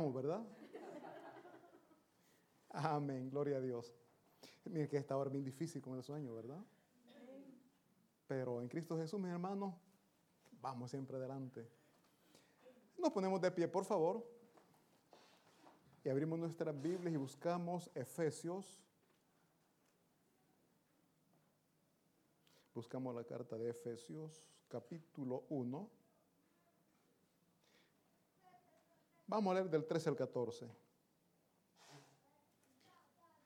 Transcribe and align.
¿verdad? 0.00 0.42
Amén, 2.70 3.28
gloria 3.28 3.58
a 3.58 3.60
Dios. 3.60 3.92
Miren 4.64 4.88
que 4.88 4.96
esta 4.96 5.16
hora 5.16 5.28
es 5.28 5.32
bien 5.32 5.44
difícil 5.44 5.82
con 5.82 5.96
el 5.96 6.02
sueño, 6.02 6.34
¿verdad? 6.34 6.64
Pero 8.26 8.62
en 8.62 8.68
Cristo 8.68 8.96
Jesús, 8.96 9.20
mis 9.20 9.30
hermanos, 9.30 9.74
vamos 10.62 10.90
siempre 10.90 11.18
adelante. 11.18 11.68
Nos 12.96 13.10
ponemos 13.10 13.40
de 13.42 13.50
pie, 13.50 13.68
por 13.68 13.84
favor. 13.84 14.26
Y 16.04 16.08
abrimos 16.08 16.38
nuestras 16.38 16.80
Biblias 16.80 17.12
y 17.12 17.16
buscamos 17.18 17.90
Efesios. 17.94 18.80
Buscamos 22.74 23.14
la 23.14 23.24
carta 23.24 23.58
de 23.58 23.68
Efesios, 23.68 24.46
capítulo 24.68 25.44
1. 25.50 26.01
Vamos 29.26 29.50
a 29.50 29.54
leer 29.54 29.70
del 29.70 29.86
13 29.86 30.10
al 30.10 30.16
14. 30.16 30.68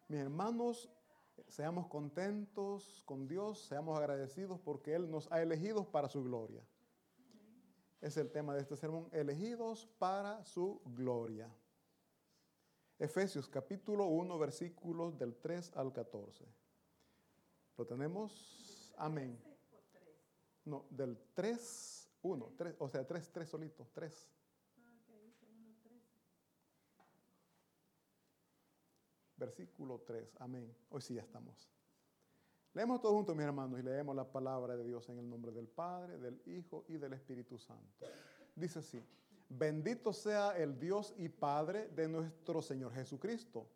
Mis 0.09 0.21
hermanos, 0.21 0.89
seamos 1.49 1.89
contentos 1.89 3.03
con 3.05 3.27
Dios, 3.27 3.67
seamos 3.67 3.99
agradecidos 3.99 4.61
porque 4.61 4.95
Él 4.95 5.11
nos 5.11 5.31
ha 5.33 5.43
elegido 5.43 5.91
para 5.91 6.09
su 6.09 6.23
gloria. 6.23 6.63
Es 8.01 8.17
el 8.17 8.31
tema 8.31 8.55
de 8.55 8.61
este 8.61 8.77
sermón, 8.77 9.09
elegidos 9.13 9.87
para 9.99 10.45
su 10.45 10.81
gloria. 10.85 11.51
Efesios 12.99 13.49
capítulo 13.49 14.07
1, 14.07 14.39
versículos 14.39 15.19
del 15.19 15.37
3 15.37 15.77
al 15.77 15.93
14. 15.93 16.47
¿Lo 17.77 17.87
tenemos? 17.87 18.95
Amén. 18.97 19.39
No, 20.65 20.87
del 20.91 21.19
3, 21.35 22.11
1, 22.23 22.53
3, 22.57 22.77
o 22.79 22.89
sea, 22.89 23.07
3, 23.07 23.33
3 23.33 23.49
solito, 23.49 23.87
3. 23.93 24.29
Versículo 29.47 30.01
3, 30.05 30.39
amén. 30.41 30.75
Hoy 30.91 31.01
sí 31.01 31.15
ya 31.15 31.23
estamos. 31.23 31.71
Leemos 32.75 33.01
todos 33.01 33.15
juntos, 33.15 33.37
mis 33.37 33.45
hermanos, 33.45 33.79
y 33.79 33.83
leemos 33.85 34.17
la 34.17 34.29
palabra 34.29 34.77
de 34.77 34.83
Dios 34.83 35.09
en 35.09 35.21
el 35.21 35.31
nombre 35.31 35.53
del 35.53 35.69
Padre, 35.69 36.19
del 36.19 36.43
Hijo 36.47 36.85
y 36.89 36.97
del 36.97 37.13
Espíritu 37.13 37.57
Santo. 37.57 38.07
Dice 38.57 38.81
así, 38.81 39.01
bendito 39.49 40.13
sea 40.13 40.59
el 40.59 40.81
Dios 40.81 41.15
y 41.17 41.29
Padre 41.29 41.87
de 41.91 42.09
nuestro 42.09 42.61
Señor 42.61 42.93
Jesucristo, 42.93 43.69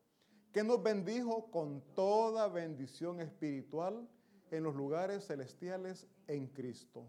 que 0.51 0.65
nos 0.65 0.83
bendijo 0.83 1.53
con 1.53 1.81
toda 1.95 2.49
bendición 2.49 3.21
espiritual 3.21 4.09
en 4.51 4.65
los 4.65 4.75
lugares 4.75 5.25
celestiales 5.25 6.09
en 6.27 6.49
Cristo, 6.49 7.07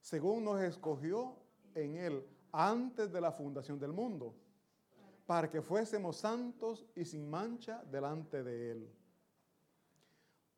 según 0.00 0.42
nos 0.42 0.60
escogió 0.62 1.36
en 1.76 1.94
Él 1.94 2.26
antes 2.50 3.12
de 3.12 3.20
la 3.20 3.30
fundación 3.30 3.78
del 3.78 3.92
mundo 3.92 4.34
para 5.32 5.48
que 5.48 5.62
fuésemos 5.62 6.16
santos 6.18 6.84
y 6.94 7.06
sin 7.06 7.30
mancha 7.30 7.82
delante 7.90 8.42
de 8.42 8.72
Él. 8.72 8.92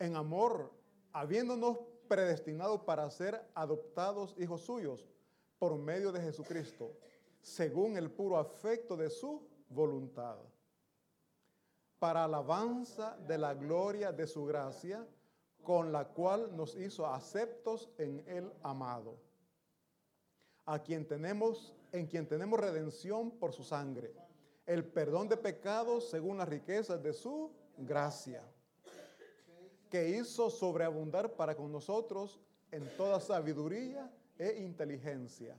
En 0.00 0.16
amor, 0.16 0.72
habiéndonos 1.12 1.78
predestinado 2.08 2.84
para 2.84 3.08
ser 3.08 3.40
adoptados 3.54 4.34
hijos 4.36 4.62
suyos 4.62 5.06
por 5.60 5.78
medio 5.78 6.10
de 6.10 6.20
Jesucristo, 6.20 6.90
según 7.40 7.96
el 7.96 8.10
puro 8.10 8.36
afecto 8.36 8.96
de 8.96 9.10
su 9.10 9.46
voluntad, 9.68 10.38
para 12.00 12.24
alabanza 12.24 13.16
de 13.28 13.38
la 13.38 13.54
gloria 13.54 14.10
de 14.10 14.26
su 14.26 14.44
gracia, 14.44 15.06
con 15.62 15.92
la 15.92 16.08
cual 16.08 16.56
nos 16.56 16.74
hizo 16.74 17.06
aceptos 17.06 17.90
en 17.96 18.24
el 18.26 18.52
amado, 18.64 19.20
a 20.66 20.80
quien 20.80 21.06
tenemos, 21.06 21.76
en 21.92 22.08
quien 22.08 22.26
tenemos 22.26 22.58
redención 22.58 23.30
por 23.38 23.52
su 23.52 23.62
sangre 23.62 24.12
el 24.66 24.84
perdón 24.84 25.28
de 25.28 25.36
pecados 25.36 26.08
según 26.08 26.38
las 26.38 26.48
riquezas 26.48 27.02
de 27.02 27.12
su 27.12 27.50
gracia, 27.76 28.42
que 29.90 30.10
hizo 30.10 30.50
sobreabundar 30.50 31.34
para 31.34 31.54
con 31.54 31.70
nosotros 31.70 32.40
en 32.70 32.88
toda 32.96 33.20
sabiduría 33.20 34.10
e 34.38 34.60
inteligencia, 34.60 35.56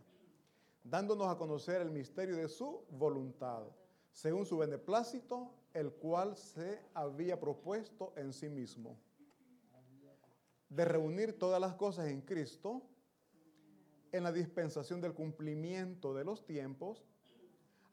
dándonos 0.83 1.27
a 1.27 1.37
conocer 1.37 1.81
el 1.81 1.91
misterio 1.91 2.35
de 2.35 2.47
su 2.47 2.83
voluntad, 2.89 3.63
según 4.11 4.45
su 4.45 4.57
beneplácito, 4.57 5.51
el 5.73 5.91
cual 5.91 6.35
se 6.35 6.79
había 6.93 7.39
propuesto 7.39 8.13
en 8.15 8.33
sí 8.33 8.49
mismo, 8.49 8.97
de 10.69 10.85
reunir 10.85 11.37
todas 11.37 11.61
las 11.61 11.75
cosas 11.75 12.07
en 12.07 12.21
Cristo, 12.21 12.81
en 14.11 14.23
la 14.23 14.31
dispensación 14.31 15.01
del 15.01 15.13
cumplimiento 15.13 16.13
de 16.13 16.23
los 16.23 16.45
tiempos, 16.45 17.05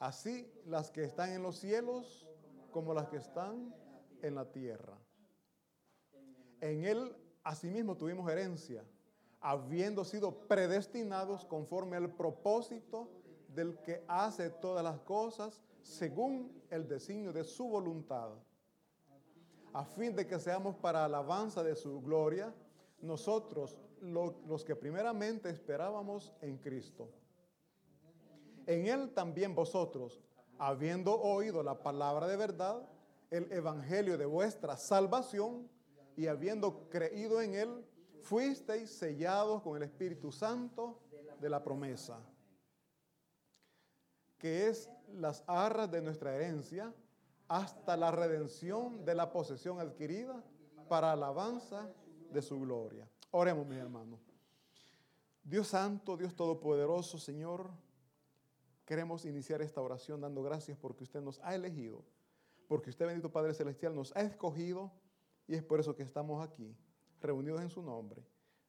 así 0.03 0.53
las 0.67 0.91
que 0.91 1.05
están 1.05 1.31
en 1.31 1.45
los 1.45 1.59
cielos 1.59 2.27
como 2.73 2.93
las 2.93 3.09
que 3.09 3.19
están 3.19 3.73
en 4.21 4.35
la 4.35 4.45
tierra. 4.51 4.99
En 6.61 6.85
Él 6.85 7.17
asimismo 7.45 7.97
tuvimos 7.97 8.29
herencia, 8.29 8.85
habiendo 9.41 10.05
sido 10.05 10.49
predestinados 10.49 11.45
conforme 11.45 11.97
al 11.97 12.11
propósito 12.11 13.11
del 13.47 13.79
que 13.83 14.05
hace 14.09 14.51
todas 14.51 14.83
las 14.83 14.99
cosas 15.01 15.63
según 15.83 16.65
el 16.71 16.89
designio 16.89 17.33
de 17.33 17.45
su 17.45 17.69
voluntad, 17.69 18.31
a 19.73 19.85
fin 19.85 20.17
de 20.17 20.27
que 20.27 20.41
seamos 20.41 20.75
para 20.75 21.05
alabanza 21.05 21.63
de 21.63 21.77
su 21.77 22.01
gloria, 22.01 22.53
nosotros 23.01 23.77
los 24.01 24.65
que 24.65 24.75
primeramente 24.75 25.49
esperábamos 25.49 26.33
en 26.41 26.59
Cristo 26.59 27.09
en 28.67 28.87
él 28.87 29.11
también 29.15 29.55
vosotros, 29.55 30.21
habiendo 30.59 31.21
oído 31.21 31.63
la 31.63 31.83
palabra 31.83 32.27
de 32.27 32.37
verdad, 32.37 32.89
el 33.31 33.51
evangelio 33.53 34.19
de 34.19 34.27
vuestra 34.27 34.77
salvación, 34.77 35.69
y 36.17 36.27
habiendo 36.27 36.89
creído 36.91 37.41
en 37.41 37.55
él, 37.55 37.85
fuisteis 38.23 38.91
sellados 38.91 39.63
con 39.63 39.77
el 39.77 39.83
Espíritu 39.83 40.31
Santo 40.31 41.01
de 41.41 41.49
la 41.49 41.63
promesa, 41.63 42.21
que 44.39 44.69
es 44.69 44.91
las 45.15 45.43
arras 45.47 45.91
de 45.91 46.03
nuestra 46.03 46.35
herencia, 46.35 46.93
hasta 47.49 47.97
la 47.97 48.11
redención 48.11 49.05
de 49.05 49.15
la 49.15 49.31
posesión 49.31 49.79
adquirida 49.81 50.43
para 50.89 51.13
alabanza 51.13 51.91
de 52.31 52.41
su 52.41 52.59
gloria. 52.61 53.09
Oremos, 53.31 53.67
mis 53.67 53.79
hermanos. 53.79 54.21
Dios 55.43 55.69
Santo, 55.69 56.17
Dios 56.17 56.35
Todopoderoso, 56.35 57.19
Señor, 57.19 57.71
Queremos 58.93 59.25
iniciar 59.25 59.63
esta 59.63 59.81
oración 59.81 60.21
dando 60.21 60.43
gracias 60.43 60.77
porque 60.77 61.05
usted 61.05 61.23
nos 61.23 61.41
ha 61.43 61.55
elegido, 61.55 62.05
porque 62.69 62.91
usted, 62.91 63.07
bendito 63.07 63.33
Padre 63.33 63.55
Celestial, 63.55 63.95
nos 63.95 64.15
ha 64.15 64.21
escogido 64.21 64.93
y 65.49 65.55
es 65.55 65.63
por 65.63 65.81
eso 65.81 65.97
que 65.97 66.03
estamos 66.03 66.47
aquí, 66.47 66.77
reunidos 67.23 67.63
en 67.63 67.71
su 67.71 67.81
nombre, 67.81 68.23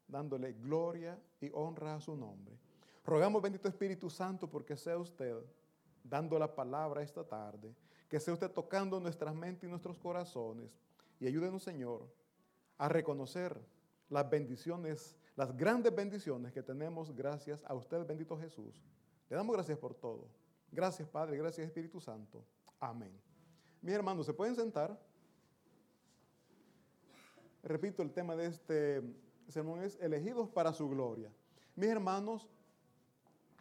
dándole 0.07 0.53
gloria 0.53 1.21
y 1.41 1.51
honra 1.53 1.95
a 1.95 1.99
su 1.99 2.15
nombre. 2.15 2.57
Rogamos, 3.03 3.41
bendito 3.41 3.67
Espíritu 3.67 4.09
Santo, 4.09 4.49
porque 4.49 4.77
sea 4.77 4.97
usted 4.97 5.35
dando 6.05 6.39
la 6.39 6.55
palabra 6.55 7.03
esta 7.03 7.27
tarde, 7.27 7.75
que 8.07 8.17
sea 8.17 8.33
usted 8.33 8.49
tocando 8.49 9.01
nuestras 9.01 9.35
mentes 9.35 9.67
y 9.67 9.69
nuestros 9.69 9.97
corazones 9.97 10.71
y 11.19 11.27
ayúdenos, 11.27 11.63
Señor, 11.63 12.07
a 12.77 12.87
reconocer 12.87 13.59
las 14.07 14.29
bendiciones, 14.29 15.17
las 15.35 15.53
grandes 15.57 15.93
bendiciones 15.93 16.53
que 16.53 16.63
tenemos 16.63 17.13
gracias 17.13 17.61
a 17.65 17.73
usted, 17.73 18.07
bendito 18.07 18.39
Jesús 18.39 18.81
le 19.29 19.35
damos 19.35 19.55
gracias 19.55 19.77
por 19.77 19.93
todo. 19.93 20.27
Gracias 20.71 21.07
Padre, 21.07 21.37
gracias 21.37 21.67
Espíritu 21.67 21.99
Santo. 21.99 22.43
Amén. 22.79 23.11
Mis 23.81 23.93
hermanos, 23.93 24.25
¿se 24.25 24.33
pueden 24.33 24.55
sentar? 24.55 24.99
Repito, 27.63 28.01
el 28.01 28.11
tema 28.11 28.35
de 28.35 28.47
este 28.47 29.01
sermón 29.47 29.81
es 29.81 29.97
elegidos 30.01 30.49
para 30.49 30.73
su 30.73 30.89
gloria. 30.89 31.31
Mis 31.75 31.89
hermanos, 31.89 32.49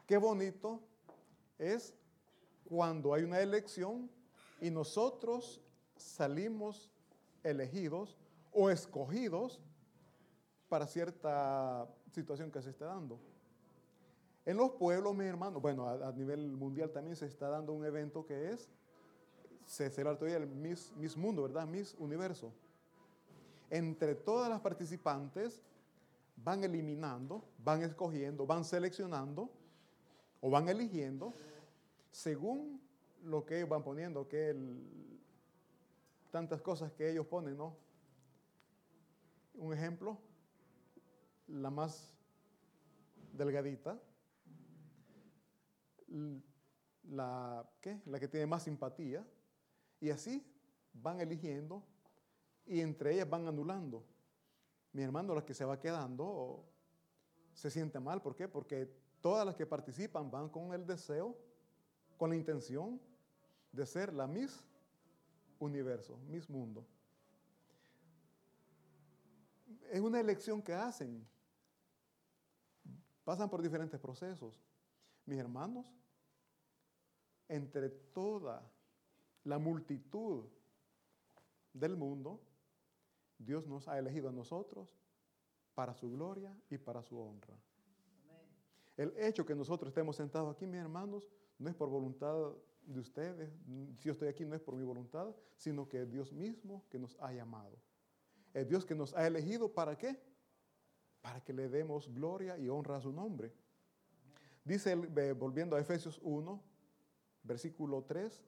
qué 0.06 0.16
bonito 0.16 0.80
es 1.58 1.94
cuando 2.64 3.14
hay 3.14 3.22
una 3.22 3.40
elección 3.40 4.10
y 4.60 4.70
nosotros 4.70 5.60
salimos 5.96 6.90
elegidos 7.42 8.16
o 8.52 8.70
escogidos 8.70 9.60
para 10.68 10.86
cierta 10.86 11.88
situación 12.10 12.50
que 12.50 12.62
se 12.62 12.70
esté 12.70 12.84
dando. 12.84 13.20
En 14.44 14.56
los 14.56 14.72
pueblos, 14.72 15.14
mis 15.14 15.26
hermanos, 15.26 15.62
bueno, 15.62 15.88
a, 15.88 16.12
nivel 16.12 16.50
mundial 16.50 16.90
también 16.90 17.14
se 17.14 17.26
está 17.26 17.48
dando 17.48 17.72
un 17.72 17.84
evento 17.84 18.26
que 18.26 18.50
es, 18.50 18.68
se 19.64 19.88
celebra 19.88 20.18
todavía 20.18 20.38
el 20.38 20.48
Miss, 20.48 21.16
Mundo, 21.16 21.42
¿verdad? 21.42 21.66
Miss 21.66 21.94
Universo. 21.98 22.52
Entre 23.70 24.16
todas 24.16 24.50
las 24.50 24.60
participantes 24.60 25.62
van 26.36 26.64
eliminando, 26.64 27.44
van 27.64 27.82
escogiendo, 27.82 28.44
van 28.44 28.64
seleccionando 28.64 29.48
o 30.40 30.50
van 30.50 30.68
eligiendo 30.68 31.32
según 32.10 32.80
lo 33.22 33.46
que 33.46 33.58
ellos 33.58 33.68
van 33.68 33.84
poniendo, 33.84 34.28
que 34.28 34.56
tantas 36.32 36.60
cosas 36.60 36.90
que 36.92 37.10
ellos 37.10 37.26
ponen, 37.26 37.56
¿no? 37.56 37.76
Un 39.54 39.72
ejemplo, 39.72 40.18
la 41.46 41.70
más 41.70 42.12
delgadita, 43.32 43.98
la, 47.02 47.68
la 48.06 48.20
que 48.20 48.28
tiene 48.28 48.46
más 48.46 48.62
simpatía, 48.62 49.26
y 50.00 50.10
así 50.10 50.44
van 50.92 51.20
eligiendo 51.20 51.82
y 52.66 52.80
entre 52.80 53.14
ellas 53.14 53.28
van 53.28 53.46
anulando. 53.46 54.04
Mi 54.92 55.02
hermano, 55.02 55.34
la 55.34 55.44
que 55.44 55.54
se 55.54 55.64
va 55.64 55.80
quedando 55.80 56.64
se 57.54 57.70
siente 57.70 57.98
mal. 57.98 58.20
¿Por 58.20 58.34
qué? 58.34 58.48
Porque 58.48 58.90
todas 59.20 59.46
las 59.46 59.54
que 59.54 59.66
participan 59.66 60.30
van 60.30 60.48
con 60.48 60.74
el 60.74 60.86
deseo, 60.86 61.36
con 62.18 62.30
la 62.30 62.36
intención 62.36 63.00
de 63.70 63.86
ser 63.86 64.12
la 64.12 64.26
Miss 64.26 64.62
Universo, 65.58 66.18
Miss 66.28 66.48
Mundo. 66.50 66.84
Es 69.90 70.00
una 70.00 70.20
elección 70.20 70.60
que 70.62 70.74
hacen. 70.74 71.26
Pasan 73.24 73.48
por 73.48 73.62
diferentes 73.62 73.98
procesos. 74.00 74.60
Mis 75.24 75.38
hermanos, 75.38 75.86
entre 77.48 77.88
toda 77.88 78.62
la 79.44 79.58
multitud 79.58 80.44
del 81.72 81.96
mundo, 81.96 82.40
Dios 83.38 83.66
nos 83.66 83.88
ha 83.88 83.98
elegido 83.98 84.28
a 84.28 84.32
nosotros 84.32 84.88
para 85.74 85.94
su 85.94 86.10
gloria 86.10 86.54
y 86.70 86.78
para 86.78 87.02
su 87.02 87.18
honra. 87.18 87.56
El 88.96 89.14
hecho 89.16 89.44
que 89.44 89.54
nosotros 89.54 89.88
estemos 89.88 90.16
sentados 90.16 90.54
aquí, 90.54 90.66
mis 90.66 90.80
hermanos, 90.80 91.28
no 91.58 91.68
es 91.70 91.74
por 91.74 91.88
voluntad 91.88 92.52
de 92.84 93.00
ustedes, 93.00 93.50
si 93.98 94.04
yo 94.04 94.12
estoy 94.12 94.28
aquí 94.28 94.44
no 94.44 94.54
es 94.54 94.60
por 94.60 94.74
mi 94.74 94.84
voluntad, 94.84 95.34
sino 95.56 95.88
que 95.88 96.02
es 96.02 96.10
Dios 96.10 96.32
mismo 96.32 96.84
que 96.90 96.98
nos 96.98 97.16
ha 97.20 97.32
llamado. 97.32 97.78
Es 98.52 98.68
Dios 98.68 98.84
que 98.84 98.94
nos 98.94 99.14
ha 99.14 99.26
elegido 99.26 99.72
para 99.72 99.96
qué? 99.96 100.20
Para 101.20 101.42
que 101.42 101.52
le 101.52 101.68
demos 101.68 102.12
gloria 102.12 102.58
y 102.58 102.68
honra 102.68 102.96
a 102.96 103.00
su 103.00 103.12
nombre. 103.12 103.52
Dice, 104.64 104.94
volviendo 105.34 105.74
a 105.76 105.80
Efesios 105.80 106.20
1, 106.22 106.62
versículo 107.42 108.02
3, 108.04 108.42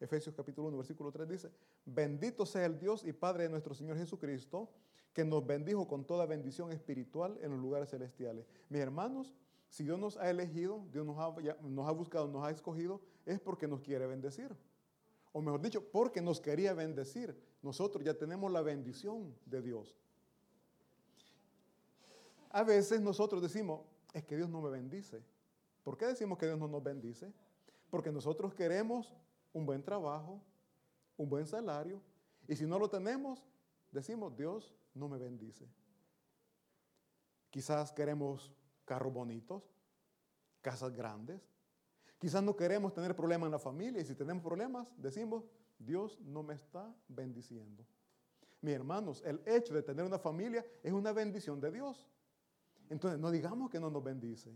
Efesios 0.00 0.34
capítulo 0.34 0.68
1, 0.68 0.76
versículo 0.76 1.10
3 1.10 1.28
dice, 1.28 1.50
bendito 1.84 2.44
sea 2.44 2.66
el 2.66 2.78
Dios 2.78 3.04
y 3.04 3.12
Padre 3.12 3.44
de 3.44 3.48
nuestro 3.48 3.74
Señor 3.74 3.96
Jesucristo, 3.96 4.68
que 5.12 5.24
nos 5.24 5.46
bendijo 5.46 5.88
con 5.88 6.04
toda 6.04 6.26
bendición 6.26 6.72
espiritual 6.72 7.38
en 7.40 7.50
los 7.52 7.60
lugares 7.60 7.88
celestiales. 7.90 8.46
Mis 8.68 8.82
hermanos, 8.82 9.34
si 9.70 9.84
Dios 9.84 9.98
nos 9.98 10.16
ha 10.18 10.28
elegido, 10.28 10.84
Dios 10.92 11.06
nos 11.06 11.18
ha, 11.18 11.56
nos 11.62 11.88
ha 11.88 11.92
buscado, 11.92 12.28
nos 12.28 12.44
ha 12.44 12.50
escogido, 12.50 13.00
es 13.24 13.40
porque 13.40 13.66
nos 13.66 13.80
quiere 13.80 14.06
bendecir. 14.06 14.54
O 15.32 15.40
mejor 15.40 15.60
dicho, 15.60 15.82
porque 15.90 16.20
nos 16.20 16.40
quería 16.40 16.74
bendecir. 16.74 17.34
Nosotros 17.62 18.04
ya 18.04 18.14
tenemos 18.14 18.52
la 18.52 18.62
bendición 18.62 19.34
de 19.46 19.62
Dios. 19.62 19.98
A 22.50 22.62
veces 22.62 23.00
nosotros 23.00 23.42
decimos, 23.42 23.80
es 24.12 24.24
que 24.24 24.36
Dios 24.36 24.48
no 24.48 24.62
me 24.62 24.70
bendice. 24.70 25.22
¿Por 25.82 25.96
qué 25.98 26.06
decimos 26.06 26.38
que 26.38 26.46
Dios 26.46 26.58
no 26.58 26.68
nos 26.68 26.82
bendice? 26.82 27.32
Porque 27.96 28.12
nosotros 28.12 28.52
queremos 28.52 29.16
un 29.54 29.64
buen 29.64 29.82
trabajo, 29.82 30.42
un 31.16 31.30
buen 31.30 31.46
salario, 31.46 32.02
y 32.46 32.54
si 32.54 32.66
no 32.66 32.78
lo 32.78 32.90
tenemos, 32.90 33.42
decimos, 33.90 34.36
Dios 34.36 34.76
no 34.92 35.08
me 35.08 35.16
bendice. 35.16 35.66
Quizás 37.48 37.92
queremos 37.92 38.52
carros 38.84 39.14
bonitos, 39.14 39.62
casas 40.60 40.92
grandes. 40.92 41.40
Quizás 42.18 42.42
no 42.42 42.54
queremos 42.54 42.92
tener 42.92 43.16
problemas 43.16 43.46
en 43.46 43.52
la 43.52 43.58
familia 43.58 44.02
y 44.02 44.04
si 44.04 44.14
tenemos 44.14 44.42
problemas, 44.42 44.92
decimos, 44.98 45.48
Dios 45.78 46.20
no 46.20 46.42
me 46.42 46.52
está 46.52 46.94
bendiciendo. 47.08 47.82
Mis 48.60 48.74
hermanos, 48.74 49.22
el 49.24 49.40
hecho 49.46 49.72
de 49.72 49.82
tener 49.82 50.04
una 50.04 50.18
familia 50.18 50.62
es 50.82 50.92
una 50.92 51.12
bendición 51.12 51.62
de 51.62 51.70
Dios. 51.70 52.06
Entonces, 52.90 53.18
no 53.18 53.30
digamos 53.30 53.70
que 53.70 53.80
no 53.80 53.88
nos 53.88 54.04
bendice. 54.04 54.54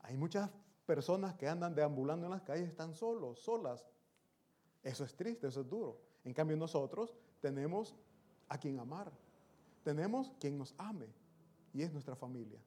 Hay 0.00 0.18
muchas 0.18 0.50
personas 0.92 1.34
que 1.36 1.48
andan 1.48 1.74
deambulando 1.74 2.26
en 2.26 2.32
las 2.32 2.42
calles 2.42 2.68
están 2.68 2.92
solos, 2.92 3.38
solas. 3.38 3.82
Eso 4.82 5.04
es 5.04 5.16
triste, 5.16 5.46
eso 5.46 5.62
es 5.62 5.68
duro. 5.70 5.98
En 6.22 6.34
cambio 6.34 6.54
nosotros 6.54 7.14
tenemos 7.40 7.96
a 8.46 8.58
quien 8.58 8.78
amar. 8.78 9.10
Tenemos 9.84 10.34
quien 10.38 10.58
nos 10.58 10.74
ame 10.76 11.08
y 11.72 11.80
es 11.80 11.90
nuestra 11.94 12.14
familia. 12.14 12.60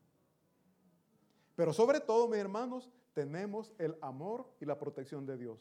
Pero 1.55 1.71
sobre 1.71 1.99
todo, 1.99 2.27
mis 2.27 2.39
hermanos, 2.39 2.89
tenemos 3.13 3.71
el 3.77 3.95
amor 4.01 4.51
y 4.59 4.65
la 4.65 4.79
protección 4.79 5.27
de 5.27 5.37
Dios. 5.37 5.59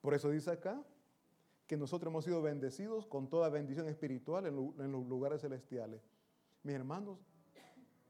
Por 0.00 0.14
eso 0.14 0.30
dice 0.30 0.52
acá 0.52 0.82
que 1.66 1.76
nosotros 1.76 2.10
hemos 2.10 2.24
sido 2.24 2.40
bendecidos 2.40 3.04
con 3.04 3.28
toda 3.28 3.50
bendición 3.50 3.90
espiritual 3.90 4.46
en, 4.46 4.56
los 4.90 5.06
lugares 5.06 5.42
celestiales. 5.42 6.00
Mis 6.62 6.76
hermanos, 6.76 7.18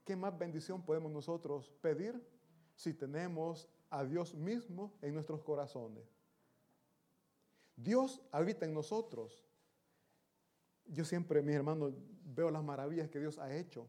¿qué 0.05 0.15
más 0.15 0.39
bendición 0.39 0.81
podemos 0.83 1.11
nosotros 1.11 1.73
pedir 1.81 2.25
si 2.83 2.93
tenemos 2.93 3.69
a 3.91 4.05
Dios 4.05 4.35
mismo 4.35 4.93
en 5.03 5.15
nuestros 5.15 5.41
corazones. 5.43 6.03
Dios 7.77 8.21
habita 8.33 8.67
en 8.67 8.75
nosotros. 8.75 9.45
Yo 10.87 11.05
siempre, 11.05 11.43
mis 11.43 11.55
hermanos, 11.55 11.93
veo 12.25 12.51
las 12.51 12.65
maravillas 12.65 13.09
que 13.09 13.21
Dios 13.21 13.39
ha 13.39 13.55
hecho. 13.55 13.89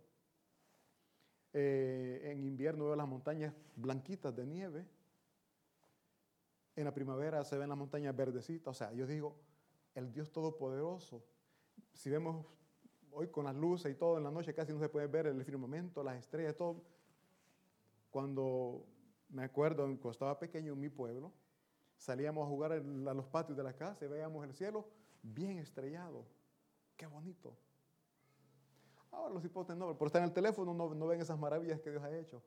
Eh, 1.54 2.22
en 2.32 2.44
invierno 2.44 2.86
veo 2.86 2.96
las 2.96 3.08
montañas 3.08 3.52
blanquitas 3.76 4.36
de 4.36 4.46
nieve. 4.46 4.86
En 6.76 6.86
la 6.86 6.94
primavera 6.94 7.44
se 7.44 7.58
ven 7.58 7.70
las 7.70 7.78
montañas 7.78 8.16
verdecitas. 8.16 8.76
O 8.76 8.78
sea, 8.78 8.94
yo 8.94 9.08
digo, 9.08 9.36
el 9.96 10.14
Dios 10.14 10.32
Todopoderoso. 10.32 11.24
Si 11.94 12.12
vemos 12.12 12.46
hoy 13.12 13.28
con 13.30 13.46
las 13.46 13.56
luces 13.56 13.92
y 13.92 13.96
todo 13.96 14.20
en 14.20 14.24
la 14.24 14.32
noche, 14.32 14.54
casi 14.54 14.72
no 14.72 14.80
se 14.80 14.90
puede 14.90 15.08
ver 15.08 15.26
el 15.26 15.44
firmamento, 15.44 16.04
las 16.04 16.20
estrellas, 16.20 16.56
todo. 16.56 16.84
Cuando 18.14 18.86
me 19.30 19.44
acuerdo, 19.44 19.86
cuando 19.86 20.12
estaba 20.12 20.38
pequeño 20.38 20.74
en 20.74 20.80
mi 20.80 20.88
pueblo, 20.88 21.34
salíamos 21.98 22.46
a 22.46 22.48
jugar 22.48 22.74
a 22.74 23.14
los 23.16 23.26
patios 23.26 23.58
de 23.58 23.64
la 23.64 23.74
casa 23.74 24.06
y 24.06 24.08
veíamos 24.08 24.46
el 24.46 24.54
cielo 24.54 24.86
bien 25.24 25.58
estrellado. 25.58 26.24
Qué 26.96 27.08
bonito. 27.08 27.58
Ahora 29.10 29.34
los 29.34 29.44
hipótesis 29.44 29.80
no, 29.80 29.98
por 29.98 30.06
estar 30.06 30.22
en 30.22 30.28
el 30.28 30.32
teléfono 30.32 30.76
no, 30.76 30.94
no 30.94 31.08
ven 31.08 31.22
esas 31.22 31.40
maravillas 31.40 31.82
que 31.82 31.90
Dios 31.90 32.04
ha 32.04 32.16
hecho. 32.16 32.44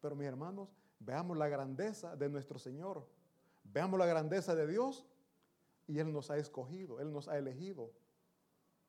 Pero 0.00 0.16
mis 0.16 0.26
hermanos, 0.26 0.70
veamos 0.98 1.36
la 1.36 1.46
grandeza 1.46 2.16
de 2.16 2.30
nuestro 2.30 2.58
Señor. 2.58 3.06
Veamos 3.64 3.98
la 3.98 4.06
grandeza 4.06 4.54
de 4.54 4.66
Dios 4.66 5.04
y 5.86 5.98
Él 5.98 6.10
nos 6.10 6.30
ha 6.30 6.38
escogido, 6.38 7.00
Él 7.00 7.12
nos 7.12 7.28
ha 7.28 7.36
elegido 7.36 7.92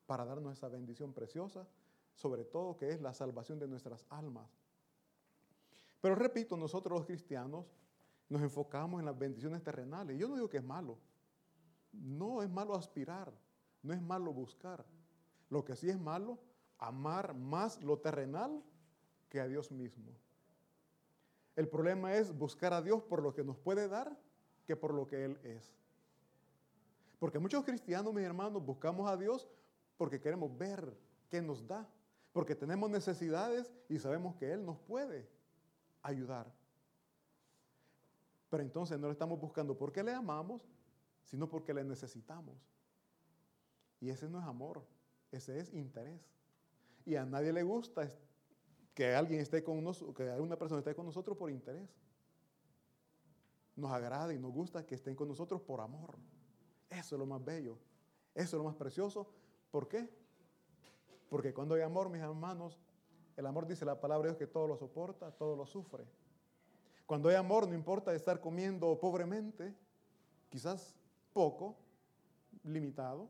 para 0.05 0.23
darnos 0.23 0.57
esa 0.57 0.69
bendición 0.69 1.11
preciosa, 1.11 1.67
sobre 2.13 2.45
todo 2.45 2.77
que 2.77 2.91
es 2.91 3.01
la 3.01 3.13
salvación 3.13 3.59
de 3.59 3.67
nuestras 3.67 4.05
almas. 4.09 4.62
Pero 6.03 6.15
repito, 6.15 6.57
nosotros 6.57 6.97
los 6.97 7.07
cristianos 7.07 7.65
nos 8.27 8.41
enfocamos 8.41 8.99
en 8.99 9.05
las 9.05 9.17
bendiciones 9.17 9.63
terrenales. 9.63 10.19
Yo 10.19 10.27
no 10.27 10.35
digo 10.35 10.49
que 10.49 10.57
es 10.57 10.63
malo. 10.63 10.97
No 11.93 12.43
es 12.43 12.49
malo 12.49 12.75
aspirar, 12.75 13.31
no 13.81 13.93
es 13.93 14.01
malo 14.01 14.33
buscar. 14.33 14.83
Lo 15.49 15.63
que 15.63 15.77
sí 15.77 15.89
es 15.89 15.97
malo, 15.97 16.39
amar 16.77 17.33
más 17.33 17.81
lo 17.81 17.99
terrenal 17.99 18.61
que 19.29 19.39
a 19.39 19.47
Dios 19.47 19.71
mismo. 19.71 20.11
El 21.55 21.69
problema 21.69 22.13
es 22.15 22.37
buscar 22.37 22.73
a 22.73 22.81
Dios 22.81 23.01
por 23.01 23.23
lo 23.23 23.33
que 23.33 23.45
nos 23.45 23.57
puede 23.57 23.87
dar 23.87 24.19
que 24.65 24.75
por 24.75 24.93
lo 24.93 25.07
que 25.07 25.23
Él 25.23 25.39
es. 25.41 25.73
Porque 27.17 27.39
muchos 27.39 27.63
cristianos, 27.63 28.13
mis 28.13 28.25
hermanos, 28.25 28.61
buscamos 28.65 29.09
a 29.09 29.15
Dios 29.15 29.47
porque 29.95 30.19
queremos 30.19 30.57
ver 30.57 30.97
qué 31.29 31.41
nos 31.41 31.65
da. 31.65 31.87
Porque 32.33 32.55
tenemos 32.55 32.89
necesidades 32.89 33.71
y 33.87 33.99
sabemos 33.99 34.35
que 34.35 34.51
Él 34.51 34.65
nos 34.65 34.77
puede 34.79 35.31
ayudar. 36.03 36.51
Pero 38.49 38.61
entonces 38.61 38.99
no 38.99 39.07
le 39.07 39.13
estamos 39.13 39.39
buscando 39.39 39.75
porque 39.75 40.03
le 40.03 40.13
amamos, 40.13 40.61
sino 41.23 41.49
porque 41.49 41.73
le 41.73 41.83
necesitamos. 41.83 42.55
Y 43.99 44.09
ese 44.09 44.29
no 44.29 44.39
es 44.39 44.45
amor, 44.45 44.85
ese 45.31 45.59
es 45.59 45.73
interés. 45.73 46.21
Y 47.05 47.15
a 47.15 47.25
nadie 47.25 47.51
le 47.51 47.63
gusta 47.63 48.07
que 48.93 49.15
alguien 49.15 49.39
esté 49.39 49.63
con 49.63 49.83
nosotros, 49.83 50.15
que 50.15 50.29
una 50.39 50.57
persona 50.57 50.79
esté 50.79 50.93
con 50.93 51.05
nosotros 51.05 51.37
por 51.37 51.49
interés. 51.49 51.89
Nos 53.75 53.91
agrada 53.91 54.33
y 54.33 54.37
nos 54.37 54.51
gusta 54.51 54.85
que 54.85 54.95
estén 54.95 55.15
con 55.15 55.27
nosotros 55.27 55.61
por 55.61 55.81
amor. 55.81 56.17
Eso 56.89 57.15
es 57.15 57.19
lo 57.19 57.25
más 57.25 57.43
bello. 57.43 57.79
Eso 58.35 58.57
es 58.57 58.59
lo 58.59 58.63
más 58.65 58.75
precioso. 58.75 59.27
¿Por 59.71 59.87
qué? 59.87 60.07
Porque 61.29 61.53
cuando 61.53 61.73
hay 61.73 61.81
amor, 61.81 62.09
mis 62.09 62.21
hermanos, 62.21 62.77
el 63.35 63.45
amor 63.45 63.65
dice 63.65 63.85
la 63.85 63.99
palabra 63.99 64.27
de 64.27 64.29
Dios 64.29 64.37
que 64.37 64.51
todo 64.51 64.67
lo 64.67 64.77
soporta, 64.77 65.31
todo 65.31 65.55
lo 65.55 65.65
sufre. 65.65 66.05
Cuando 67.05 67.29
hay 67.29 67.35
amor, 67.35 67.67
no 67.67 67.73
importa 67.73 68.13
estar 68.13 68.39
comiendo 68.39 68.99
pobremente, 68.99 69.75
quizás 70.49 70.95
poco, 71.33 71.75
limitado, 72.63 73.29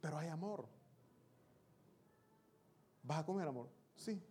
pero 0.00 0.18
hay 0.18 0.28
amor. 0.28 0.66
¿Vas 3.02 3.18
a 3.18 3.26
comer 3.26 3.46
amor? 3.46 3.68
Sí. 3.96 4.22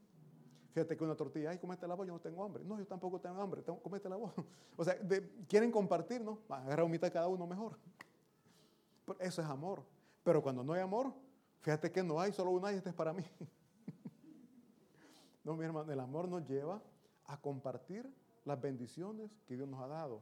Fíjate 0.74 0.98
que 0.98 1.04
una 1.04 1.16
tortilla, 1.16 1.52
ay, 1.52 1.60
la 1.88 1.94
voz, 1.94 2.08
yo 2.08 2.14
no 2.14 2.20
tengo 2.20 2.44
hambre. 2.44 2.64
No, 2.64 2.80
yo 2.80 2.88
tampoco 2.88 3.20
tengo 3.20 3.40
hambre, 3.40 3.62
tengo, 3.62 3.80
la 4.10 4.16
voz. 4.16 4.34
O 4.76 4.84
sea, 4.84 4.98
quieren 5.48 5.72
compartir, 5.72 6.22
¿no? 6.22 6.40
Agarra 6.50 6.84
un 6.84 6.90
mitad 6.90 7.12
cada 7.14 7.28
uno 7.28 7.46
mejor. 7.46 7.78
eso 9.20 9.42
es 9.42 9.48
amor. 9.48 9.84
Pero 10.24 10.42
cuando 10.42 10.64
no 10.64 10.74
hay 10.74 10.82
amor, 10.82 11.14
fíjate 11.62 11.92
que 11.92 12.02
no 12.02 12.20
hay, 12.20 12.34
solo 12.34 12.50
una 12.50 12.74
y 12.74 12.78
este 12.78 12.90
es 12.90 12.96
para 12.96 13.14
mí. 13.14 13.24
No, 15.44 15.56
mi 15.56 15.66
hermano, 15.66 15.92
el 15.92 16.00
amor 16.00 16.28
nos 16.28 16.48
lleva 16.48 16.82
a 17.26 17.40
compartir 17.40 18.10
las 18.46 18.60
bendiciones 18.60 19.32
que 19.46 19.56
Dios 19.56 19.68
nos 19.68 19.82
ha 19.82 19.88
dado. 19.88 20.22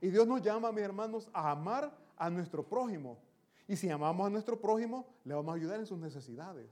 Y 0.00 0.08
Dios 0.08 0.26
nos 0.26 0.42
llama, 0.42 0.72
mis 0.72 0.82
hermanos, 0.82 1.28
a 1.32 1.50
amar 1.50 1.96
a 2.16 2.30
nuestro 2.30 2.66
prójimo. 2.66 3.18
Y 3.66 3.76
si 3.76 3.88
amamos 3.88 4.26
a 4.26 4.30
nuestro 4.30 4.60
prójimo, 4.60 5.06
le 5.24 5.34
vamos 5.34 5.52
a 5.52 5.56
ayudar 5.56 5.80
en 5.80 5.86
sus 5.86 5.98
necesidades. 5.98 6.68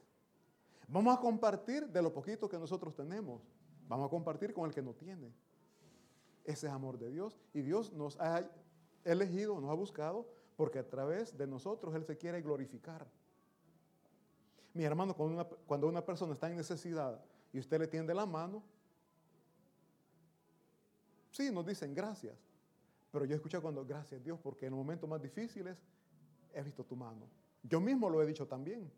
Vamos 0.89 1.17
a 1.17 1.21
compartir 1.21 1.89
de 1.89 2.03
lo 2.03 2.13
poquito 2.13 2.49
que 2.49 2.59
nosotros 2.59 2.95
tenemos. 2.95 3.41
Vamos 3.89 4.07
a 4.07 4.11
compartir 4.11 4.53
con 4.53 4.67
el 4.67 4.75
que 4.75 4.83
no 4.83 4.93
tiene. 4.93 5.33
Ese 6.45 6.67
es 6.67 6.73
amor 6.73 6.99
de 6.99 7.11
Dios. 7.11 7.39
Y 7.55 7.63
Dios 7.63 7.93
nos 7.93 8.21
ha 8.21 8.45
elegido, 9.05 9.61
nos 9.61 9.71
ha 9.71 9.75
buscado, 9.75 10.27
porque 10.57 10.81
a 10.81 10.89
través 10.89 11.37
de 11.37 11.47
nosotros 11.47 11.95
Él 11.95 12.05
se 12.05 12.19
quiere 12.19 12.43
glorificar. 12.43 13.07
Mi 14.75 14.85
hermano, 14.85 15.15
cuando 15.15 15.35
una, 15.35 15.45
cuando 15.45 15.87
una 15.87 16.05
persona 16.05 16.35
está 16.35 16.51
en 16.51 16.57
necesidad 16.57 17.23
y 17.53 17.59
usted 17.59 17.79
le 17.79 17.87
tiende 17.87 18.15
la 18.15 18.27
mano, 18.27 18.63
sí, 21.31 21.51
nos 21.51 21.67
dicen 21.67 21.95
gracias. 21.95 22.37
Pero 23.11 23.27
yo 23.27 23.33
he 23.33 23.37
escuchado 23.37 23.63
cuando, 23.63 23.85
gracias 23.85 24.25
Dios, 24.25 24.39
porque 24.43 24.67
en 24.67 24.73
los 24.73 24.79
momentos 24.79 25.09
más 25.09 25.21
difíciles 25.21 25.77
he 26.55 26.63
visto 26.63 26.85
tu 26.85 26.97
mano. 26.97 27.27
Yo 27.63 27.81
mismo 27.81 28.09
lo 28.09 28.23
he 28.23 28.27
dicho 28.27 28.47
también. 28.47 28.91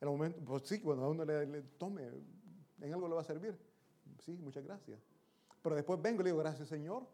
En 0.00 0.08
el 0.08 0.08
momento, 0.08 0.40
pues 0.44 0.64
sí, 0.64 0.80
cuando 0.80 1.04
a 1.04 1.08
uno 1.08 1.24
le, 1.24 1.62
tome, 1.78 2.08
en 2.80 2.92
algo 2.92 3.08
le 3.08 3.14
va 3.14 3.20
a 3.20 3.24
servir. 3.24 3.56
Sí, 4.18 4.36
muchas 4.36 4.64
gracias. 4.64 5.00
Pero 5.62 5.76
después 5.76 6.00
vengo 6.02 6.20
y 6.20 6.24
le 6.24 6.30
digo, 6.30 6.38
gracias 6.38 6.68
Señor, 6.68 7.06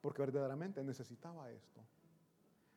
porque 0.00 0.22
verdaderamente 0.22 0.82
necesitaba 0.82 1.50
esto. 1.50 1.80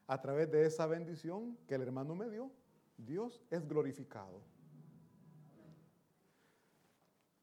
A 0.08 0.22
través 0.22 0.52
de 0.52 0.66
esa 0.66 0.86
bendición 0.86 1.58
que 1.68 1.76
el 1.76 1.82
hermano 1.82 2.16
me 2.16 2.30
dio, 2.30 2.52
Dios 2.98 3.42
es 3.50 3.68
glorificado. 3.68 4.42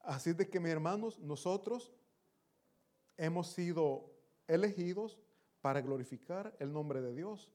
Así 0.02 0.32
de 0.32 0.48
que 0.48 0.58
mis 0.58 0.72
hermanos, 0.72 1.18
nosotros 1.18 1.92
hemos 3.16 3.48
sido 3.48 4.10
elegidos 4.48 5.18
para 5.60 5.80
glorificar 5.80 6.54
el 6.58 6.72
nombre 6.72 7.00
de 7.00 7.14
Dios. 7.14 7.52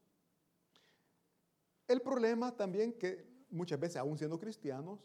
El 1.87 2.01
problema 2.01 2.55
también 2.55 2.93
que 2.93 3.27
muchas 3.49 3.79
veces, 3.79 3.97
aún 3.97 4.17
siendo 4.17 4.39
cristianos, 4.39 4.99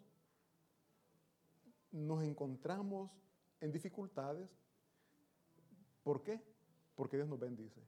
nos 1.91 2.23
encontramos 2.23 3.11
en 3.61 3.73
dificultades. 3.73 4.49
¿Por 6.03 6.23
qué? 6.23 6.41
Porque 6.95 7.17
Dios 7.17 7.29
nos 7.29 7.39
bendice. 7.39 7.81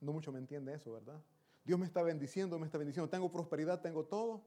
No 0.00 0.12
mucho 0.12 0.32
me 0.32 0.38
entiende 0.38 0.74
eso, 0.74 0.92
¿verdad? 0.92 1.22
Dios 1.64 1.78
me 1.78 1.86
está 1.86 2.02
bendiciendo, 2.02 2.58
me 2.58 2.66
está 2.66 2.78
bendiciendo. 2.78 3.08
Tengo 3.08 3.30
prosperidad, 3.30 3.80
tengo 3.80 4.04
todo. 4.04 4.42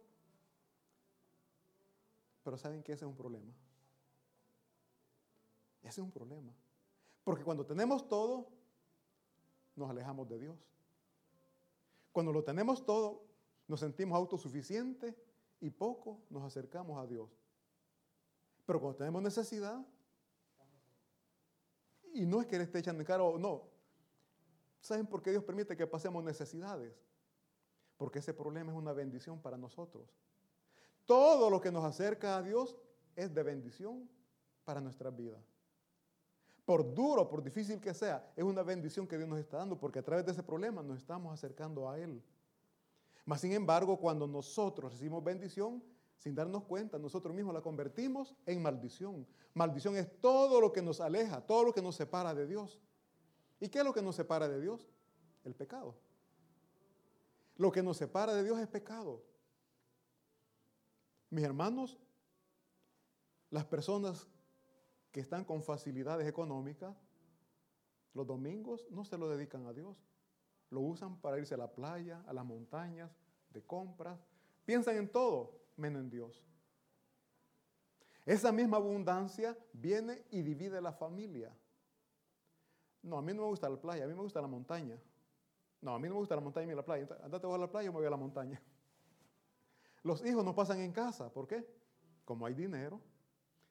Pero 2.46 2.58
¿saben 2.58 2.84
que 2.84 2.92
ese 2.94 3.06
es 3.06 3.10
un 3.10 3.16
problema? 3.16 3.52
Ese 5.82 6.00
es 6.00 6.06
un 6.06 6.12
problema. 6.12 6.54
Porque 7.24 7.44
cuando 7.44 7.66
tenemos 7.66 8.08
todo, 8.08 8.52
nos 9.76 9.90
alejamos 9.90 10.30
de 10.30 10.38
Dios. 10.38 10.56
Cuando 12.12 12.32
lo 12.32 12.44
tenemos 12.44 12.86
todo, 12.86 13.26
nos 13.68 13.80
sentimos 13.80 14.16
autosuficientes 14.16 15.16
y 15.60 15.72
poco 15.72 16.22
nos 16.30 16.44
acercamos 16.44 17.04
a 17.04 17.08
Dios. 17.08 17.32
Pero 18.64 18.80
cuando 18.80 19.00
tenemos 19.00 19.24
necesidad, 19.24 19.84
y 22.14 22.28
no 22.28 22.42
es 22.42 22.48
que 22.48 22.60
le 22.60 22.66
esté 22.66 22.78
echando 22.78 23.02
en 23.02 23.08
cara 23.08 23.24
o 23.24 23.40
no, 23.40 23.64
¿saben 24.82 25.08
por 25.08 25.24
qué 25.24 25.32
Dios 25.32 25.44
permite 25.44 25.76
que 25.76 25.88
pasemos 25.88 26.24
necesidades? 26.24 26.94
Porque 27.98 28.20
ese 28.20 28.36
problema 28.36 28.72
es 28.72 28.78
una 28.78 28.94
bendición 28.94 29.42
para 29.42 29.58
nosotros. 29.58 30.08
Todo 31.06 31.50
lo 31.50 31.62
que 31.62 31.72
nos 31.72 31.84
acerca 31.84 32.38
a 32.38 32.42
Dios 32.42 32.76
es 33.16 33.34
de 33.34 33.44
bendición 33.44 34.10
para 34.64 34.82
nuestra 34.82 35.10
vida 35.10 35.38
por 36.66 36.94
duro, 36.94 37.30
por 37.30 37.44
difícil 37.44 37.80
que 37.80 37.94
sea, 37.94 38.32
es 38.36 38.44
una 38.44 38.64
bendición 38.64 39.08
que 39.08 39.18
Dios 39.18 39.30
nos 39.30 39.40
está 39.40 39.58
dando, 39.58 39.78
porque 39.78 40.00
a 40.00 40.04
través 40.04 40.26
de 40.26 40.32
ese 40.32 40.42
problema 40.42 40.82
nos 40.82 40.98
estamos 40.98 41.32
acercando 41.32 41.88
a 41.88 42.00
Él. 42.00 42.22
Mas, 43.24 43.42
sin 43.42 43.54
embargo, 43.54 43.98
cuando 43.98 44.28
nosotros 44.28 44.92
recibimos 44.92 45.24
bendición, 45.24 45.84
sin 46.18 46.34
darnos 46.34 46.64
cuenta, 46.64 46.98
nosotros 46.98 47.36
mismos 47.36 47.54
la 47.54 47.62
convertimos 47.62 48.36
en 48.48 48.64
maldición. 48.64 49.28
Maldición 49.54 49.96
es 49.96 50.20
todo 50.20 50.60
lo 50.60 50.72
que 50.72 50.82
nos 50.82 51.00
aleja, 51.00 51.40
todo 51.42 51.66
lo 51.66 51.74
que 51.74 51.82
nos 51.82 51.96
separa 51.96 52.34
de 52.34 52.48
Dios. 52.48 52.80
¿Y 53.60 53.70
qué 53.70 53.80
es 53.80 53.86
lo 53.86 53.94
que 53.94 54.02
nos 54.02 54.16
separa 54.16 54.48
de 54.48 54.60
Dios? 54.60 54.88
El 55.44 55.54
pecado. 55.54 55.96
Lo 57.58 57.72
que 57.72 57.84
nos 57.84 57.98
separa 57.98 58.34
de 58.34 58.44
Dios 58.44 58.60
es 58.60 58.68
pecado. 58.68 59.22
Mis 61.36 61.44
hermanos, 61.44 62.00
las 63.50 63.66
personas 63.66 64.26
que 65.12 65.20
están 65.20 65.44
con 65.44 65.62
facilidades 65.62 66.26
económicas, 66.30 66.96
los 68.14 68.26
domingos 68.26 68.86
no 68.90 69.04
se 69.04 69.18
lo 69.18 69.28
dedican 69.28 69.68
a 69.68 69.74
Dios. 69.74 69.98
Lo 70.70 70.80
usan 70.80 71.20
para 71.20 71.38
irse 71.38 71.54
a 71.54 71.58
la 71.58 71.70
playa, 71.70 72.24
a 72.26 72.32
las 72.32 72.46
montañas, 72.46 73.12
de 73.50 73.62
compras. 73.62 74.18
Piensan 74.64 74.96
en 74.96 75.10
todo, 75.10 75.60
menos 75.76 76.04
en 76.04 76.10
Dios. 76.10 76.42
Esa 78.26 78.54
misma 78.54 78.78
abundancia 78.78 79.58
viene 79.74 80.24
y 80.32 80.42
divide 80.42 80.80
la 80.80 80.94
familia. 80.94 81.54
No, 83.02 83.18
a 83.18 83.22
mí 83.22 83.34
no 83.34 83.42
me 83.42 83.48
gusta 83.50 83.68
la 83.68 83.76
playa, 83.76 84.06
a 84.06 84.08
mí 84.08 84.14
me 84.14 84.22
gusta 84.22 84.40
la 84.40 84.48
montaña. 84.48 84.98
No, 85.82 85.96
a 85.96 86.00
mí 86.00 86.08
no 86.08 86.14
me 86.14 86.20
gusta 86.22 86.36
la 86.36 86.42
montaña 86.42 86.68
ni 86.68 86.76
la 86.76 86.86
playa. 86.86 87.10
Andate 87.22 87.46
a 87.46 87.58
la 87.58 87.70
playa, 87.70 87.88
yo 87.88 87.92
me 87.92 87.98
voy 87.98 88.08
a 88.08 88.12
la 88.12 88.16
montaña. 88.16 88.62
Los 90.06 90.24
hijos 90.24 90.46
no 90.46 90.54
pasan 90.54 90.82
en 90.82 90.92
casa. 90.92 91.34
¿Por 91.34 91.48
qué? 91.48 91.68
Como 92.26 92.46
hay 92.46 92.54
dinero, 92.54 93.02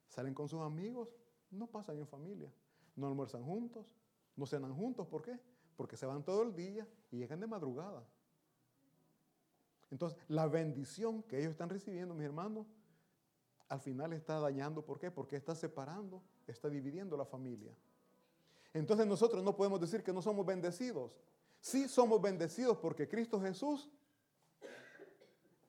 salen 0.09 0.35
con 0.35 0.49
sus 0.49 0.61
amigos, 0.63 1.15
no 1.53 1.69
pasan 1.69 1.97
en 1.97 2.09
familia. 2.09 2.53
No 2.97 3.07
almuerzan 3.07 3.45
juntos, 3.45 3.87
no 4.35 4.45
cenan 4.45 4.75
juntos. 4.75 5.07
¿Por 5.07 5.23
qué? 5.23 5.39
Porque 5.77 5.97
se 5.97 6.07
van 6.07 6.25
todo 6.25 6.43
el 6.43 6.53
día 6.53 6.89
y 7.13 7.19
llegan 7.19 7.39
de 7.39 7.47
madrugada. 7.47 8.05
Entonces, 9.93 10.19
la 10.27 10.49
bendición 10.49 11.23
que 11.23 11.39
ellos 11.39 11.53
están 11.53 11.69
recibiendo, 11.69 12.15
mis 12.15 12.25
hermanos, 12.25 12.67
al 13.69 13.79
final 13.79 14.13
está 14.13 14.41
dañando. 14.41 14.85
¿Por 14.85 14.99
qué? 14.99 15.13
Porque 15.13 15.37
está 15.37 15.55
separando, 15.55 16.21
está 16.49 16.69
dividiendo 16.69 17.17
la 17.17 17.25
familia. 17.25 17.73
Entonces 18.73 19.07
nosotros 19.07 19.45
no 19.45 19.55
podemos 19.55 19.81
decir 19.81 20.03
que 20.03 20.13
no 20.13 20.21
somos 20.21 20.45
bendecidos. 20.45 21.13
Sí 21.61 21.87
somos 21.87 22.21
bendecidos 22.21 22.77
porque 22.79 23.07
Cristo 23.07 23.41
Jesús, 23.41 23.89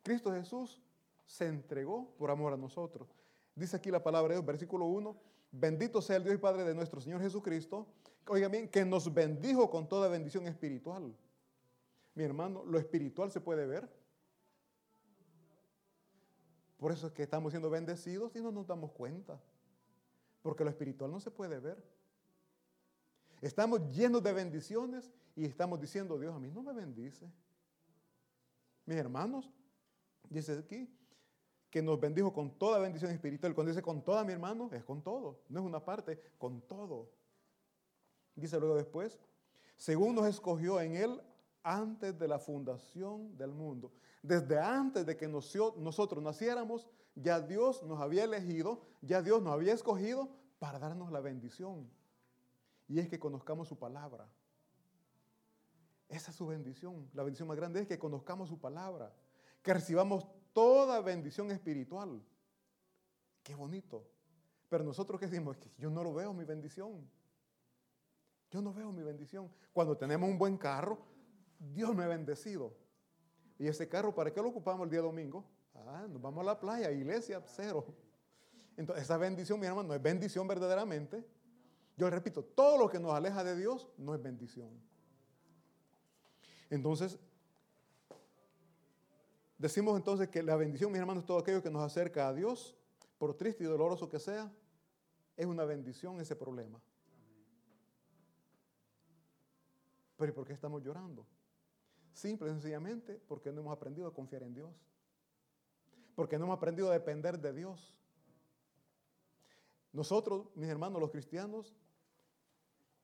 Cristo 0.05 0.31
Jesús 0.31 0.79
se 1.25 1.47
entregó 1.47 2.13
por 2.19 2.29
amor 2.29 2.53
a 2.53 2.57
nosotros. 2.57 3.09
Dice 3.55 3.75
aquí 3.75 3.89
la 3.89 4.03
palabra 4.03 4.29
de 4.29 4.35
Dios, 4.35 4.45
versículo 4.45 4.85
1, 4.85 5.17
Bendito 5.51 5.99
sea 5.99 6.17
el 6.17 6.23
Dios 6.23 6.35
y 6.35 6.37
Padre 6.37 6.63
de 6.63 6.75
nuestro 6.75 7.01
Señor 7.01 7.21
Jesucristo. 7.21 7.87
Oigan 8.27 8.51
bien, 8.51 8.69
que 8.69 8.85
nos 8.85 9.11
bendijo 9.11 9.67
con 9.71 9.89
toda 9.89 10.07
bendición 10.07 10.45
espiritual. 10.45 11.15
Mi 12.13 12.23
hermano, 12.23 12.63
lo 12.65 12.77
espiritual 12.77 13.31
se 13.31 13.41
puede 13.41 13.65
ver. 13.65 13.89
Por 16.77 16.91
eso 16.91 17.07
es 17.07 17.13
que 17.13 17.23
estamos 17.23 17.51
siendo 17.51 17.71
bendecidos 17.71 18.35
y 18.35 18.41
no 18.41 18.51
nos 18.51 18.67
damos 18.67 18.91
cuenta. 18.91 19.41
Porque 20.43 20.63
lo 20.63 20.69
espiritual 20.69 21.09
no 21.09 21.19
se 21.19 21.31
puede 21.31 21.57
ver. 21.59 21.81
Estamos 23.41 23.81
llenos 23.95 24.21
de 24.21 24.33
bendiciones 24.33 25.11
y 25.35 25.45
estamos 25.45 25.79
diciendo, 25.81 26.19
Dios 26.19 26.35
a 26.35 26.39
mí 26.39 26.51
no 26.51 26.61
me 26.61 26.73
bendice. 26.73 27.25
Mis 28.85 28.97
hermanos, 28.97 29.49
dice 30.29 30.59
aquí, 30.59 30.89
que 31.69 31.81
nos 31.81 31.99
bendijo 31.99 32.31
con 32.31 32.57
toda 32.57 32.79
bendición 32.79 33.11
espiritual. 33.11 33.53
Cuando 33.53 33.71
dice 33.71 33.81
con 33.81 34.03
toda, 34.03 34.23
mi 34.23 34.31
hermano, 34.31 34.69
es 34.71 34.83
con 34.83 35.01
todo. 35.01 35.41
No 35.49 35.59
es 35.59 35.65
una 35.65 35.83
parte, 35.83 36.19
con 36.37 36.61
todo. 36.61 37.09
Dice 38.35 38.59
luego 38.59 38.75
después, 38.75 39.19
según 39.75 40.15
nos 40.15 40.25
escogió 40.27 40.79
en 40.79 40.95
Él 40.95 41.21
antes 41.63 42.17
de 42.17 42.27
la 42.27 42.39
fundación 42.39 43.35
del 43.37 43.51
mundo. 43.51 43.91
Desde 44.21 44.59
antes 44.59 45.05
de 45.05 45.17
que 45.17 45.27
nosotros 45.27 46.23
naciéramos, 46.23 46.87
ya 47.15 47.39
Dios 47.39 47.83
nos 47.83 47.99
había 47.99 48.23
elegido, 48.23 48.81
ya 49.01 49.21
Dios 49.21 49.41
nos 49.41 49.53
había 49.53 49.73
escogido 49.73 50.29
para 50.59 50.79
darnos 50.79 51.11
la 51.11 51.19
bendición. 51.19 51.89
Y 52.87 52.99
es 52.99 53.09
que 53.09 53.19
conozcamos 53.19 53.67
su 53.67 53.77
palabra. 53.77 54.29
Esa 56.07 56.31
es 56.31 56.37
su 56.37 56.47
bendición. 56.47 57.09
La 57.13 57.23
bendición 57.23 57.47
más 57.47 57.57
grande 57.57 57.81
es 57.81 57.87
que 57.87 57.97
conozcamos 57.97 58.49
su 58.49 58.59
palabra, 58.59 59.11
que 59.65 59.73
recibamos 59.73 60.27
toda 60.53 61.01
bendición 61.01 61.49
espiritual. 61.49 62.21
Qué 63.41 63.55
bonito. 63.55 64.07
Pero 64.69 64.83
nosotros 64.83 65.19
qué 65.19 65.25
decimos, 65.25 65.57
es 65.57 65.63
que 65.63 65.71
yo 65.79 65.89
no 65.89 66.03
lo 66.03 66.13
veo 66.13 66.33
mi 66.33 66.45
bendición. 66.45 67.09
Yo 68.51 68.61
no 68.61 68.71
veo 68.71 68.91
mi 68.91 69.01
bendición. 69.01 69.51
Cuando 69.73 69.97
tenemos 69.97 70.29
un 70.29 70.37
buen 70.37 70.55
carro, 70.55 70.99
Dios 71.57 71.95
me 71.95 72.03
ha 72.03 72.07
bendecido. 72.07 72.77
¿Y 73.57 73.65
ese 73.67 73.89
carro 73.89 74.13
para 74.13 74.31
qué 74.31 74.39
lo 74.39 74.49
ocupamos 74.49 74.85
el 74.85 74.91
día 74.91 75.01
domingo? 75.01 75.43
Ah, 75.73 76.05
nos 76.07 76.21
vamos 76.21 76.41
a 76.41 76.45
la 76.45 76.59
playa, 76.59 76.91
iglesia, 76.91 77.41
cero. 77.47 77.87
Entonces, 78.77 79.03
esa 79.03 79.17
bendición, 79.17 79.59
mi 79.59 79.65
hermano, 79.65 79.87
no 79.87 79.95
es 79.95 80.01
bendición 80.01 80.47
verdaderamente. 80.47 81.25
Yo 81.97 82.07
repito, 82.11 82.43
todo 82.43 82.77
lo 82.77 82.87
que 82.87 82.99
nos 82.99 83.13
aleja 83.13 83.43
de 83.43 83.55
Dios 83.55 83.87
no 83.97 84.13
es 84.13 84.21
bendición. 84.21 84.69
Entonces, 86.69 87.17
Decimos 89.57 89.95
entonces 89.95 90.29
que 90.29 90.43
la 90.43 90.55
bendición, 90.55 90.91
mis 90.91 90.99
hermanos, 90.99 91.25
todo 91.25 91.37
aquello 91.37 91.63
que 91.63 91.71
nos 91.71 91.81
acerca 91.81 92.27
a 92.27 92.33
Dios, 92.33 92.75
por 93.17 93.35
triste 93.35 93.63
y 93.63 93.67
doloroso 93.67 94.09
que 94.09 94.19
sea, 94.19 94.51
es 95.37 95.45
una 95.45 95.63
bendición 95.63 96.19
ese 96.19 96.35
problema. 96.35 96.81
Pero 100.17 100.31
¿y 100.31 100.35
por 100.35 100.45
qué 100.45 100.53
estamos 100.53 100.83
llorando? 100.83 101.25
Simple 102.13 102.49
y 102.49 102.51
sencillamente 102.51 103.15
porque 103.27 103.51
no 103.51 103.61
hemos 103.61 103.73
aprendido 103.73 104.07
a 104.07 104.13
confiar 104.13 104.43
en 104.43 104.53
Dios. 104.53 104.73
Porque 106.15 106.37
no 106.37 106.45
hemos 106.45 106.57
aprendido 106.57 106.89
a 106.89 106.93
depender 106.93 107.39
de 107.39 107.53
Dios. 107.53 107.97
Nosotros, 109.91 110.47
mis 110.55 110.69
hermanos, 110.69 111.01
los 111.01 111.11
cristianos, 111.11 111.73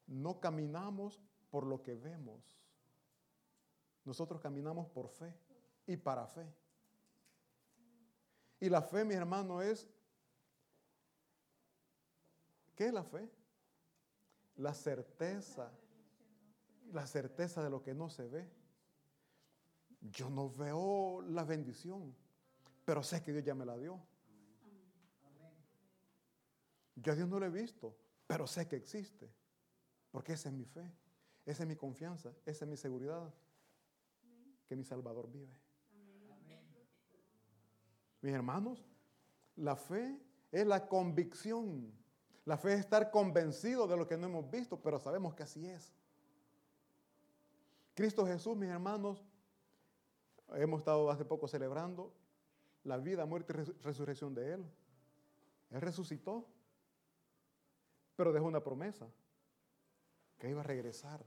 no 0.07 0.39
caminamos 0.41 1.21
por 1.49 1.65
lo 1.65 1.81
que 1.81 1.95
vemos. 1.95 2.57
Nosotros 4.03 4.41
caminamos 4.41 4.87
por 4.87 5.09
fe 5.09 5.33
y 5.91 5.97
para 5.97 6.27
fe. 6.27 6.45
Y 8.59 8.69
la 8.69 8.81
fe, 8.81 9.03
mis 9.03 9.17
hermanos, 9.17 9.63
es... 9.63 9.89
¿Qué 12.75 12.87
es 12.87 12.93
la 12.93 13.03
fe? 13.03 13.29
La 14.55 14.73
certeza. 14.73 15.71
La 16.93 17.07
certeza 17.07 17.63
de 17.63 17.69
lo 17.69 17.81
que 17.81 17.93
no 17.93 18.09
se 18.09 18.27
ve. 18.27 18.49
Yo 20.01 20.29
no 20.29 20.49
veo 20.49 21.21
la 21.21 21.43
bendición, 21.43 22.15
pero 22.85 23.03
sé 23.03 23.23
que 23.23 23.31
Dios 23.31 23.43
ya 23.43 23.53
me 23.53 23.65
la 23.65 23.77
dio. 23.77 24.01
Yo 26.95 27.13
a 27.13 27.15
Dios 27.15 27.27
no 27.27 27.39
lo 27.39 27.45
he 27.45 27.49
visto, 27.49 27.95
pero 28.27 28.45
sé 28.47 28.67
que 28.67 28.75
existe, 28.75 29.31
porque 30.11 30.33
esa 30.33 30.49
es 30.49 30.55
mi 30.55 30.65
fe, 30.65 30.91
esa 31.45 31.63
es 31.63 31.69
mi 31.69 31.75
confianza, 31.75 32.31
esa 32.45 32.65
es 32.65 32.69
mi 32.69 32.77
seguridad, 32.77 33.33
que 34.67 34.75
mi 34.75 34.83
Salvador 34.83 35.29
vive. 35.31 35.60
Mis 38.21 38.33
hermanos, 38.33 38.83
la 39.55 39.75
fe 39.75 40.19
es 40.51 40.65
la 40.65 40.87
convicción. 40.87 41.91
La 42.45 42.57
fe 42.57 42.73
es 42.73 42.79
estar 42.79 43.11
convencido 43.11 43.87
de 43.87 43.97
lo 43.97 44.07
que 44.07 44.17
no 44.17 44.27
hemos 44.27 44.49
visto, 44.49 44.79
pero 44.79 44.99
sabemos 44.99 45.33
que 45.33 45.43
así 45.43 45.67
es. 45.67 45.93
Cristo 47.93 48.25
Jesús, 48.25 48.55
mis 48.55 48.69
hermanos, 48.69 49.23
hemos 50.55 50.79
estado 50.79 51.09
hace 51.09 51.25
poco 51.25 51.47
celebrando 51.47 52.13
la 52.83 52.97
vida, 52.97 53.25
muerte 53.25 53.53
y 53.53 53.83
resurrección 53.83 54.33
de 54.33 54.53
Él. 54.53 54.65
Él 55.69 55.81
resucitó, 55.81 56.47
pero 58.15 58.33
dejó 58.33 58.45
una 58.45 58.63
promesa, 58.63 59.07
que 60.37 60.49
iba 60.49 60.61
a 60.61 60.63
regresar 60.63 61.23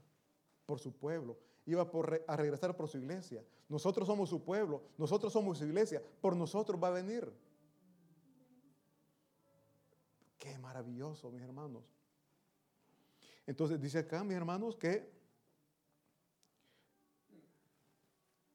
por 0.67 0.81
su 0.81 0.93
pueblo, 0.93 1.39
iba 1.67 1.91
a 2.27 2.37
regresar 2.37 2.77
por 2.77 2.89
su 2.89 2.99
iglesia. 2.99 3.45
Nosotros 3.69 4.07
somos 4.07 4.29
su 4.29 4.45
pueblo, 4.45 4.83
nosotros 4.99 5.33
somos 5.33 5.59
su 5.59 5.65
iglesia, 5.65 6.03
por 6.21 6.37
nosotros 6.37 6.83
va 6.83 6.89
a 6.89 6.93
venir. 6.93 7.33
Qué 10.39 10.59
maravilloso, 10.59 11.31
mis 11.31 11.43
hermanos. 11.43 11.83
Entonces 13.47 13.81
dice 13.81 13.99
acá, 13.99 14.23
mis 14.25 14.37
hermanos, 14.37 14.77
que 14.77 15.11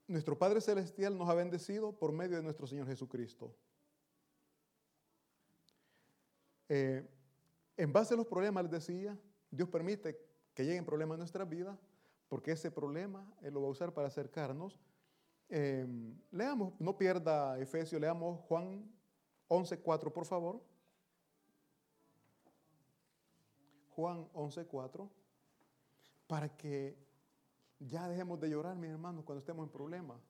nuestro 0.08 0.38
Padre 0.38 0.62
Celestial 0.62 1.18
nos 1.18 1.30
ha 1.30 1.34
bendecido 1.34 1.92
por 1.92 2.12
medio 2.12 2.38
de 2.38 2.44
nuestro 2.44 2.66
Señor 2.68 2.88
Jesucristo. 2.88 3.56
Eh, 6.68 7.08
en 7.78 7.94
base 7.94 8.14
a 8.14 8.18
los 8.18 8.28
problemas, 8.28 8.64
les 8.64 8.72
decía, 8.72 9.18
Dios 9.50 9.70
permite 9.70 10.20
que 10.54 10.66
lleguen 10.66 10.86
problemas 10.86 11.16
a 11.16 11.20
nuestra 11.20 11.46
vida, 11.46 11.78
porque 12.30 12.52
ese 12.52 12.72
problema 12.72 13.28
Él 13.42 13.54
lo 13.54 13.62
va 13.62 13.68
a 13.68 13.72
usar 13.72 13.94
para 13.94 14.08
acercarnos. 14.08 14.80
Em, 15.50 16.16
leamos, 16.32 16.80
no 16.80 16.96
pierda 16.96 17.60
Efesios, 17.60 18.00
leamos 18.00 18.40
Juan 18.42 18.90
11.4, 19.50 20.14
por 20.14 20.26
favor. 20.26 20.62
Juan 23.96 24.30
11.4, 24.34 25.10
para 26.28 26.56
que 26.56 26.96
ya 27.80 28.08
dejemos 28.08 28.40
de 28.40 28.50
llorar, 28.50 28.78
mis 28.78 28.92
hermanos, 28.92 29.26
cuando 29.26 29.40
estemos 29.40 29.66
en 29.66 29.72
problemas. 29.72 30.22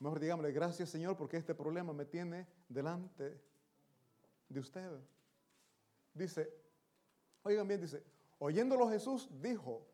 Mejor 0.00 0.20
digámosle, 0.20 0.52
gracias 0.52 0.90
Señor, 0.90 1.16
porque 1.16 1.36
este 1.36 1.54
problema 1.54 1.92
me 1.92 2.04
tiene 2.04 2.46
delante 2.68 3.40
de 4.48 4.60
ustedes. 4.60 5.02
Dice, 6.14 6.52
oigan 7.42 7.66
bien, 7.66 7.80
dice, 7.80 8.02
oyéndolo 8.38 8.88
Jesús 8.88 9.28
dijo, 9.40 9.86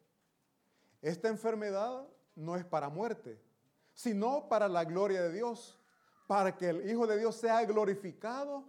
esta 1.04 1.28
enfermedad 1.28 2.08
no 2.34 2.56
es 2.56 2.64
para 2.64 2.88
muerte, 2.88 3.40
sino 3.92 4.48
para 4.48 4.68
la 4.68 4.84
gloria 4.84 5.22
de 5.22 5.32
Dios, 5.32 5.78
para 6.26 6.56
que 6.56 6.70
el 6.70 6.90
Hijo 6.90 7.06
de 7.06 7.18
Dios 7.18 7.36
sea 7.36 7.64
glorificado. 7.64 8.64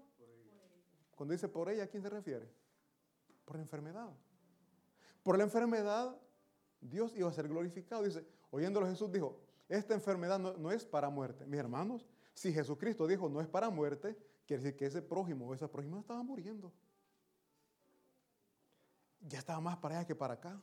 Cuando 1.15 1.32
dice 1.32 1.48
por 1.48 1.69
ella, 1.69 1.86
¿a 1.86 1.88
quién 1.88 2.04
se 2.04 2.10
refiere? 2.10 2.52
Por 3.45 3.56
la 3.56 3.62
enfermedad. 3.62 4.10
Por 5.24 5.38
la 5.38 5.45
enfermedad, 5.45 6.15
Dios 6.82 7.15
iba 7.15 7.30
a 7.30 7.34
ser 7.34 7.48
glorificado. 7.48 8.04
Dice, 8.04 8.26
oyéndolo 8.52 8.86
Jesús 8.88 9.12
dijo, 9.12 9.39
esta 9.69 9.93
enfermedad 9.93 10.38
no, 10.38 10.71
es 10.71 10.86
para 10.86 11.10
muerte. 11.10 11.45
Mis 11.45 11.60
hermanos, 11.60 12.06
si 12.34 12.52
Jesucristo 12.52 13.08
dijo 13.08 13.30
no 13.30 13.39
es 13.41 13.48
para 13.48 13.69
muerte, 13.69 14.17
quiere 14.45 14.62
decir 14.62 14.78
que 14.78 14.86
ese 14.86 15.02
prójimo 15.02 15.48
o 15.48 15.54
esa 15.54 15.71
prójima 15.71 16.00
estaba 16.00 16.21
muriendo 16.21 16.71
ya 19.28 19.39
estaba 19.39 19.60
más 19.60 19.78
para 19.78 19.98
allá 19.98 20.08
que 20.08 20.15
para 20.15 20.36
acá. 20.36 20.62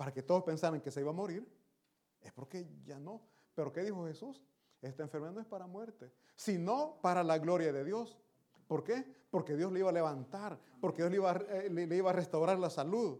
Para 0.00 0.14
que 0.14 0.22
todos 0.22 0.44
pensaran 0.44 0.80
que 0.80 0.90
se 0.90 1.02
iba 1.02 1.10
a 1.10 1.12
morir, 1.12 1.46
es 2.22 2.32
porque 2.32 2.66
ya 2.86 2.98
no. 2.98 3.20
Pero 3.54 3.70
¿qué 3.70 3.82
dijo 3.82 4.06
Jesús? 4.06 4.42
Esta 4.80 5.02
enfermedad 5.02 5.34
no 5.34 5.42
es 5.42 5.46
para 5.46 5.66
muerte, 5.66 6.10
sino 6.34 6.96
para 7.02 7.22
la 7.22 7.36
gloria 7.36 7.70
de 7.70 7.84
Dios. 7.84 8.16
¿Por 8.66 8.82
qué? 8.82 9.04
Porque 9.30 9.56
Dios 9.56 9.70
le 9.70 9.80
iba 9.80 9.90
a 9.90 9.92
levantar, 9.92 10.58
porque 10.80 11.02
Dios 11.02 11.10
le 11.10 11.16
iba 11.18 11.32
a, 11.32 11.36
eh, 11.36 11.68
le 11.68 11.94
iba 11.94 12.08
a 12.08 12.12
restaurar 12.14 12.58
la 12.58 12.70
salud. 12.70 13.18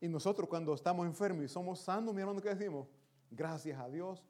Y 0.00 0.08
nosotros 0.08 0.48
cuando 0.48 0.72
estamos 0.72 1.06
enfermos 1.06 1.44
y 1.44 1.48
somos 1.48 1.78
sanos, 1.80 2.14
mi 2.14 2.22
hermano, 2.22 2.40
¿qué 2.40 2.54
decimos? 2.54 2.88
Gracias 3.30 3.78
a 3.78 3.86
Dios. 3.90 4.24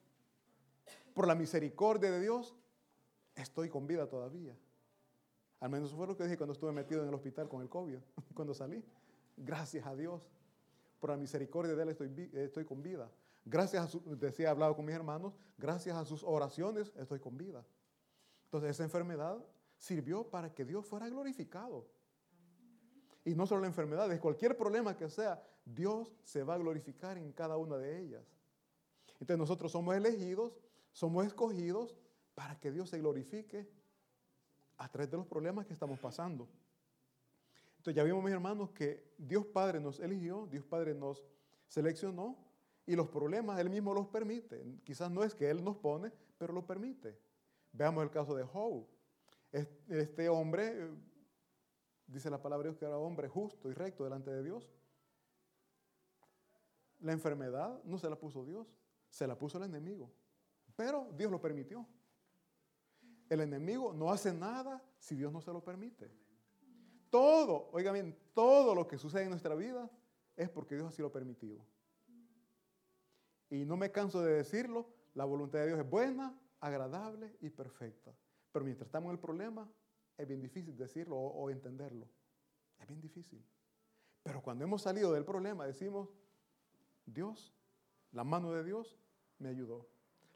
Por 1.15 1.29
la 1.29 1.37
misericordia 1.37 2.11
de 2.11 2.21
Dios, 2.21 2.57
estoy 3.37 3.69
con 3.69 3.87
vida 3.87 4.09
todavía. 4.09 4.59
Al 5.61 5.71
menos 5.71 5.91
eso 5.91 5.97
fue 5.97 6.09
lo 6.09 6.17
que 6.17 6.25
dije 6.25 6.37
cuando 6.37 6.55
estuve 6.55 6.73
metido 6.73 7.03
en 7.05 7.09
el 7.09 7.15
hospital 7.15 7.49
con 7.49 7.63
el 7.63 7.69
COVID, 7.69 7.99
cuando 8.35 8.53
salí. 8.53 8.85
Gracias 9.37 9.87
a 9.87 9.95
Dios. 9.95 10.29
Por 10.99 11.11
la 11.11 11.17
misericordia 11.17 11.75
de 11.75 11.83
Él 11.83 11.89
estoy, 11.91 12.31
estoy 12.35 12.65
con 12.65 12.83
vida. 12.83 13.11
Gracias 13.45 13.85
a 13.85 13.89
su, 13.89 14.01
decía, 14.17 14.51
hablado 14.51 14.77
con 14.77 14.85
mis 14.85 14.95
hermanos, 14.95 15.35
gracias 15.57 15.97
a 15.97 16.05
sus 16.05 16.23
oraciones 16.23 16.93
estoy 16.97 17.19
con 17.19 17.37
vida. 17.37 17.65
Entonces 18.45 18.71
esa 18.71 18.85
enfermedad 18.85 19.39
sirvió 19.79 20.29
para 20.29 20.53
que 20.53 20.65
Dios 20.65 20.87
fuera 20.87 21.09
glorificado. 21.09 21.87
Y 23.25 23.35
no 23.35 23.47
solo 23.47 23.63
la 23.63 23.67
enfermedad, 23.67 24.11
es 24.13 24.21
cualquier 24.21 24.57
problema 24.57 24.97
que 24.97 25.09
sea, 25.09 25.43
Dios 25.65 26.15
se 26.25 26.43
va 26.43 26.55
a 26.55 26.59
glorificar 26.59 27.19
en 27.19 27.33
cada 27.33 27.57
una 27.57 27.77
de 27.77 28.01
ellas. 28.01 28.25
Entonces 29.21 29.39
nosotros 29.39 29.73
somos 29.73 29.95
elegidos, 29.95 30.59
somos 30.93 31.27
escogidos 31.27 31.97
para 32.35 32.59
que 32.59 32.71
Dios 32.71 32.89
se 32.89 32.99
glorifique 32.99 33.69
a 34.79 34.89
través 34.91 35.11
de 35.11 35.17
los 35.17 35.27
problemas 35.27 35.67
que 35.67 35.73
estamos 35.73 35.99
pasando. 35.99 36.49
Ya 37.91 38.03
vimos, 38.03 38.23
mis 38.23 38.33
hermanos, 38.33 38.71
que 38.71 39.15
Dios 39.17 39.47
Padre 39.47 39.81
nos 39.81 40.01
eligió, 40.01 40.47
Dios 40.51 40.65
Padre 40.65 40.95
nos 40.95 41.25
seleccionó 41.67 42.37
y 42.87 42.97
los 42.97 43.09
problemas 43.09 43.61
Él 43.61 43.71
mismo 43.71 43.95
los 43.95 44.07
permite. 44.09 44.65
Quizás 44.85 45.11
no 45.11 45.23
es 45.23 45.35
que 45.35 45.49
Él 45.51 45.63
nos 45.63 45.77
pone, 45.77 46.13
pero 46.39 46.53
lo 46.53 46.67
permite. 46.67 47.19
Veamos 47.73 48.03
el 48.03 48.11
caso 48.11 48.35
de 48.35 48.45
Job. 48.45 48.87
Este 49.53 50.29
hombre, 50.29 50.91
dice 52.07 52.31
la 52.31 52.41
palabra 52.41 52.65
de 52.65 52.71
Dios 52.71 52.79
que 52.79 52.85
era 52.85 52.97
hombre 52.99 53.29
justo 53.29 53.71
y 53.71 53.75
recto 53.75 54.05
delante 54.05 54.31
de 54.31 54.43
Dios. 54.43 54.71
La 57.01 57.13
enfermedad 57.13 57.83
no 57.85 57.99
se 57.99 58.11
la 58.11 58.17
puso 58.17 58.45
Dios, 58.45 58.67
se 59.09 59.27
la 59.27 59.39
puso 59.39 59.59
el 59.59 59.65
enemigo. 59.65 60.11
Pero 60.77 61.11
Dios 61.17 61.31
lo 61.31 61.41
permitió. 61.41 61.87
El 63.29 63.41
enemigo 63.41 63.93
no 63.93 64.11
hace 64.11 64.33
nada 64.33 64.83
si 64.99 65.15
Dios 65.15 65.33
no 65.33 65.41
se 65.41 65.53
lo 65.53 65.63
permite. 65.63 66.11
Todo, 67.11 67.71
oiga 67.73 67.93
bien, 67.93 68.17
todo 68.35 68.75
lo 68.75 68.87
que 68.87 68.99
sucede 68.99 69.25
en 69.25 69.31
nuestra 69.31 69.55
vida 69.55 69.91
es 70.37 70.49
porque 70.49 70.75
Dios 70.75 70.89
así 70.89 71.03
lo 71.03 71.09
ha 71.09 71.13
permitido. 71.13 71.65
Y 73.51 73.65
no 73.65 73.77
me 73.77 73.91
canso 73.91 74.21
de 74.23 74.35
decirlo, 74.35 74.87
la 75.15 75.25
voluntad 75.25 75.61
de 75.61 75.69
Dios 75.69 75.79
es 75.79 75.89
buena, 75.89 76.39
agradable 76.61 77.37
y 77.41 77.51
perfecta. 77.51 78.15
Pero 78.53 78.65
mientras 78.65 78.87
estamos 78.87 79.09
en 79.09 79.13
el 79.13 79.21
problema, 79.21 79.69
es 80.17 80.29
bien 80.29 80.41
difícil 80.41 80.77
decirlo 80.77 81.17
o 81.17 81.51
entenderlo. 81.51 82.09
Es 82.79 82.87
bien 82.87 83.01
difícil. 83.01 83.45
Pero 84.23 84.43
cuando 84.43 84.65
hemos 84.65 84.83
salido 84.83 85.13
del 85.13 85.25
problema, 85.25 85.67
decimos, 85.67 86.11
Dios, 87.07 87.55
la 88.13 88.25
mano 88.25 88.53
de 88.53 88.65
Dios 88.65 88.99
me 89.39 89.49
ayudó. 89.49 89.89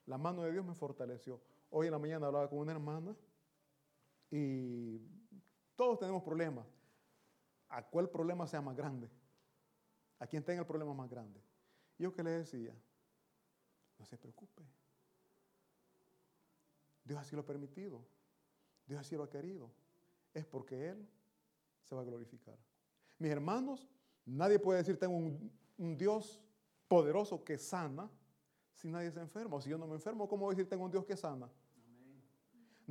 La 0.06 0.18
mano 0.18 0.42
de 0.42 0.52
Dios 0.52 0.64
me 0.64 0.74
fortaleció. 0.74 1.40
Hoy 1.70 1.86
en 1.86 1.92
la 1.92 1.98
mañana 1.98 2.26
hablaba 2.26 2.48
con 2.48 2.58
una 2.58 2.72
hermana 2.72 3.16
y 4.30 5.00
todos 5.82 5.98
tenemos 5.98 6.22
problemas. 6.22 6.64
¿A 7.68 7.82
cuál 7.82 8.08
problema 8.08 8.46
sea 8.46 8.60
más 8.60 8.76
grande? 8.76 9.10
¿A 10.20 10.28
quién 10.28 10.44
tenga 10.44 10.60
el 10.60 10.66
problema 10.66 10.94
más 10.94 11.10
grande? 11.10 11.40
yo 11.98 12.12
que 12.12 12.22
le 12.22 12.30
decía, 12.30 12.72
no 13.98 14.06
se 14.06 14.16
preocupe. 14.16 14.62
Dios 17.04 17.18
así 17.18 17.34
lo 17.34 17.42
ha 17.42 17.46
permitido. 17.46 18.00
Dios 18.86 19.00
así 19.00 19.16
lo 19.16 19.24
ha 19.24 19.30
querido. 19.30 19.70
Es 20.32 20.46
porque 20.46 20.90
Él 20.90 21.08
se 21.88 21.96
va 21.96 22.02
a 22.02 22.04
glorificar. 22.04 22.56
Mis 23.18 23.32
hermanos, 23.32 23.88
nadie 24.24 24.60
puede 24.60 24.78
decir 24.78 25.00
tengo 25.00 25.16
un, 25.16 25.50
un 25.78 25.96
Dios 25.96 26.40
poderoso 26.86 27.42
que 27.42 27.58
sana 27.58 28.08
si 28.72 28.88
nadie 28.88 29.10
se 29.10 29.20
enferma. 29.20 29.56
O 29.56 29.60
si 29.60 29.70
yo 29.70 29.78
no 29.78 29.88
me 29.88 29.94
enfermo, 29.94 30.28
¿cómo 30.28 30.48
decir 30.50 30.68
tengo 30.68 30.84
un 30.84 30.92
Dios 30.92 31.04
que 31.04 31.16
sana? 31.16 31.50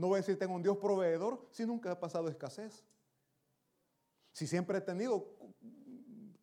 No 0.01 0.07
voy 0.07 0.15
a 0.15 0.21
decir 0.21 0.39
tengo 0.39 0.55
un 0.55 0.63
Dios 0.63 0.79
proveedor 0.79 1.45
si 1.51 1.63
nunca 1.63 1.91
he 1.91 1.95
pasado 1.95 2.27
escasez. 2.27 2.83
Si 4.31 4.47
siempre 4.47 4.79
he 4.79 4.81
tenido, 4.81 5.27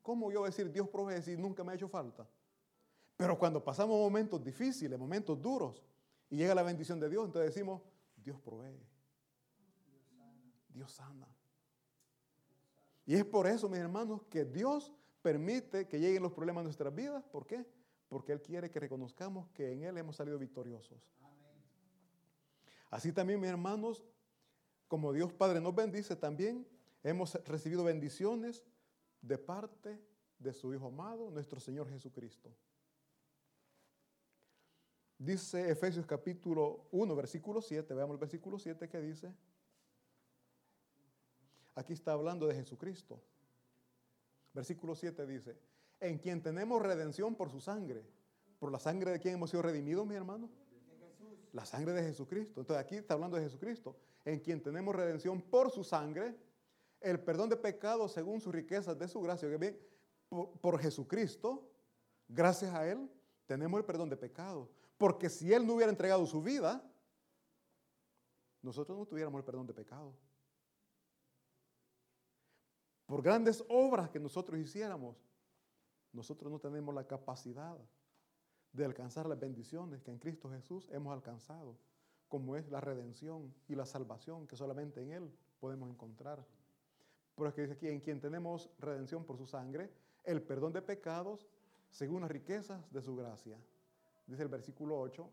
¿cómo 0.00 0.30
yo 0.30 0.38
voy 0.38 0.46
a 0.46 0.50
decir 0.50 0.70
Dios 0.70 0.88
provee 0.88 1.20
si 1.22 1.36
nunca 1.36 1.64
me 1.64 1.72
ha 1.72 1.74
hecho 1.74 1.88
falta? 1.88 2.24
Pero 3.16 3.36
cuando 3.36 3.64
pasamos 3.64 3.98
momentos 3.98 4.44
difíciles, 4.44 4.96
momentos 4.96 5.42
duros, 5.42 5.82
y 6.30 6.36
llega 6.36 6.54
la 6.54 6.62
bendición 6.62 7.00
de 7.00 7.08
Dios, 7.08 7.26
entonces 7.26 7.52
decimos, 7.52 7.82
Dios 8.14 8.38
provee. 8.38 8.80
Dios 10.68 10.92
sana. 10.92 11.26
Y 13.06 13.16
es 13.16 13.24
por 13.24 13.48
eso, 13.48 13.68
mis 13.68 13.80
hermanos, 13.80 14.22
que 14.30 14.44
Dios 14.44 14.94
permite 15.20 15.88
que 15.88 15.98
lleguen 15.98 16.22
los 16.22 16.30
problemas 16.32 16.60
a 16.60 16.64
nuestras 16.64 16.94
vidas. 16.94 17.24
¿Por 17.24 17.44
qué? 17.44 17.66
Porque 18.08 18.30
Él 18.30 18.40
quiere 18.40 18.70
que 18.70 18.78
reconozcamos 18.78 19.48
que 19.48 19.72
en 19.72 19.82
Él 19.82 19.98
hemos 19.98 20.14
salido 20.14 20.38
victoriosos. 20.38 21.02
Así 22.90 23.12
también, 23.12 23.40
mis 23.40 23.50
hermanos, 23.50 24.04
como 24.86 25.12
Dios 25.12 25.32
Padre 25.32 25.60
nos 25.60 25.74
bendice, 25.74 26.16
también 26.16 26.66
hemos 27.02 27.34
recibido 27.44 27.84
bendiciones 27.84 28.64
de 29.20 29.38
parte 29.38 30.00
de 30.38 30.52
su 30.52 30.72
Hijo 30.72 30.86
amado, 30.86 31.30
nuestro 31.30 31.60
Señor 31.60 31.88
Jesucristo. 31.88 32.54
Dice 35.18 35.70
Efesios 35.70 36.06
capítulo 36.06 36.86
1, 36.92 37.16
versículo 37.16 37.60
7, 37.60 37.92
veamos 37.92 38.14
el 38.14 38.20
versículo 38.20 38.58
7 38.58 38.88
que 38.88 39.00
dice, 39.00 39.34
aquí 41.74 41.92
está 41.92 42.12
hablando 42.12 42.46
de 42.46 42.54
Jesucristo. 42.54 43.20
Versículo 44.54 44.94
7 44.94 45.26
dice, 45.26 45.58
en 46.00 46.18
quien 46.18 46.42
tenemos 46.42 46.80
redención 46.80 47.34
por 47.34 47.50
su 47.50 47.60
sangre. 47.60 48.04
¿Por 48.58 48.72
la 48.72 48.78
sangre 48.78 49.12
de 49.12 49.20
quien 49.20 49.34
hemos 49.34 49.50
sido 49.50 49.62
redimidos, 49.62 50.06
mi 50.06 50.14
hermano? 50.14 50.50
La 51.52 51.64
sangre 51.64 51.92
de 51.92 52.02
Jesucristo. 52.02 52.60
Entonces 52.60 52.84
aquí 52.84 52.96
está 52.96 53.14
hablando 53.14 53.36
de 53.36 53.44
Jesucristo. 53.44 53.96
En 54.24 54.40
quien 54.40 54.62
tenemos 54.62 54.94
redención 54.94 55.40
por 55.40 55.70
su 55.70 55.82
sangre, 55.84 56.36
el 57.00 57.20
perdón 57.20 57.48
de 57.48 57.56
pecados 57.56 58.12
según 58.12 58.40
sus 58.40 58.52
riquezas 58.52 58.98
de 58.98 59.08
su 59.08 59.20
gracia. 59.20 59.48
bien, 59.56 59.78
por, 60.28 60.50
por 60.60 60.78
Jesucristo, 60.78 61.70
gracias 62.28 62.74
a 62.74 62.86
Él, 62.86 63.10
tenemos 63.46 63.78
el 63.78 63.86
perdón 63.86 64.08
de 64.08 64.16
pecados. 64.16 64.68
Porque 64.98 65.30
si 65.30 65.52
Él 65.52 65.66
no 65.66 65.74
hubiera 65.74 65.90
entregado 65.90 66.26
su 66.26 66.42
vida, 66.42 66.82
nosotros 68.62 68.98
no 68.98 69.06
tuviéramos 69.06 69.38
el 69.38 69.44
perdón 69.44 69.66
de 69.66 69.74
pecados. 69.74 70.14
Por 73.06 73.22
grandes 73.22 73.64
obras 73.68 74.10
que 74.10 74.20
nosotros 74.20 74.58
hiciéramos, 74.58 75.16
nosotros 76.12 76.52
no 76.52 76.58
tenemos 76.58 76.94
la 76.94 77.06
capacidad 77.06 77.78
de 78.72 78.84
alcanzar 78.84 79.26
las 79.26 79.38
bendiciones 79.38 80.02
que 80.02 80.10
en 80.10 80.18
Cristo 80.18 80.50
Jesús 80.50 80.88
hemos 80.92 81.12
alcanzado, 81.12 81.76
como 82.28 82.56
es 82.56 82.68
la 82.68 82.80
redención 82.80 83.54
y 83.68 83.74
la 83.74 83.86
salvación 83.86 84.46
que 84.46 84.56
solamente 84.56 85.02
en 85.02 85.12
Él 85.12 85.32
podemos 85.60 85.90
encontrar. 85.90 86.44
Pero 87.34 87.48
es 87.48 87.54
que 87.54 87.62
dice 87.62 87.74
aquí, 87.74 87.88
en 87.88 88.00
quien 88.00 88.20
tenemos 88.20 88.68
redención 88.78 89.24
por 89.24 89.38
su 89.38 89.46
sangre, 89.46 89.90
el 90.24 90.42
perdón 90.42 90.72
de 90.72 90.82
pecados 90.82 91.46
según 91.90 92.22
las 92.22 92.30
riquezas 92.30 92.90
de 92.92 93.00
su 93.00 93.16
gracia. 93.16 93.56
Dice 94.26 94.42
el 94.42 94.48
versículo 94.48 94.98
8, 95.00 95.30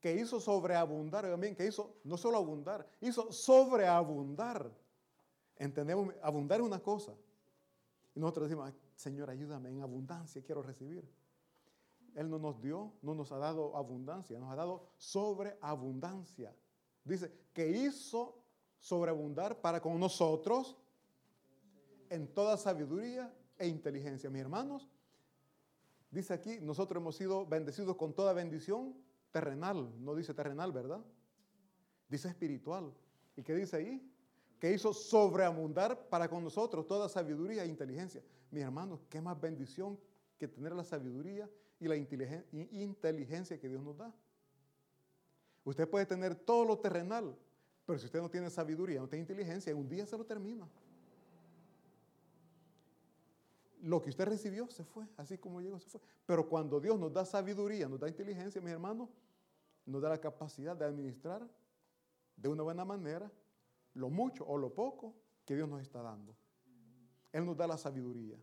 que 0.00 0.14
hizo 0.14 0.40
sobreabundar, 0.40 1.24
también 1.24 1.54
que 1.54 1.66
hizo 1.66 1.96
no 2.04 2.16
solo 2.16 2.38
abundar, 2.38 2.86
hizo 3.00 3.32
sobreabundar. 3.32 4.70
Entendemos, 5.56 6.14
abundar 6.20 6.60
es 6.60 6.66
una 6.66 6.80
cosa. 6.80 7.14
Y 8.14 8.20
nosotros 8.20 8.48
decimos, 8.48 8.72
Señor, 8.96 9.30
ayúdame, 9.30 9.70
en 9.70 9.82
abundancia 9.82 10.42
quiero 10.42 10.62
recibir. 10.62 11.08
Él 12.14 12.30
no 12.30 12.38
nos 12.38 12.60
dio, 12.60 12.92
no 13.02 13.14
nos 13.14 13.32
ha 13.32 13.38
dado 13.38 13.76
abundancia, 13.76 14.38
nos 14.38 14.50
ha 14.50 14.56
dado 14.56 14.86
sobreabundancia. 14.96 16.54
Dice 17.04 17.32
que 17.52 17.68
hizo 17.68 18.38
sobreabundar 18.78 19.60
para 19.60 19.80
con 19.80 19.98
nosotros 19.98 20.76
en 22.10 22.28
toda 22.28 22.56
sabiduría 22.56 23.34
e 23.58 23.66
inteligencia. 23.66 24.30
Mis 24.30 24.42
hermanos, 24.42 24.88
dice 26.10 26.34
aquí, 26.34 26.58
nosotros 26.60 27.00
hemos 27.00 27.16
sido 27.16 27.46
bendecidos 27.46 27.96
con 27.96 28.14
toda 28.14 28.32
bendición 28.32 28.94
terrenal, 29.32 29.92
no 29.98 30.14
dice 30.14 30.32
terrenal, 30.34 30.70
¿verdad? 30.70 31.00
Dice 32.08 32.28
espiritual. 32.28 32.92
¿Y 33.36 33.42
qué 33.42 33.54
dice 33.54 33.76
ahí? 33.76 34.10
Que 34.60 34.72
hizo 34.72 34.94
sobreabundar 34.94 36.08
para 36.08 36.28
con 36.28 36.44
nosotros 36.44 36.86
toda 36.86 37.08
sabiduría 37.08 37.64
e 37.64 37.66
inteligencia. 37.66 38.22
Mis 38.52 38.62
hermanos, 38.62 39.00
qué 39.10 39.20
más 39.20 39.40
bendición 39.40 39.98
que 40.38 40.46
tener 40.46 40.72
la 40.72 40.84
sabiduría 40.84 41.50
y 41.84 41.88
la 41.88 41.96
inteligencia 41.96 43.58
que 43.58 43.68
Dios 43.68 43.82
nos 43.82 43.96
da. 43.96 44.14
Usted 45.64 45.88
puede 45.88 46.06
tener 46.06 46.34
todo 46.34 46.64
lo 46.64 46.78
terrenal, 46.78 47.36
pero 47.86 47.98
si 47.98 48.06
usted 48.06 48.20
no 48.20 48.30
tiene 48.30 48.50
sabiduría, 48.50 49.00
no 49.00 49.08
tiene 49.08 49.22
inteligencia, 49.22 49.74
un 49.74 49.88
día 49.88 50.06
se 50.06 50.16
lo 50.16 50.24
termina. 50.24 50.68
Lo 53.82 54.00
que 54.00 54.10
usted 54.10 54.26
recibió 54.26 54.68
se 54.70 54.84
fue, 54.84 55.06
así 55.16 55.36
como 55.36 55.60
llegó 55.60 55.78
se 55.78 55.88
fue. 55.88 56.00
Pero 56.24 56.48
cuando 56.48 56.80
Dios 56.80 56.98
nos 56.98 57.12
da 57.12 57.24
sabiduría, 57.24 57.88
nos 57.88 58.00
da 58.00 58.08
inteligencia, 58.08 58.60
mis 58.60 58.72
hermanos, 58.72 59.10
nos 59.84 60.00
da 60.00 60.08
la 60.08 60.18
capacidad 60.18 60.74
de 60.74 60.86
administrar 60.86 61.46
de 62.36 62.48
una 62.48 62.62
buena 62.62 62.84
manera 62.84 63.30
lo 63.92 64.08
mucho 64.08 64.44
o 64.46 64.56
lo 64.56 64.72
poco 64.72 65.14
que 65.44 65.54
Dios 65.54 65.68
nos 65.68 65.82
está 65.82 66.00
dando. 66.02 66.34
Él 67.32 67.44
nos 67.44 67.56
da 67.56 67.66
la 67.66 67.76
sabiduría. 67.76 68.38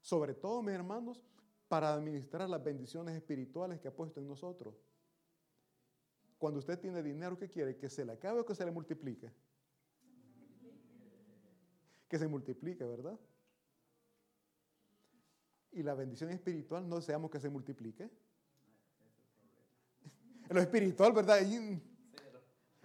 Sobre 0.00 0.34
todo, 0.34 0.62
mis 0.62 0.74
hermanos, 0.74 1.22
para 1.74 1.92
administrar 1.92 2.48
las 2.48 2.62
bendiciones 2.62 3.16
espirituales 3.16 3.80
que 3.80 3.88
ha 3.88 3.92
puesto 3.92 4.20
en 4.20 4.28
nosotros. 4.28 4.76
Cuando 6.38 6.60
usted 6.60 6.78
tiene 6.78 7.02
dinero, 7.02 7.36
¿qué 7.36 7.48
quiere? 7.48 7.76
¿Que 7.76 7.90
se 7.90 8.04
le 8.04 8.12
acabe 8.12 8.38
o 8.38 8.46
que 8.46 8.54
se 8.54 8.64
le 8.64 8.70
multiplique? 8.70 9.28
Que 12.08 12.16
se 12.16 12.28
multiplique, 12.28 12.84
¿verdad? 12.84 13.18
Y 15.72 15.82
la 15.82 15.94
bendición 15.94 16.30
espiritual 16.30 16.88
no 16.88 16.94
deseamos 16.94 17.28
que 17.28 17.40
se 17.40 17.48
multiplique. 17.48 18.08
Lo 20.50 20.60
espiritual, 20.60 21.12
¿verdad? 21.12 21.40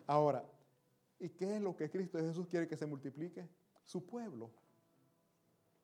Ahora, 0.08 0.43
¿y 1.19 1.30
qué 1.30 1.58
es 1.58 1.62
lo 1.62 1.75
que 1.75 1.91
Cristo 1.91 2.17
Jesús 2.17 2.47
quiere 2.47 2.67
que 2.67 2.75
se 2.75 2.88
multiplique? 2.88 3.47
Su 3.86 4.04
pueblo. 4.04 4.49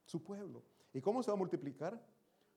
Su 0.06 0.24
pueblo. 0.24 0.64
¿Y 0.92 1.02
cómo 1.02 1.22
se 1.22 1.30
va 1.30 1.36
a 1.36 1.38
multiplicar? 1.38 2.15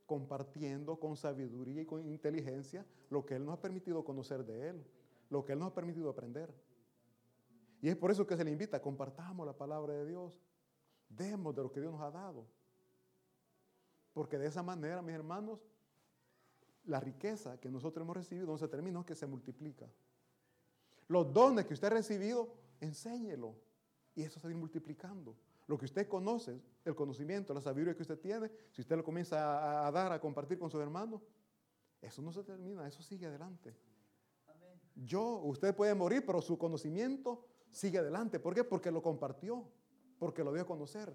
Compartiendo 0.09 0.99
con 0.99 1.19
sabiduría 1.19 1.83
y 1.83 1.85
con 1.85 2.01
inteligencia 2.09 2.85
lo 3.11 3.27
que 3.27 3.37
Él 3.37 3.45
nos 3.45 3.59
ha 3.59 3.61
permitido 3.61 4.03
conocer 4.03 4.43
de 4.43 4.71
Él, 4.71 4.87
lo 5.29 5.45
que 5.45 5.53
Él 5.53 5.59
nos 5.59 5.71
ha 5.71 5.75
permitido 5.75 6.09
aprender. 6.09 6.51
Y 7.83 7.91
es 7.91 7.97
por 7.97 8.11
eso 8.11 8.27
que 8.27 8.35
se 8.35 8.43
le 8.43 8.51
invita, 8.51 8.81
compartamos 8.81 9.47
la 9.47 9.53
palabra 9.53 9.93
de 9.93 10.07
Dios, 10.07 10.33
demos 11.11 11.55
de 11.55 11.63
lo 11.63 11.71
que 11.71 11.81
Dios 11.81 11.93
nos 11.93 12.01
ha 12.01 12.11
dado. 12.11 12.47
Porque 14.15 14.39
de 14.39 14.47
esa 14.47 14.63
manera, 14.63 15.03
mis 15.03 15.15
hermanos, 15.15 15.61
la 16.87 17.01
riqueza 17.01 17.61
que 17.61 17.71
nosotros 17.71 18.03
hemos 18.03 18.17
recibido 18.17 18.47
no 18.47 18.57
se 18.57 18.67
termina, 18.67 19.01
es 19.01 19.07
que 19.07 19.15
se 19.15 19.27
multiplica. 19.27 19.87
Los 21.07 21.31
dones 21.35 21.67
que 21.67 21.75
usted 21.75 21.89
ha 21.89 21.91
recibido, 21.91 22.49
enséñelo. 22.81 23.55
Y 24.15 24.23
eso 24.23 24.41
se 24.41 24.49
va 24.49 24.55
multiplicando. 24.55 25.37
Lo 25.69 25.77
que 25.77 25.85
usted 25.85 26.09
conoce, 26.09 26.61
el 26.85 26.95
conocimiento, 26.95 27.53
la 27.53 27.61
sabiduría 27.61 27.95
que 27.95 28.03
usted 28.03 28.19
tiene, 28.19 28.51
si 28.73 28.81
usted 28.81 28.97
lo 28.97 29.05
comienza 29.05 29.87
a, 29.87 29.93
dar, 29.93 30.11
a 30.11 30.21
compartir 30.21 30.59
con 30.59 30.71
sus 30.71 30.81
hermanos, 30.81 31.21
eso 32.01 32.23
no 32.23 32.33
se 32.33 32.43
termina, 32.43 32.89
eso 32.89 33.03
sigue 33.03 33.27
adelante. 33.27 33.77
Yo, 34.95 35.41
usted 35.45 35.77
puede 35.77 35.95
morir, 35.95 36.25
pero 36.25 36.41
su 36.41 36.57
conocimiento 36.57 37.47
sigue 37.71 37.99
adelante. 37.99 38.41
¿Por 38.41 38.55
qué? 38.55 38.65
Porque 38.65 38.91
lo 38.91 39.03
compartió, 39.03 39.71
porque 40.19 40.43
lo 40.43 40.55
dio 40.55 40.63
a 40.63 40.67
conocer. 40.67 41.15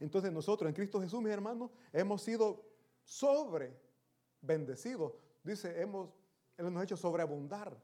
Entonces 0.00 0.32
nosotros 0.32 0.68
en 0.68 0.74
Cristo 0.74 1.00
Jesús, 1.00 1.22
mis 1.22 1.32
hermanos, 1.32 1.70
hemos 1.92 2.22
sido 2.22 2.64
sobre 3.04 3.78
bendecidos. 4.42 5.12
Dice, 5.44 5.80
hemos, 5.80 6.10
Él 6.58 6.66
nos 6.72 6.80
ha 6.80 6.84
hecho 6.84 6.96
sobreabundar 6.96 7.80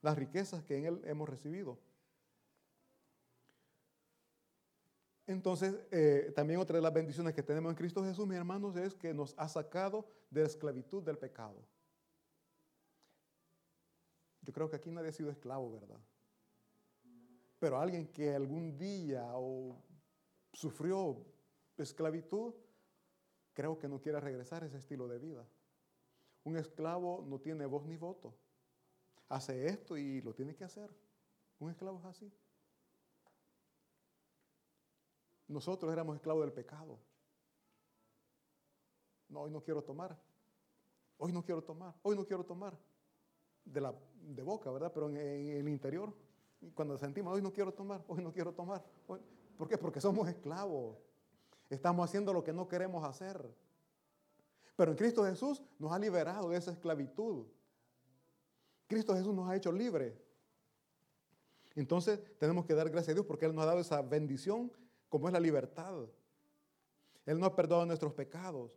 las 0.00 0.16
riquezas 0.16 0.64
que 0.64 0.78
en 0.78 0.86
Él 0.86 1.02
hemos 1.04 1.28
recibido. 1.28 1.78
Entonces, 5.26 5.74
eh, 5.90 6.32
también 6.34 6.60
otra 6.60 6.76
de 6.76 6.82
las 6.82 6.92
bendiciones 6.92 7.34
que 7.34 7.42
tenemos 7.42 7.70
en 7.70 7.76
Cristo 7.76 8.04
Jesús, 8.04 8.26
mis 8.26 8.36
hermanos, 8.36 8.76
es 8.76 8.94
que 8.94 9.12
nos 9.12 9.34
ha 9.36 9.48
sacado 9.48 10.08
de 10.30 10.42
la 10.42 10.46
esclavitud 10.46 11.02
del 11.02 11.18
pecado. 11.18 11.64
Yo 14.42 14.52
creo 14.52 14.70
que 14.70 14.76
aquí 14.76 14.90
nadie 14.90 15.08
ha 15.08 15.12
sido 15.12 15.30
esclavo, 15.30 15.72
¿verdad? 15.72 15.98
Pero 17.58 17.78
alguien 17.78 18.06
que 18.06 18.34
algún 18.34 18.78
día 18.78 19.24
o 19.34 19.82
sufrió 20.52 21.26
esclavitud, 21.76 22.54
creo 23.52 23.78
que 23.78 23.88
no 23.88 24.00
quiere 24.00 24.20
regresar 24.20 24.62
a 24.62 24.66
ese 24.66 24.78
estilo 24.78 25.08
de 25.08 25.18
vida. 25.18 25.44
Un 26.44 26.56
esclavo 26.56 27.24
no 27.26 27.40
tiene 27.40 27.66
voz 27.66 27.84
ni 27.86 27.96
voto. 27.96 28.36
Hace 29.28 29.66
esto 29.66 29.96
y 29.96 30.20
lo 30.20 30.32
tiene 30.32 30.54
que 30.54 30.62
hacer. 30.62 30.94
Un 31.58 31.70
esclavo 31.70 31.98
es 31.98 32.04
así. 32.04 32.32
Nosotros 35.48 35.92
éramos 35.92 36.16
esclavos 36.16 36.42
del 36.44 36.52
pecado. 36.52 36.98
No, 39.28 39.42
hoy 39.42 39.50
no 39.50 39.62
quiero 39.62 39.82
tomar. 39.82 40.16
Hoy 41.18 41.32
no 41.32 41.44
quiero 41.44 41.62
tomar. 41.62 41.94
Hoy 42.02 42.16
no 42.16 42.24
quiero 42.24 42.44
tomar. 42.44 42.76
De 43.64 43.80
la 43.80 43.94
de 44.22 44.42
boca, 44.42 44.70
¿verdad? 44.70 44.92
Pero 44.92 45.08
en, 45.08 45.16
el 45.16 45.68
interior, 45.68 46.12
cuando 46.74 46.98
sentimos, 46.98 47.34
hoy 47.34 47.42
no 47.42 47.52
quiero 47.52 47.72
tomar, 47.72 48.04
hoy 48.08 48.22
no 48.22 48.32
quiero 48.32 48.52
tomar. 48.52 48.84
¿Por 49.06 49.68
qué? 49.68 49.78
Porque 49.78 50.00
somos 50.00 50.28
esclavos. 50.28 50.96
Estamos 51.70 52.08
haciendo 52.08 52.32
lo 52.32 52.44
que 52.44 52.52
no 52.52 52.68
queremos 52.68 53.04
hacer. 53.04 53.40
Pero 54.76 54.90
en 54.90 54.96
Cristo 54.96 55.24
Jesús 55.24 55.62
nos 55.78 55.92
ha 55.92 55.98
liberado 55.98 56.50
de 56.50 56.58
esa 56.58 56.70
esclavitud. 56.70 57.46
Cristo 58.86 59.14
Jesús 59.14 59.34
nos 59.34 59.48
ha 59.48 59.56
hecho 59.56 59.72
libres. 59.72 60.14
Entonces 61.74 62.20
tenemos 62.38 62.64
que 62.64 62.74
dar 62.74 62.88
gracias 62.90 63.10
a 63.10 63.14
Dios 63.14 63.26
porque 63.26 63.46
Él 63.46 63.54
nos 63.54 63.64
ha 63.64 63.66
dado 63.66 63.80
esa 63.80 64.00
bendición 64.02 64.70
como 65.16 65.28
es 65.28 65.32
la 65.32 65.40
libertad. 65.40 65.94
Él 67.24 67.40
nos 67.40 67.48
ha 67.48 67.56
perdonado 67.56 67.86
nuestros 67.86 68.12
pecados. 68.12 68.70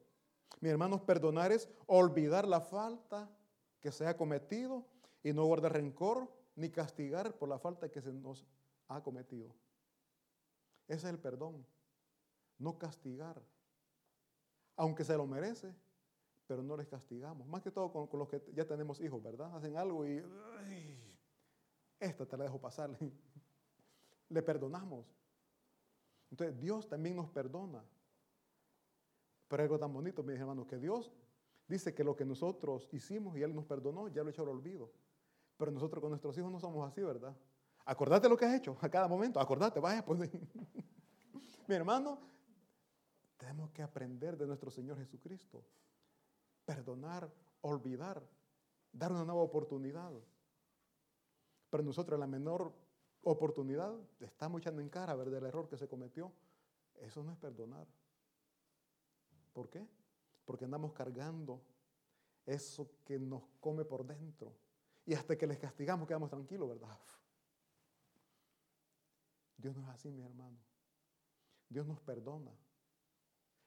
Mi 0.62 0.70
hermanos, 0.70 1.02
perdonar 1.02 1.52
es 1.52 1.70
olvidar 1.86 2.48
la 2.48 2.62
falta 2.62 3.30
que 3.82 3.92
se 3.92 4.08
ha 4.08 4.16
cometido 4.16 4.86
y 5.22 5.34
no 5.34 5.44
guardar 5.44 5.74
rencor 5.74 6.32
ni 6.56 6.70
castigar 6.70 7.38
por 7.38 7.50
la 7.50 7.60
falta 7.60 7.90
que 7.90 8.02
se 8.02 8.14
nos 8.14 8.46
ha 8.88 9.04
cometido. 9.04 9.54
Ese 10.88 11.08
es 11.08 11.14
el 11.14 11.20
perdón. 11.20 11.66
No 12.58 12.78
castigar. 12.78 13.42
Aunque 14.78 15.04
se 15.04 15.18
lo 15.18 15.28
merece, 15.28 15.76
pero 16.48 16.64
no 16.64 16.78
les 16.78 16.88
castigamos. 16.88 17.46
Más 17.50 17.62
que 17.62 17.70
todo 17.70 17.92
con, 17.92 18.18
los 18.18 18.30
que 18.30 18.42
ya 18.54 18.66
tenemos 18.66 19.02
hijos, 19.02 19.22
¿verdad? 19.22 19.54
Hacen 19.58 19.76
algo 19.76 20.08
y... 20.08 20.24
esta 22.00 22.26
te 22.26 22.38
la 22.38 22.46
dejo 22.46 22.62
pasar. 22.62 22.98
Le 24.30 24.42
perdonamos. 24.42 25.06
Entonces 26.32 26.60
Dios 26.60 26.88
también 26.88 27.16
nos 27.16 27.30
perdona. 27.30 27.84
Pero 29.48 29.64
algo 29.64 29.80
tan 29.80 29.92
bonito, 29.92 30.24
mis 30.24 30.40
hermanos, 30.40 30.68
que 30.68 30.78
Dios 30.78 31.12
dice 31.68 31.94
que 31.94 32.04
lo 32.04 32.16
que 32.16 32.26
nosotros 32.26 32.88
hicimos 32.92 33.38
y 33.38 33.42
Él 33.42 33.54
nos 33.54 33.66
perdonó, 33.66 34.08
ya 34.10 34.24
lo 34.24 34.30
echó 34.30 34.44
al 34.44 34.50
olvido. 34.50 34.92
Pero 35.58 35.72
nosotros 35.72 36.02
con 36.02 36.12
nuestros 36.12 36.38
hijos 36.38 36.52
no 36.52 36.60
somos 36.60 36.88
así, 36.88 37.02
¿verdad? 37.02 37.36
Acordate 37.86 38.30
lo 38.30 38.38
que 38.38 38.46
has 38.46 38.54
hecho 38.54 38.78
a 38.80 38.90
cada 38.90 39.08
momento. 39.08 39.40
Acordate, 39.40 39.80
vaya, 39.80 40.06
pues. 40.06 40.20
Mi 41.68 41.76
hermano, 41.76 42.20
tenemos 43.38 43.72
que 43.72 43.82
aprender 43.82 44.38
de 44.38 44.46
nuestro 44.46 44.70
Señor 44.70 44.98
Jesucristo 44.98 45.64
perdonar, 46.66 47.28
olvidar, 47.62 48.22
dar 48.92 49.12
una 49.12 49.26
nueva 49.26 49.42
oportunidad. 49.42 50.12
Pero 51.72 51.82
nosotros 51.82 52.20
la 52.20 52.28
menor 52.28 52.72
oportunidad 53.24 53.96
estamos 54.20 54.62
echando 54.62 54.82
en 54.82 54.90
cara 54.90 55.16
ver 55.16 55.30
del 55.30 55.46
error 55.46 55.68
que 55.68 55.78
se 55.78 55.88
cometió. 55.88 56.32
Eso 56.96 57.24
no 57.24 57.32
es 57.32 57.38
perdonar. 57.38 57.88
¿Por 59.54 59.70
qué? 59.70 59.88
Porque 60.46 60.66
andamos 60.66 60.94
cargando 60.94 61.62
eso 62.46 62.90
que 63.06 63.20
nos 63.20 63.44
come 63.60 63.86
por 63.86 64.06
dentro. 64.06 64.54
Y 65.06 65.14
hasta 65.14 65.38
que 65.38 65.48
les 65.48 65.58
castigamos 65.58 66.08
quedamos 66.08 66.30
tranquilos, 66.30 66.70
¿verdad? 66.70 66.98
Dios 69.58 69.76
no 69.76 69.84
es 69.84 69.90
así, 69.90 70.12
mi 70.12 70.22
hermano. 70.22 70.58
Dios 71.68 71.86
nos 71.86 72.00
perdona. 72.00 72.52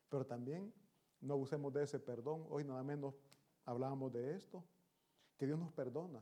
Pero 0.09 0.27
también 0.27 0.73
no 1.21 1.35
abusemos 1.35 1.73
de 1.73 1.85
ese 1.85 1.99
perdón. 1.99 2.47
Hoy 2.51 2.65
nada 2.65 2.83
menos 2.83 3.15
hablábamos 3.65 4.12
de 4.12 4.35
esto, 4.35 4.65
que 5.37 5.47
Dios 5.47 5.59
nos 5.59 5.73
perdona. 5.73 6.21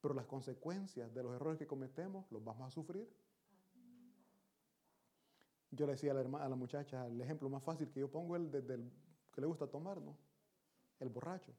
Pero 0.00 0.14
las 0.14 0.26
consecuencias 0.26 1.12
de 1.12 1.22
los 1.22 1.34
errores 1.34 1.58
que 1.58 1.66
cometemos 1.66 2.30
los 2.30 2.44
vamos 2.44 2.68
a 2.68 2.70
sufrir. 2.70 3.08
Yo 5.70 5.86
le 5.86 5.92
decía 5.92 6.12
a 6.12 6.14
la, 6.14 6.44
a 6.44 6.48
la 6.48 6.56
muchacha, 6.56 7.06
el 7.06 7.20
ejemplo 7.20 7.48
más 7.48 7.62
fácil 7.62 7.90
que 7.90 8.00
yo 8.00 8.10
pongo 8.10 8.36
es 8.36 8.42
el, 8.42 8.90
que 9.32 9.40
le 9.40 9.46
gusta 9.46 9.66
tomar, 9.66 10.00
¿no? 10.00 10.16
El 10.98 11.08
borracho. 11.08 11.52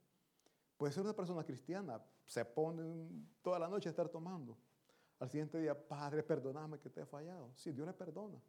Puede 0.77 0.93
ser 0.93 1.03
una 1.03 1.15
persona 1.15 1.43
cristiana, 1.43 2.01
se 2.25 2.45
pone 2.45 3.09
toda 3.41 3.59
la 3.59 3.67
noche 3.67 3.89
a 3.89 3.91
estar 3.91 4.09
tomando. 4.09 4.57
Al 5.19 5.29
siguiente 5.29 5.59
día, 5.59 5.75
Padre, 5.87 6.23
perdóname 6.23 6.79
que 6.79 6.89
te 6.89 7.01
he 7.01 7.05
fallado. 7.05 7.51
Sí, 7.55 7.71
Dios 7.71 7.85
le 7.85 7.93
perdona. 7.93 8.41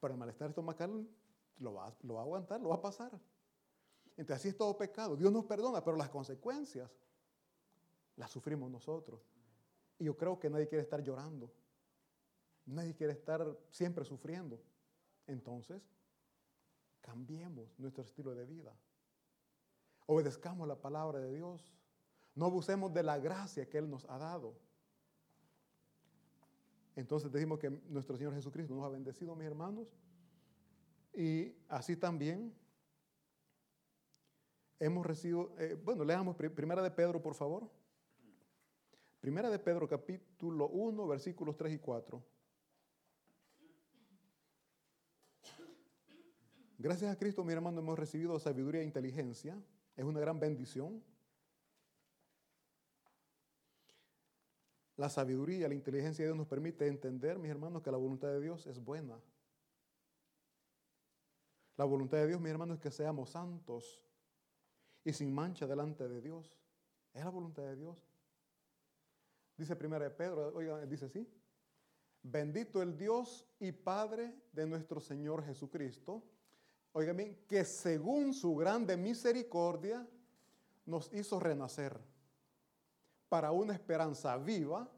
Pero 0.00 0.14
el 0.14 0.18
malestar 0.18 0.48
estomacal 0.48 1.08
lo 1.58 1.74
va, 1.74 1.86
a 1.86 2.20
aguantar, 2.20 2.60
lo 2.60 2.70
va 2.70 2.76
a 2.76 2.80
pasar. 2.80 3.12
Entonces 4.16 4.36
así 4.36 4.48
es 4.48 4.56
todo 4.56 4.76
pecado. 4.76 5.16
Dios 5.16 5.32
nos 5.32 5.44
perdona, 5.44 5.82
pero 5.82 5.96
las 5.96 6.08
consecuencias 6.08 6.90
las 8.18 8.30
sufrimos 8.30 8.70
nosotros. 8.70 9.22
Y 9.98 10.04
yo 10.04 10.16
creo 10.16 10.38
que 10.38 10.50
nadie 10.50 10.68
quiere 10.68 10.82
estar 10.82 11.02
llorando. 11.02 11.50
Nadie 12.66 12.94
quiere 12.94 13.12
estar 13.14 13.56
siempre 13.70 14.04
sufriendo. 14.04 14.60
Entonces, 15.26 15.82
cambiemos 17.00 17.78
nuestro 17.78 18.02
estilo 18.02 18.34
de 18.34 18.44
vida. 18.44 18.74
Obedezcamos 20.06 20.66
la 20.68 20.80
palabra 20.80 21.20
de 21.20 21.32
Dios. 21.32 21.74
No 22.34 22.46
abusemos 22.46 22.92
de 22.92 23.02
la 23.02 23.18
gracia 23.18 23.68
que 23.68 23.78
Él 23.78 23.88
nos 23.88 24.04
ha 24.06 24.18
dado. 24.18 24.54
Entonces 26.96 27.30
decimos 27.30 27.60
que 27.60 27.70
nuestro 27.70 28.16
Señor 28.16 28.34
Jesucristo 28.34 28.74
nos 28.74 28.84
ha 28.84 28.88
bendecido, 28.88 29.34
mis 29.36 29.46
hermanos. 29.46 29.86
Y 31.14 31.54
así 31.68 31.96
también 31.96 32.52
hemos 34.80 35.06
recibido, 35.06 35.54
eh, 35.58 35.80
bueno, 35.84 36.04
leamos 36.04 36.36
Primera 36.36 36.82
de 36.82 36.90
Pedro, 36.90 37.22
por 37.22 37.34
favor. 37.34 37.77
Primera 39.20 39.50
de 39.50 39.58
Pedro, 39.58 39.88
capítulo 39.88 40.68
1, 40.68 41.06
versículos 41.06 41.56
3 41.56 41.74
y 41.74 41.78
4. 41.78 42.24
Gracias 46.78 47.12
a 47.12 47.18
Cristo, 47.18 47.42
mi 47.42 47.52
hermano, 47.52 47.80
hemos 47.80 47.98
recibido 47.98 48.38
sabiduría 48.38 48.82
e 48.82 48.84
inteligencia. 48.84 49.60
Es 49.96 50.04
una 50.04 50.20
gran 50.20 50.38
bendición. 50.38 51.02
La 54.96 55.08
sabiduría, 55.08 55.68
la 55.68 55.74
inteligencia 55.74 56.24
de 56.24 56.28
Dios 56.28 56.38
nos 56.38 56.46
permite 56.46 56.86
entender, 56.86 57.38
mis 57.38 57.50
hermanos, 57.50 57.82
que 57.82 57.90
la 57.90 57.98
voluntad 57.98 58.28
de 58.28 58.40
Dios 58.40 58.66
es 58.66 58.82
buena, 58.82 59.20
la 61.78 61.84
voluntad 61.84 62.18
de 62.18 62.26
Dios, 62.26 62.40
mi 62.40 62.50
hermano, 62.50 62.74
es 62.74 62.80
que 62.80 62.90
seamos 62.90 63.30
santos 63.30 64.02
y 65.04 65.12
sin 65.12 65.32
mancha 65.32 65.64
delante 65.64 66.08
de 66.08 66.20
Dios. 66.20 66.58
Es 67.14 67.24
la 67.24 67.30
voluntad 67.30 67.62
de 67.62 67.76
Dios. 67.76 68.07
Dice 69.58 69.76
primero 69.76 70.04
de 70.04 70.10
Pedro, 70.10 70.52
oiga, 70.54 70.86
dice 70.86 71.06
así. 71.06 71.28
Bendito 72.22 72.80
el 72.80 72.96
Dios 72.96 73.46
y 73.58 73.72
Padre 73.72 74.34
de 74.52 74.66
nuestro 74.66 75.00
Señor 75.00 75.44
Jesucristo. 75.44 76.22
Oiga 76.92 77.12
bien, 77.12 77.44
que 77.46 77.64
según 77.64 78.32
su 78.32 78.54
grande 78.54 78.96
misericordia 78.96 80.08
nos 80.86 81.12
hizo 81.12 81.38
renacer 81.38 81.98
para 83.28 83.52
una 83.52 83.74
esperanza 83.74 84.36
viva 84.38 84.88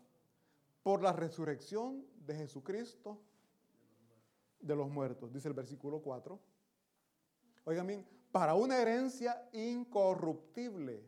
por 0.82 1.02
la 1.02 1.12
resurrección 1.12 2.06
de 2.26 2.36
Jesucristo 2.36 3.18
de 4.60 4.76
los 4.76 4.88
muertos, 4.88 5.32
dice 5.32 5.48
el 5.48 5.54
versículo 5.54 6.00
4 6.00 6.38
oigan 7.64 7.86
bien, 7.86 8.06
para 8.32 8.54
una 8.54 8.78
herencia 8.78 9.48
incorruptible, 9.52 11.02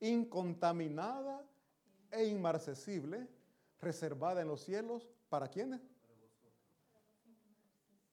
incontaminada 0.00 1.44
e 2.10 2.24
inmarcesible, 2.26 3.28
reservada 3.80 4.40
en 4.40 4.48
los 4.48 4.62
cielos, 4.62 5.08
¿para 5.28 5.48
quiénes? 5.48 5.80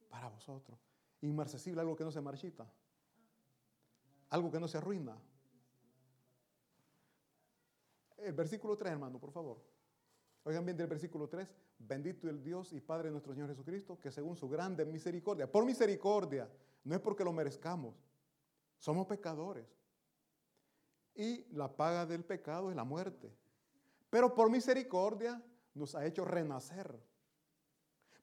Para 0.09 0.29
vosotros. 0.29 0.79
Inmarcesible, 1.21 1.81
algo 1.81 1.95
que 1.95 2.03
no 2.03 2.11
se 2.11 2.21
marchita, 2.21 2.71
algo 4.29 4.51
que 4.51 4.59
no 4.59 4.67
se 4.67 4.77
arruina. 4.77 5.17
El 8.17 8.33
versículo 8.33 8.75
3, 8.75 8.93
hermano, 8.93 9.19
por 9.19 9.31
favor. 9.31 9.61
Oigan 10.43 10.65
bien 10.65 10.77
del 10.77 10.87
versículo 10.87 11.27
3, 11.27 11.47
bendito 11.79 12.29
el 12.29 12.43
Dios 12.43 12.71
y 12.73 12.79
Padre 12.79 13.07
de 13.07 13.11
nuestro 13.11 13.33
Señor 13.33 13.49
Jesucristo, 13.49 13.99
que 13.99 14.11
según 14.11 14.35
su 14.35 14.47
grande 14.47 14.85
misericordia, 14.85 15.51
por 15.51 15.65
misericordia, 15.65 16.49
no 16.83 16.95
es 16.95 17.01
porque 17.01 17.23
lo 17.23 17.33
merezcamos. 17.33 17.95
Somos 18.77 19.07
pecadores. 19.07 19.65
Y 21.15 21.45
la 21.53 21.75
paga 21.75 22.05
del 22.05 22.23
pecado 22.23 22.69
es 22.69 22.75
la 22.75 22.83
muerte. 22.83 23.33
Pero 24.15 24.33
por 24.33 24.49
misericordia 24.49 25.43
nos 25.73 25.93
ha 25.93 26.05
hecho 26.05 26.23
renacer. 26.23 26.97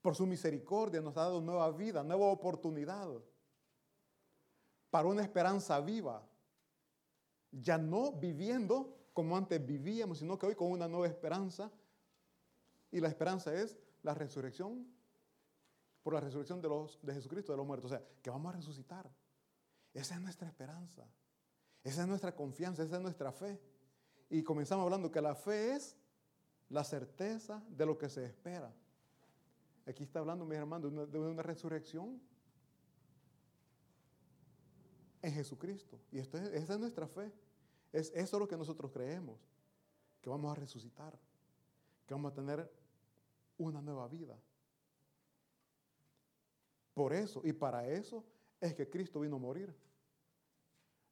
Por 0.00 0.14
su 0.14 0.24
misericordia 0.24 1.02
nos 1.02 1.18
ha 1.18 1.24
dado 1.24 1.42
nueva 1.42 1.70
vida, 1.70 2.02
nueva 2.02 2.28
oportunidad. 2.28 3.10
Para 4.88 5.06
una 5.06 5.20
esperanza 5.20 5.78
viva. 5.82 6.26
Ya 7.50 7.76
no 7.76 8.10
viviendo 8.12 9.10
como 9.12 9.36
antes 9.36 9.62
vivíamos, 9.66 10.20
sino 10.20 10.38
que 10.38 10.46
hoy 10.46 10.54
con 10.54 10.70
una 10.70 10.88
nueva 10.88 11.08
esperanza. 11.08 11.70
Y 12.90 12.98
la 12.98 13.08
esperanza 13.08 13.54
es 13.54 13.78
la 14.02 14.14
resurrección 14.14 14.90
por 16.02 16.14
la 16.14 16.20
resurrección 16.20 16.62
de, 16.62 16.70
los, 16.70 16.98
de 17.02 17.12
Jesucristo 17.12 17.52
de 17.52 17.58
los 17.58 17.66
muertos. 17.66 17.92
O 17.92 17.94
sea, 17.94 18.02
que 18.22 18.30
vamos 18.30 18.54
a 18.54 18.56
resucitar. 18.56 19.14
Esa 19.92 20.14
es 20.14 20.22
nuestra 20.22 20.48
esperanza. 20.48 21.06
Esa 21.84 22.00
es 22.00 22.08
nuestra 22.08 22.34
confianza, 22.34 22.82
esa 22.82 22.96
es 22.96 23.02
nuestra 23.02 23.30
fe. 23.30 23.60
Y 24.32 24.42
comenzamos 24.42 24.84
hablando 24.84 25.12
que 25.12 25.20
la 25.20 25.34
fe 25.34 25.74
es 25.74 25.94
la 26.70 26.82
certeza 26.84 27.62
de 27.68 27.84
lo 27.84 27.98
que 27.98 28.08
se 28.08 28.24
espera. 28.24 28.72
Aquí 29.86 30.04
está 30.04 30.20
hablando, 30.20 30.46
mis 30.46 30.56
hermanos, 30.56 30.90
de 31.12 31.18
una, 31.18 31.42
resurrección 31.42 32.18
en 35.20 35.34
Jesucristo. 35.34 36.00
Y 36.10 36.18
esto 36.18 36.38
es, 36.38 36.44
esa 36.54 36.72
es 36.72 36.80
nuestra 36.80 37.06
fe. 37.06 37.30
Es 37.92 38.10
eso 38.14 38.38
lo 38.38 38.48
que 38.48 38.56
nosotros 38.56 38.90
creemos, 38.90 39.38
que 40.22 40.30
vamos 40.30 40.50
a 40.50 40.54
resucitar, 40.58 41.12
que 42.06 42.14
vamos 42.14 42.32
a 42.32 42.34
tener 42.34 42.72
una 43.58 43.82
nueva 43.82 44.08
vida. 44.08 44.38
Por 46.94 47.12
eso 47.12 47.42
y 47.44 47.52
para 47.52 47.86
eso 47.86 48.24
es 48.62 48.72
que 48.72 48.88
Cristo 48.88 49.20
vino 49.20 49.36
a 49.36 49.40
morir. 49.40 49.76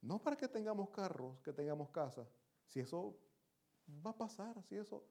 No 0.01 0.23
para 0.23 0.39
que 0.39 0.49
tengamos 0.49 0.89
carros, 0.89 1.39
que 1.43 1.53
tengamos 1.53 1.91
casas. 1.91 2.40
Si 2.71 2.79
eso 2.79 3.19
va 4.07 4.11
a 4.11 4.17
pasar, 4.17 4.63
si 4.63 4.77
eso 4.77 5.05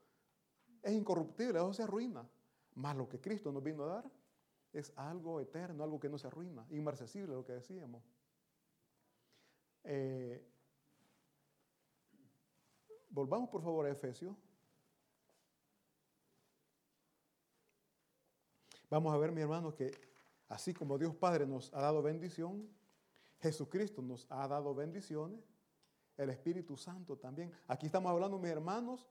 es 0.82 0.94
incorruptible, 0.94 1.60
eso 1.60 1.74
se 1.74 1.84
arruina. 1.84 2.28
Más 2.76 2.96
lo 2.96 3.10
que 3.10 3.20
Cristo 3.20 3.52
nos 3.52 3.62
vino 3.62 3.84
a 3.84 3.88
dar 3.88 4.12
es 4.72 4.94
algo 4.96 5.42
eterno, 5.42 5.84
algo 5.84 6.00
que 6.00 6.08
no 6.08 6.18
se 6.18 6.28
arruina, 6.28 6.66
inmarcesible, 6.70 7.36
lo 7.36 7.44
que 7.44 7.52
decíamos. 7.54 8.02
Eh, 9.84 10.42
volvamos 13.10 13.50
por 13.50 13.62
favor 13.62 13.86
a 13.86 13.92
Efesios. 13.92 14.38
Vamos 18.90 19.14
a 19.14 19.18
ver, 19.18 19.34
mi 19.34 19.42
hermano, 19.42 19.76
que 19.76 19.92
así 20.48 20.74
como 20.74 20.98
Dios 20.98 21.14
Padre 21.14 21.46
nos 21.46 21.74
ha 21.74 21.82
dado 21.82 22.02
bendición, 22.02 22.70
Jesucristo 23.42 24.02
nos 24.02 24.26
ha 24.30 24.48
dado 24.48 24.74
bendiciones, 24.74 25.44
el 26.20 26.30
Espíritu 26.30 26.76
Santo 26.76 27.18
también. 27.18 27.52
Aquí 27.68 27.86
estamos 27.86 28.12
hablando, 28.12 28.38
mis 28.38 28.52
hermanos, 28.52 29.08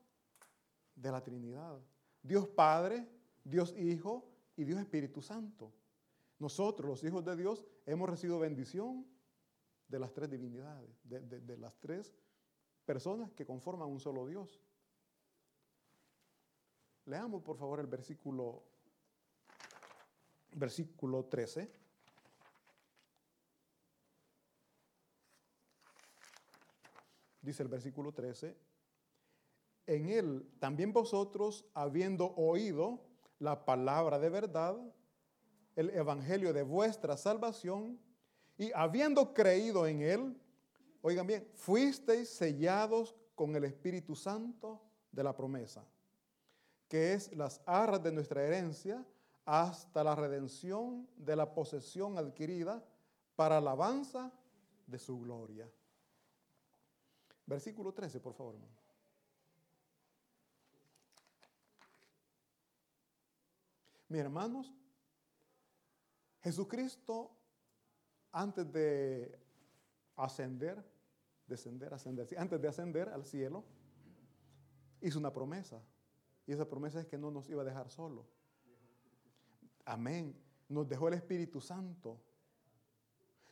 de 0.95 1.11
la 1.11 1.23
Trinidad. 1.23 1.79
Dios 2.21 2.47
Padre, 2.47 3.09
Dios 3.43 3.73
Hijo 3.75 4.29
y 4.55 4.63
Dios 4.63 4.79
Espíritu 4.79 5.21
Santo. 5.21 5.73
Nosotros, 6.37 6.87
los 6.87 7.03
hijos 7.03 7.25
de 7.25 7.35
Dios, 7.35 7.65
hemos 7.87 8.07
recibido 8.07 8.37
bendición 8.37 9.07
de 9.87 9.99
las 9.99 10.13
tres 10.13 10.29
divinidades, 10.29 10.89
de, 11.03 11.57
las 11.57 11.75
tres 11.79 12.13
personas 12.85 13.31
que 13.31 13.45
conforman 13.45 13.89
un 13.89 13.99
solo 13.99 14.27
Dios. 14.27 14.61
Leamos 17.05 17.41
por 17.41 17.57
favor 17.57 17.79
el 17.79 17.87
versículo, 17.87 18.61
versículo 20.55 21.25
13. 21.25 21.78
Dice 27.49 27.63
el 27.63 27.69
versículo 27.69 28.11
13, 28.11 28.55
en 29.87 30.09
él 30.09 30.47
también 30.59 30.93
vosotros, 30.93 31.65
habiendo 31.73 32.27
oído 32.35 32.99
la 33.39 33.65
palabra 33.65 34.19
de 34.19 34.29
verdad, 34.29 34.77
el 35.75 35.89
evangelio 35.89 36.53
de 36.53 36.61
vuestra 36.61 37.17
salvación, 37.17 37.99
y 38.55 38.71
habiendo 38.75 39.33
creído 39.33 39.87
en 39.87 40.03
Él, 40.03 40.39
oigan 41.01 41.25
bien, 41.25 41.49
fuisteis 41.55 42.29
sellados 42.29 43.15
con 43.33 43.55
el 43.55 43.63
Espíritu 43.63 44.15
Santo 44.15 44.79
de 45.11 45.23
la 45.23 45.35
promesa, 45.35 45.83
que 46.87 47.13
es 47.13 47.35
las 47.35 47.61
arras 47.65 48.03
de 48.03 48.11
nuestra 48.11 48.43
herencia 48.43 49.03
hasta 49.43 50.03
la 50.03 50.13
redención 50.13 51.09
de 51.17 51.35
la 51.35 51.51
posesión 51.51 52.15
adquirida 52.19 52.85
para 53.35 53.57
alabanza 53.57 54.31
de 54.85 54.99
su 54.99 55.19
gloria. 55.19 55.67
Versículo 57.49 57.91
13, 57.91 58.19
por 58.19 58.35
favor. 58.35 58.55
Mis 64.07 64.21
hermanos, 64.21 64.71
Jesucristo 66.43 67.35
antes 68.31 68.71
de 68.71 69.39
ascender, 70.15 70.85
descender, 71.47 71.91
ascender, 71.91 72.27
antes 72.37 72.61
de 72.61 72.67
ascender 72.67 73.09
al 73.09 73.25
cielo, 73.25 73.65
hizo 75.01 75.17
una 75.17 75.33
promesa. 75.33 75.81
Y 76.45 76.51
esa 76.51 76.69
promesa 76.69 77.01
es 77.01 77.07
que 77.07 77.17
no 77.17 77.31
nos 77.31 77.49
iba 77.49 77.63
a 77.63 77.65
dejar 77.65 77.89
solo. 77.89 78.27
Amén. 79.85 80.39
Nos 80.67 80.87
dejó 80.87 81.07
el 81.07 81.15
Espíritu 81.15 81.59
Santo. 81.61 82.21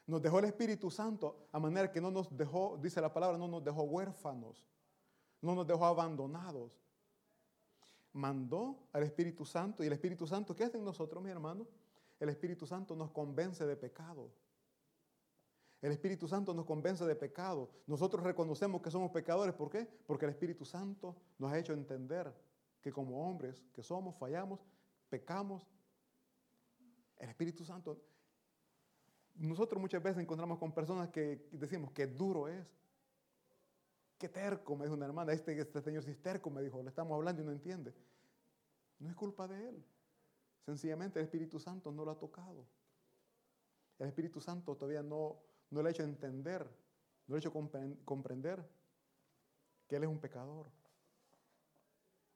Nos 0.08 0.22
dejó 0.22 0.40
el 0.40 0.46
Espíritu 0.46 0.90
Santo 0.90 1.50
a 1.52 1.60
manera 1.60 1.92
que 1.92 2.00
no 2.00 2.10
nos 2.10 2.36
dejó, 2.36 2.78
dice 2.82 3.02
la 3.02 3.14
palabra, 3.14 3.38
no 3.38 3.48
nos 3.48 3.64
dejó 3.64 3.84
huérfanos. 3.84 4.66
No 5.42 5.54
nos 5.54 5.68
dejó 5.68 5.86
abandonados. 5.86 6.82
Mandó 8.14 8.88
al 8.94 9.04
Espíritu 9.04 9.46
Santo 9.46 9.84
y 9.84 9.88
el 9.88 9.94
Espíritu 9.94 10.26
Santo, 10.26 10.56
¿qué 10.56 10.64
hace 10.64 10.78
en 10.78 10.86
nosotros, 10.86 11.22
mi 11.22 11.30
hermano? 11.30 11.68
El 12.20 12.30
Espíritu 12.30 12.66
Santo 12.66 12.96
nos 12.96 13.12
convence 13.12 13.66
de 13.66 13.76
pecado. 13.76 14.32
El 15.82 15.92
Espíritu 15.92 16.28
Santo 16.28 16.54
nos 16.54 16.66
convence 16.66 17.06
de 17.06 17.16
pecado. 17.16 17.70
Nosotros 17.86 18.24
reconocemos 18.24 18.82
que 18.82 18.90
somos 18.90 19.12
pecadores. 19.12 19.54
¿Por 19.54 19.70
qué? 19.70 19.86
Porque 20.08 20.26
el 20.26 20.32
Espíritu 20.32 20.66
Santo 20.66 21.16
nos 21.38 21.52
ha 21.52 21.60
hecho 21.60 21.74
entender 21.74 22.34
que 22.82 22.92
como 22.92 23.28
hombres 23.30 23.64
que 23.74 23.84
somos, 23.84 24.16
fallamos, 24.16 24.66
pecamos. 25.10 25.68
El 27.18 27.30
Espíritu 27.30 27.64
Santo. 27.64 28.02
Nosotros 29.38 29.80
muchas 29.80 30.02
veces 30.02 30.22
encontramos 30.22 30.58
con 30.58 30.74
personas 30.74 31.10
que 31.10 31.48
decimos 31.52 31.92
que 31.92 32.08
duro 32.08 32.48
es. 32.48 32.66
Qué 34.18 34.30
terco, 34.30 34.76
me 34.76 34.86
dijo 34.86 34.96
una 34.96 35.06
hermana. 35.06 35.32
Este, 35.34 35.60
este 35.60 35.82
señor 35.82 36.04
sí 36.04 36.12
es 36.12 36.22
terco, 36.22 36.50
me 36.50 36.62
dijo. 36.62 36.82
Le 36.82 36.90
estamos 36.90 37.16
hablando 37.16 37.42
y 37.42 37.46
no 37.46 37.52
entiende. 37.52 37.94
No 39.00 39.10
es 39.10 39.16
culpa 39.16 39.48
de 39.48 39.70
él. 39.70 39.86
Sencillamente 40.66 41.20
el 41.20 41.26
Espíritu 41.26 41.60
Santo 41.60 41.92
no 41.92 42.04
lo 42.04 42.12
ha 42.12 42.18
tocado. 42.18 42.66
El 44.00 44.08
Espíritu 44.08 44.42
Santo 44.42 44.76
todavía 44.76 45.04
no, 45.04 45.38
no 45.70 45.82
le 45.82 45.90
ha 45.90 45.92
hecho 45.92 46.04
entender, 46.04 46.64
no 47.28 47.36
le 47.36 47.36
ha 47.36 47.40
hecho 47.40 47.54
comprender 48.06 48.68
que 49.88 49.96
Él 49.96 50.04
es 50.04 50.10
un 50.10 50.20
pecador. 50.20 50.68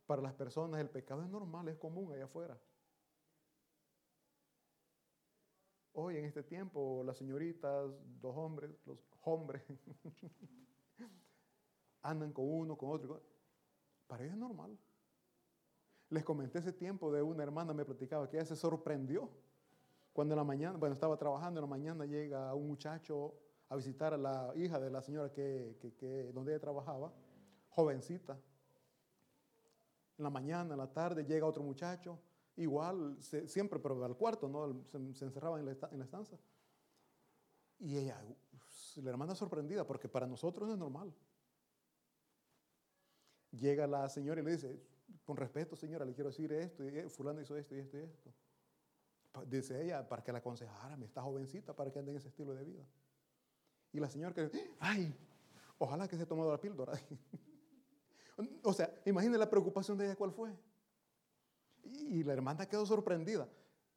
Para 0.06 0.22
las 0.22 0.34
personas 0.34 0.82
el 0.82 0.90
pecado 0.90 1.24
es 1.24 1.30
normal, 1.30 1.68
es 1.68 1.78
común 1.78 2.12
allá 2.12 2.26
afuera. 2.26 2.58
Hoy 6.04 6.18
en 6.18 6.26
este 6.26 6.42
tiempo 6.42 7.04
las 7.06 7.16
señoritas, 7.16 7.92
los 8.24 8.36
hombres, 8.36 8.72
los 8.88 8.98
hombres 9.22 9.62
andan 12.02 12.34
con 12.34 12.52
uno, 12.52 12.76
con 12.76 12.90
otro. 12.90 13.22
Para 14.08 14.24
ellos 14.24 14.34
es 14.34 14.40
normal. 14.40 14.76
Les 16.10 16.24
comenté 16.24 16.58
ese 16.58 16.74
tiempo 16.74 17.12
de 17.12 17.22
una 17.22 17.44
hermana, 17.44 17.76
me 17.76 17.86
platicaba 17.86 18.28
que 18.28 18.38
ella 18.38 18.48
se 18.48 18.56
sorprendió 18.56 19.30
cuando 20.12 20.34
en 20.34 20.40
la 20.40 20.44
mañana, 20.44 20.76
bueno, 20.76 20.94
estaba 20.94 21.16
trabajando, 21.18 21.60
en 21.60 21.66
la 21.66 21.70
mañana 21.70 22.06
llega 22.08 22.52
un 22.56 22.68
muchacho 22.68 23.36
a 23.70 23.76
visitar 23.76 24.16
a 24.16 24.18
la 24.18 24.54
hija 24.56 24.80
de 24.80 24.90
la 24.90 25.04
señora 25.04 25.32
que, 25.32 26.32
donde 26.34 26.52
ella 26.52 26.60
trabajaba, 26.60 27.14
jovencita. 27.70 28.40
En 30.18 30.24
la 30.24 30.32
mañana, 30.32 30.74
en 30.74 30.80
la 30.80 30.92
tarde, 30.92 31.24
llega 31.24 31.46
otro 31.46 31.62
muchacho, 31.62 32.18
igual, 32.56 33.18
siempre, 33.22 33.80
pero 33.80 34.04
al 34.04 34.16
cuarto, 34.16 34.48
¿no? 34.48 34.84
Se, 35.14 35.26
encerraba 35.26 35.60
en 35.60 35.66
la, 35.66 35.72
en 35.92 36.00
la, 36.00 36.06
estancia. 36.06 36.40
Y 37.80 37.98
ella, 37.98 38.22
la 38.98 39.10
hermana 39.10 39.36
sorprendida, 39.36 39.86
porque 39.86 40.08
para 40.08 40.28
nosotros 40.28 40.68
no 40.68 40.74
es 40.74 40.80
normal. 40.80 41.14
Llega 43.52 43.88
la 43.88 44.08
señora 44.10 44.42
y 44.42 44.44
le 44.44 44.52
dice, 44.52 44.80
con 45.24 45.38
respeto, 45.38 45.76
señora, 45.76 46.06
le 46.06 46.14
quiero 46.14 46.30
decir 46.30 46.52
esto, 46.54 46.84
y 46.84 47.10
fulano 47.10 47.42
hizo 47.42 47.58
esto 47.58 47.76
y 47.76 47.80
esto 47.80 47.98
y 47.98 48.02
esto. 48.02 48.34
Dice 49.48 49.82
ella, 49.82 50.08
para 50.08 50.24
que 50.24 50.32
la 50.32 50.40
aconsejara, 50.40 50.98
me 50.98 51.06
está 51.06 51.22
jovencita 51.22 51.76
para 51.76 51.92
que 51.92 52.00
ande 52.00 52.12
en 52.12 52.18
ese 52.18 52.28
estilo 52.28 52.54
de 52.54 52.64
vida. 52.66 52.84
Y 53.94 54.00
la 54.00 54.10
señora 54.10 54.34
que, 54.34 54.50
ay, 54.80 55.14
ojalá 55.78 56.08
que 56.08 56.18
se 56.18 56.26
tomado 56.26 56.52
la 56.52 56.60
píldora. 56.60 56.94
o 58.64 58.74
sea, 58.74 58.94
imagínense 59.06 59.40
la 59.40 59.50
preocupación 59.50 59.98
de 59.98 60.06
ella 60.06 60.16
cuál 60.16 60.32
fue. 60.32 60.54
Y, 61.84 62.24
la 62.24 62.34
hermana 62.34 62.68
quedó 62.68 62.86
sorprendida. 62.86 63.48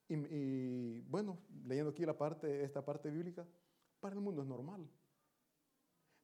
Y, 0.08 1.00
bueno, 1.02 1.38
leyendo 1.66 1.90
aquí 1.90 2.04
la 2.04 2.16
parte, 2.16 2.62
esta 2.62 2.84
parte 2.84 3.10
bíblica, 3.10 3.46
para 4.00 4.14
el 4.14 4.20
mundo 4.20 4.42
es 4.42 4.48
normal. 4.48 4.88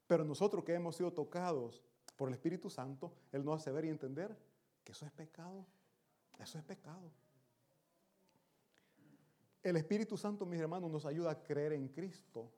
Pero 0.07 0.23
nosotros 0.23 0.63
que 0.63 0.73
hemos 0.73 0.95
sido 0.95 1.11
tocados 1.13 1.83
por 2.15 2.29
el 2.29 2.33
Espíritu 2.33 2.69
Santo, 2.69 3.13
Él 3.31 3.43
nos 3.43 3.61
hace 3.61 3.71
ver 3.71 3.85
y 3.85 3.89
entender 3.89 4.37
que 4.83 4.91
eso 4.91 5.05
es 5.05 5.11
pecado. 5.11 5.65
Eso 6.39 6.57
es 6.57 6.63
pecado. 6.63 7.11
El 9.63 9.77
Espíritu 9.77 10.17
Santo, 10.17 10.45
mis 10.45 10.59
hermanos, 10.59 10.89
nos 10.89 11.05
ayuda 11.05 11.31
a 11.31 11.43
creer 11.43 11.73
en 11.73 11.87
Cristo. 11.87 12.51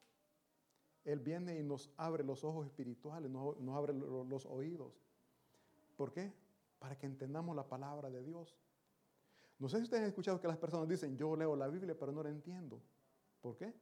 Él 1.04 1.20
viene 1.20 1.60
y 1.60 1.64
nos 1.64 1.92
abre 1.98 2.24
los 2.24 2.44
ojos 2.46 2.66
espirituales, 2.66 3.30
nos, 3.30 3.76
abre 3.76 3.94
los 3.94 4.46
oídos. 4.46 4.94
¿Por 5.98 6.14
qué? 6.14 6.32
Para 6.80 6.98
que 6.98 7.06
entendamos 7.06 7.56
la 7.56 7.68
palabra 7.68 8.10
de 8.10 8.24
Dios. 8.24 8.56
No 9.64 9.70
sé 9.70 9.78
si 9.78 9.84
ustedes 9.84 10.02
han 10.04 10.10
escuchado 10.10 10.42
que 10.42 10.48
las 10.50 10.58
personas 10.58 10.90
dicen, 10.90 11.16
yo 11.16 11.38
leo 11.38 11.56
la 11.56 11.70
Biblia, 11.70 11.96
pero 11.98 12.12
no 12.12 12.22
la 12.22 12.28
entiendo. 12.28 12.82
¿Por 13.40 13.56
qué? 13.56 13.74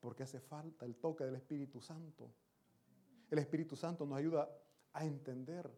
Porque 0.00 0.24
hace 0.24 0.40
falta 0.40 0.84
el 0.84 0.96
toque 0.96 1.22
del 1.22 1.36
Espíritu 1.36 1.80
Santo. 1.80 2.28
El 3.30 3.38
Espíritu 3.38 3.76
Santo 3.76 4.04
nos 4.04 4.18
ayuda 4.18 4.50
a 4.92 5.04
entender, 5.04 5.70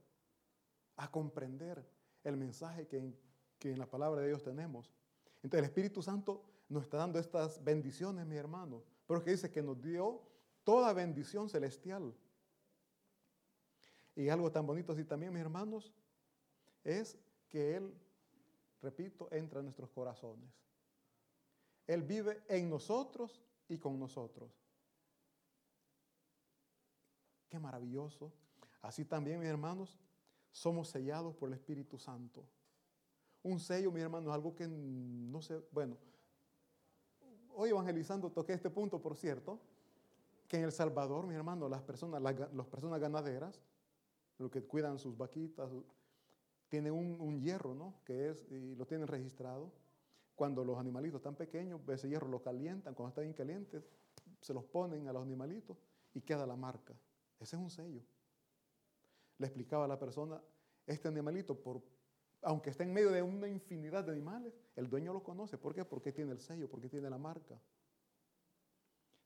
a 0.97 1.11
comprender 1.11 1.87
el 2.23 2.39
mensaje 2.39 2.87
que, 2.87 3.13
que 3.59 3.73
en 3.73 3.79
la 3.79 3.85
palabra 3.85 4.23
de 4.23 4.29
Dios 4.29 4.43
tenemos. 4.43 4.91
Entonces 5.43 5.59
el 5.59 5.65
Espíritu 5.67 6.01
Santo 6.01 6.43
nos 6.71 6.85
está 6.85 6.97
dando 6.97 7.19
estas 7.19 7.63
bendiciones, 7.63 8.25
mi 8.25 8.37
hermano. 8.37 8.83
Pero 9.07 9.23
que 9.23 9.33
dice 9.33 9.51
que 9.51 9.63
nos 9.63 9.79
dio 9.83 10.23
toda 10.65 10.91
bendición 10.95 11.51
celestial. 11.51 12.15
Y 14.17 14.31
algo 14.31 14.51
tan 14.51 14.67
bonito 14.67 14.93
así 14.93 15.05
también, 15.05 15.35
mis 15.35 15.43
hermanos, 15.43 15.93
es 16.83 17.19
que 17.51 17.77
Él, 17.77 17.95
repito, 18.85 19.29
entra 19.33 19.59
en 19.59 19.67
nuestros 19.67 19.91
corazones. 19.91 20.49
Él 21.87 22.03
vive 22.03 22.43
en 22.49 22.71
nosotros 22.71 23.43
y 23.69 23.79
con 23.79 23.99
nosotros. 23.99 24.51
Qué 27.49 27.59
maravilloso. 27.59 28.33
Así 28.83 29.05
también, 29.05 29.41
mis 29.41 29.49
hermanos, 29.49 29.99
somos 30.51 30.89
sellados 30.89 31.35
por 31.35 31.49
el 31.49 31.55
Espíritu 31.55 31.99
Santo. 31.99 32.45
Un 33.43 33.59
sello, 33.59 33.91
mis 33.91 34.03
hermanos, 34.03 34.33
algo 34.33 34.55
que 34.55 34.67
no 34.69 35.43
sé, 35.43 35.63
bueno, 35.71 35.97
hoy 37.55 37.71
evangelizando 37.71 38.31
toqué 38.31 38.53
este 38.53 38.71
punto, 38.71 39.01
por 39.01 39.17
cierto, 39.17 39.61
que 40.49 40.57
en 40.57 40.65
El 40.65 40.73
Salvador, 40.73 41.27
mis 41.27 41.37
hermanos, 41.37 41.71
las 41.71 41.83
personas, 41.83 42.23
las, 42.23 42.67
personas 42.67 43.01
ganaderas, 43.01 43.61
los 44.39 44.51
que 44.51 44.63
cuidan 44.63 44.99
sus 44.99 45.17
vaquitas, 45.17 45.71
tienen 46.75 46.93
un, 46.93 47.41
hierro, 47.41 47.73
¿no? 47.73 47.95
Que 48.05 48.31
es, 48.31 48.45
y 48.51 48.75
lo 48.75 48.85
tienen 48.85 49.07
registrado. 49.07 49.71
Cuando 50.35 50.65
los 50.65 50.77
animalitos 50.77 51.21
están 51.21 51.37
pequeños, 51.37 51.81
ese 51.89 52.09
hierro 52.09 52.27
lo 52.27 52.43
calientan, 52.43 52.95
cuando 52.95 53.11
están 53.11 53.23
bien 53.23 53.33
calientes, 53.33 53.89
se 54.41 54.53
los 54.53 54.65
ponen 54.65 55.07
a 55.07 55.13
los 55.13 55.23
animalitos 55.23 55.79
y 56.15 56.21
queda 56.21 56.45
la 56.49 56.57
marca. 56.57 56.93
Ese 57.39 57.55
es 57.55 57.63
un 57.63 57.71
sello. 57.71 58.03
Le 59.39 59.47
explicaba 59.47 59.85
a 59.85 59.89
la 59.89 60.01
persona, 60.01 60.43
este 60.85 61.07
animalito, 61.07 61.55
por, 61.57 61.81
aunque 62.43 62.71
está 62.71 62.83
en 62.83 62.93
medio 62.93 63.13
de 63.13 63.23
una 63.23 63.47
infinidad 63.47 64.03
de 64.03 64.11
animales, 64.11 64.61
el 64.75 64.91
dueño 64.91 65.13
lo 65.13 65.23
conoce. 65.23 65.57
¿Por 65.57 65.77
qué? 65.77 65.85
Porque 65.85 66.11
tiene 66.11 66.33
el 66.33 66.41
sello, 66.41 66.69
porque 66.69 66.89
tiene 66.89 67.09
la 67.09 67.19
marca. 67.19 67.57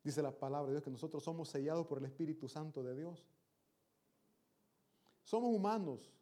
Dice 0.05 0.21
la 0.21 0.33
palabra 0.33 0.67
de 0.67 0.73
Dios 0.75 0.85
que 0.85 0.91
nosotros 0.91 1.25
somos 1.25 1.49
sellados 1.49 1.87
por 1.87 1.97
el 1.97 2.05
Espíritu 2.05 2.47
Santo 2.47 2.83
de 2.83 2.95
Dios. 2.95 3.27
Somos 5.25 5.49
humanos 5.49 6.13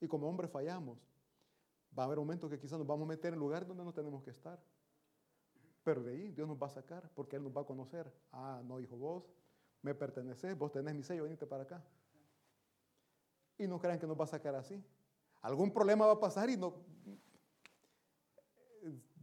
y 0.00 0.08
como 0.08 0.28
hombres 0.28 0.50
fallamos. 0.50 0.98
Va 1.96 2.04
a 2.04 2.06
haber 2.06 2.18
momentos 2.18 2.50
que 2.50 2.58
quizás 2.58 2.78
nos 2.78 2.86
vamos 2.86 3.06
a 3.06 3.08
meter 3.08 3.32
en 3.32 3.38
lugares 3.38 3.68
donde 3.68 3.84
no 3.84 3.92
tenemos 3.92 4.22
que 4.22 4.30
estar. 4.30 4.60
Pero 5.82 6.02
de 6.02 6.12
ahí 6.12 6.30
Dios 6.32 6.48
nos 6.48 6.60
va 6.60 6.66
a 6.66 6.70
sacar 6.70 7.10
porque 7.14 7.36
Él 7.36 7.44
nos 7.44 7.56
va 7.56 7.60
a 7.60 7.64
conocer. 7.64 8.12
Ah, 8.32 8.62
no, 8.64 8.80
hijo, 8.80 8.96
vos 8.96 9.24
me 9.82 9.94
perteneces, 9.94 10.56
vos 10.56 10.72
tenés 10.72 10.94
mi 10.94 11.02
sello, 11.02 11.24
venite 11.24 11.46
para 11.46 11.64
acá. 11.64 11.84
Y 13.58 13.66
no 13.66 13.78
crean 13.78 13.98
que 13.98 14.06
nos 14.06 14.18
va 14.18 14.24
a 14.24 14.28
sacar 14.28 14.54
así. 14.54 14.82
Algún 15.42 15.72
problema 15.72 16.06
va 16.06 16.12
a 16.12 16.20
pasar 16.20 16.48
y 16.50 16.56
no... 16.56 16.74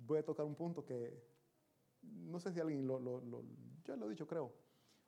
Voy 0.05 0.19
a 0.19 0.25
tocar 0.25 0.45
un 0.45 0.55
punto 0.55 0.85
que 0.85 1.23
no 2.01 2.39
sé 2.39 2.51
si 2.51 2.59
alguien 2.59 2.85
lo, 2.85 2.99
lo, 2.99 3.21
lo 3.21 3.43
ya 3.83 3.95
lo 3.95 4.05
he 4.05 4.09
dicho, 4.09 4.27
creo. 4.27 4.53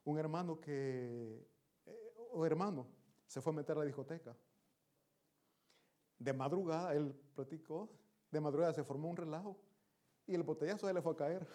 Un 0.05 0.17
hermano 0.17 0.59
que, 0.59 1.47
eh, 1.85 2.13
o 2.31 2.45
hermano, 2.45 2.87
se 3.27 3.41
fue 3.41 3.53
a 3.53 3.55
meter 3.55 3.75
a 3.75 3.79
la 3.79 3.85
discoteca. 3.85 4.35
De 6.19 6.33
madrugada, 6.33 6.93
él 6.93 7.13
platicó, 7.35 7.89
de 8.31 8.39
madrugada 8.39 8.73
se 8.73 8.83
formó 8.83 9.09
un 9.09 9.17
relajo 9.17 9.57
y 10.25 10.35
el 10.35 10.43
botellazo 10.43 10.87
se 10.87 10.93
le 10.93 11.01
fue 11.01 11.13
a 11.13 11.15
caer. 11.15 11.47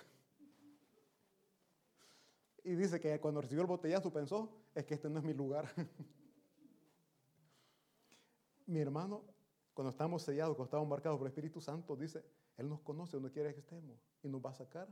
Y 2.64 2.74
dice 2.74 3.00
que 3.00 3.18
cuando 3.20 3.40
recibió 3.40 3.62
el 3.62 3.68
botellazo 3.68 4.12
pensó, 4.12 4.50
es 4.74 4.84
que 4.84 4.94
este 4.94 5.08
no 5.08 5.18
es 5.18 5.24
mi 5.24 5.32
lugar. 5.32 5.68
mi 8.66 8.80
hermano, 8.80 9.24
cuando 9.72 9.90
estamos 9.90 10.22
sellados, 10.22 10.56
cuando 10.56 10.68
estamos 10.68 10.88
marcados 10.88 11.18
por 11.18 11.26
el 11.26 11.30
Espíritu 11.30 11.60
Santo, 11.60 11.96
dice, 11.96 12.24
Él 12.56 12.68
nos 12.68 12.80
conoce 12.80 13.16
donde 13.16 13.30
quiera 13.30 13.52
que 13.54 13.60
estemos 13.60 13.96
y 14.22 14.28
nos 14.28 14.44
va 14.44 14.50
a 14.50 14.54
sacar 14.54 14.88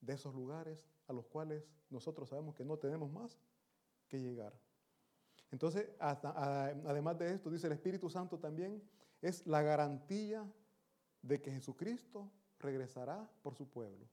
de 0.00 0.14
esos 0.14 0.34
lugares 0.34 0.88
a 1.06 1.12
los 1.12 1.26
cuales 1.26 1.68
nosotros 1.90 2.28
sabemos 2.28 2.54
que 2.54 2.64
no 2.64 2.78
tenemos 2.78 3.10
más 3.10 3.38
que 4.08 4.20
llegar. 4.20 4.54
Entonces, 5.50 5.88
además 5.98 7.18
de 7.18 7.32
esto, 7.32 7.50
dice 7.50 7.66
el 7.66 7.72
Espíritu 7.72 8.10
Santo 8.10 8.38
también, 8.38 8.82
es 9.22 9.46
la 9.46 9.62
garantía 9.62 10.46
de 11.22 11.40
que 11.40 11.50
Jesucristo 11.50 12.30
regresará 12.58 13.28
por 13.42 13.54
su 13.54 13.68
pueblo. 13.68 14.06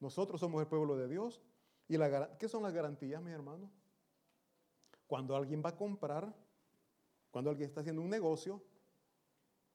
Nosotros 0.00 0.40
somos 0.40 0.60
el 0.60 0.66
pueblo 0.66 0.96
de 0.96 1.08
Dios. 1.08 1.40
¿Y 1.88 1.96
qué 2.38 2.48
son 2.48 2.62
las 2.62 2.72
garantías, 2.72 3.22
mi 3.22 3.30
hermano? 3.30 3.70
Cuando 5.06 5.36
alguien 5.36 5.62
va 5.64 5.70
a 5.70 5.76
comprar, 5.76 6.32
cuando 7.30 7.50
alguien 7.50 7.68
está 7.68 7.80
haciendo 7.80 8.02
un 8.02 8.10
negocio, 8.10 8.62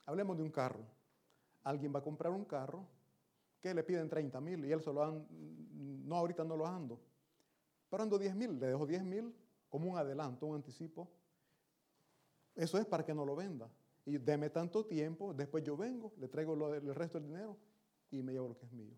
hablemos 0.05 0.37
de 0.37 0.43
un 0.43 0.51
carro. 0.51 0.85
Alguien 1.63 1.93
va 1.93 1.99
a 1.99 2.03
comprar 2.03 2.31
un 2.31 2.45
carro 2.45 2.87
que 3.59 3.73
le 3.73 3.83
piden 3.83 4.07
30 4.07 4.39
mil 4.41 4.65
y 4.65 4.71
él 4.71 4.81
solo 4.81 5.03
anda, 5.03 5.25
no, 5.31 6.15
ahorita 6.15 6.43
no 6.43 6.55
lo 6.55 6.67
ando, 6.67 7.01
pero 7.89 8.03
ando 8.03 8.19
10 8.19 8.35
mil, 8.35 8.59
le 8.59 8.67
dejo 8.67 8.85
10 8.85 9.03
mil 9.03 9.35
como 9.75 9.91
un 9.91 9.97
adelanto, 9.97 10.45
un 10.45 10.55
anticipo. 10.55 11.11
Eso 12.55 12.77
es 12.77 12.85
para 12.85 13.03
que 13.03 13.13
no 13.13 13.25
lo 13.25 13.35
venda. 13.35 13.69
Y 14.05 14.17
deme 14.17 14.49
tanto 14.49 14.85
tiempo, 14.85 15.33
después 15.33 15.65
yo 15.65 15.75
vengo, 15.75 16.13
le 16.15 16.29
traigo 16.29 16.53
el 16.73 16.95
resto 16.95 17.19
del 17.19 17.27
dinero 17.27 17.57
y 18.09 18.23
me 18.23 18.31
llevo 18.31 18.47
lo 18.47 18.57
que 18.57 18.67
es 18.67 18.71
mío. 18.71 18.95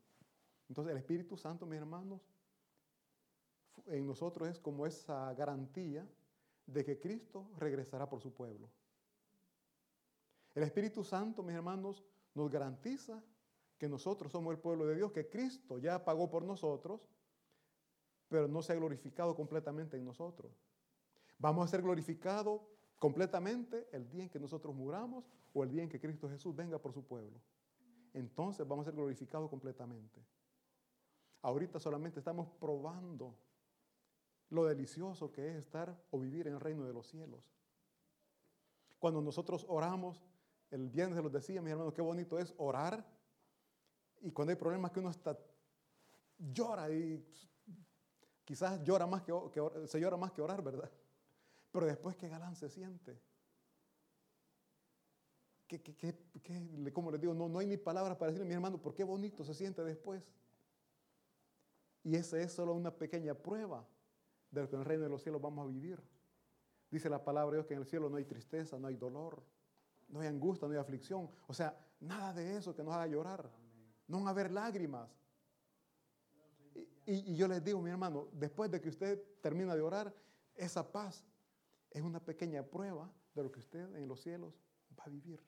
Entonces 0.70 0.92
el 0.92 1.00
Espíritu 1.00 1.36
Santo, 1.36 1.66
mis 1.66 1.80
hermanos, 1.80 2.22
en 3.88 4.06
nosotros 4.06 4.50
es 4.50 4.60
como 4.60 4.86
esa 4.86 5.34
garantía 5.34 6.08
de 6.68 6.86
que 6.86 7.00
Cristo 7.00 7.50
regresará 7.58 8.08
por 8.08 8.22
su 8.22 8.32
pueblo. 8.32 8.70
El 10.54 10.62
Espíritu 10.62 11.04
Santo, 11.04 11.42
mis 11.42 11.56
hermanos, 11.56 12.04
nos 12.36 12.52
garantiza 12.52 13.24
que 13.80 13.90
nosotros 13.90 14.32
somos 14.32 14.54
el 14.54 14.60
pueblo 14.60 14.86
de 14.86 14.96
Dios, 14.96 15.12
que 15.12 15.28
Cristo 15.28 15.80
ya 15.80 16.06
pagó 16.06 16.30
por 16.30 16.44
nosotros, 16.44 17.02
pero 18.30 18.48
no 18.48 18.62
se 18.62 18.74
ha 18.74 18.76
glorificado 18.76 19.36
completamente 19.36 19.98
en 19.98 20.06
nosotros. 20.06 20.52
Vamos 21.40 21.66
a 21.66 21.68
ser 21.68 21.82
glorificados 21.82 22.62
completamente 23.00 23.88
el 23.92 24.10
día 24.10 24.24
en 24.24 24.30
que 24.30 24.40
nosotros 24.40 24.76
muramos 24.76 25.26
o 25.54 25.64
el 25.64 25.70
día 25.70 25.84
en 25.84 25.90
que 25.90 26.00
Cristo 26.00 26.30
Jesús 26.30 26.56
venga 26.56 26.80
por 26.80 26.94
su 26.94 27.04
pueblo. 27.06 27.40
Entonces 28.14 28.68
vamos 28.68 28.84
a 28.84 28.90
ser 28.90 28.96
glorificados 28.96 29.50
completamente. 29.50 30.26
Ahorita 31.42 31.80
solamente 31.80 32.20
estamos 32.20 32.48
probando 32.60 33.36
lo 34.50 34.66
delicioso 34.66 35.32
que 35.32 35.50
es 35.50 35.58
estar 35.58 35.96
o 36.12 36.20
vivir 36.20 36.48
en 36.48 36.54
el 36.54 36.60
reino 36.60 36.86
de 36.86 36.94
los 36.94 37.08
cielos. 37.08 37.44
Cuando 39.00 39.22
nosotros 39.22 39.66
oramos, 39.70 40.24
el 40.72 40.90
viernes 40.90 41.18
se 41.18 41.24
los 41.24 41.32
decía, 41.32 41.62
mis 41.62 41.72
hermanos, 41.72 41.94
qué 41.94 42.02
bonito 42.02 42.40
es 42.40 42.54
orar 42.58 43.06
y 44.22 44.32
cuando 44.32 44.52
hay 44.52 44.58
problemas 44.58 44.92
que 44.92 45.00
uno 45.00 45.12
está, 45.12 45.38
llora 46.38 46.90
y 46.92 47.24
quizás 48.44 48.84
llora 48.84 49.06
más 49.06 49.22
que, 49.22 49.34
se 49.86 50.00
llora 50.00 50.18
más 50.18 50.32
que 50.32 50.42
orar, 50.42 50.64
¿verdad? 50.64 50.92
Pero 51.78 51.86
después 51.86 52.16
qué 52.16 52.28
galán 52.28 52.56
se 52.56 52.70
siente. 52.70 53.22
¿Qué, 55.68 55.80
qué, 55.80 55.96
qué, 55.96 56.60
les 56.60 57.22
digo, 57.22 57.36
no, 57.36 57.48
no 57.48 57.60
hay 57.60 57.68
ni 57.68 57.78
palabras 57.78 58.18
para 58.18 58.32
decirle 58.32 58.48
mi 58.48 58.56
hermano, 58.56 58.82
por 58.82 58.96
qué 58.96 59.04
bonito 59.04 59.44
se 59.44 59.54
siente 59.54 59.84
después. 59.84 60.24
Y 62.04 62.16
esa 62.16 62.40
es 62.40 62.52
solo 62.52 62.74
una 62.74 62.90
pequeña 62.90 63.36
prueba 63.36 63.86
de 64.50 64.62
lo 64.62 64.68
que 64.68 64.76
en 64.76 64.82
el 64.82 64.88
reino 64.88 65.04
de 65.04 65.10
los 65.12 65.22
cielos 65.22 65.40
vamos 65.40 65.68
a 65.68 65.72
vivir. 65.72 66.02
Dice 66.90 67.12
la 67.12 67.24
palabra 67.24 67.52
de 67.52 67.58
Dios 67.58 67.68
que 67.68 67.76
en 67.76 67.82
el 67.82 67.86
cielo 67.86 68.10
no 68.10 68.18
hay 68.18 68.26
tristeza, 68.26 68.80
no 68.80 68.88
hay 68.88 68.96
dolor, 68.96 69.44
no 70.08 70.22
hay 70.22 70.30
angustia, 70.30 70.68
no 70.68 70.74
hay 70.74 70.80
aflicción. 70.80 71.30
O 71.46 71.54
sea, 71.54 71.80
nada 72.00 72.34
de 72.34 72.58
eso 72.58 72.76
que 72.76 72.84
nos 72.84 72.96
haga 72.96 73.06
llorar. 73.06 73.52
No 74.08 74.18
van 74.18 74.26
a 74.26 74.32
haber 74.32 74.50
lágrimas. 74.50 75.16
Y, 77.06 77.36
yo 77.36 77.48
les 77.48 77.64
digo, 77.64 77.80
mi 77.84 77.92
hermano, 77.92 78.30
después 78.32 78.72
de 78.72 78.82
que 78.82 78.90
usted 78.90 79.22
termina 79.42 79.76
de 79.76 79.82
orar, 79.84 80.12
esa 80.56 80.92
paz 80.92 81.24
es 81.98 82.04
una 82.04 82.20
pequeña 82.20 82.64
prueba 82.64 83.12
de 83.34 83.44
lo 83.44 83.52
que 83.52 83.60
usted 83.60 83.96
en 83.96 84.08
los 84.08 84.22
cielos 84.22 84.54
va 84.98 85.04
a 85.04 85.10
vivir. 85.10 85.42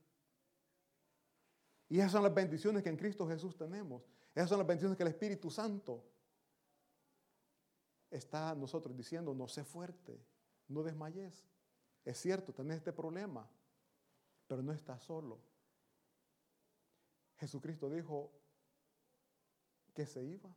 Y 1.89 2.00
esas 2.00 2.12
son 2.12 2.24
las 2.24 2.34
bendiciones 2.34 2.84
que 2.84 2.89
en 2.89 2.97
Cristo 2.97 3.28
Jesús 3.28 3.58
tenemos. 3.58 4.04
Esas 4.36 4.50
son 4.50 4.60
las 4.60 4.68
bendiciones 4.68 4.95
que 4.95 5.04
el 5.04 5.10
Espíritu 5.10 5.50
Santo 5.50 6.06
está 8.12 8.52
a 8.52 8.56
nosotros 8.56 8.95
diciendo, 8.95 9.34
no 9.34 9.47
sé 9.47 9.64
fuerte, 9.64 10.24
no 10.68 10.84
desmayes. 10.84 11.45
Es 12.06 12.20
cierto, 12.20 12.54
tenés 12.54 12.78
este 12.78 12.93
problema, 12.93 13.50
pero 14.47 14.62
no 14.62 14.72
estás 14.72 15.02
solo. 15.04 15.39
Jesucristo 17.38 17.89
dijo, 17.89 18.32
que 19.93 20.06
se 20.06 20.24
iba, 20.24 20.50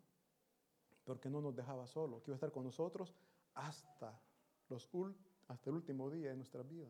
porque 1.04 1.28
no 1.28 1.40
nos 1.40 1.56
dejaba 1.56 1.86
solo, 1.86 2.22
que 2.22 2.30
iba 2.30 2.34
a 2.34 2.36
estar 2.36 2.52
con 2.52 2.64
nosotros 2.64 3.14
hasta, 3.54 4.20
los, 4.68 4.88
hasta 5.52 5.70
el 5.70 5.76
último 5.76 6.10
día 6.10 6.30
de 6.30 6.36
nuestra 6.36 6.62
vida. 6.62 6.88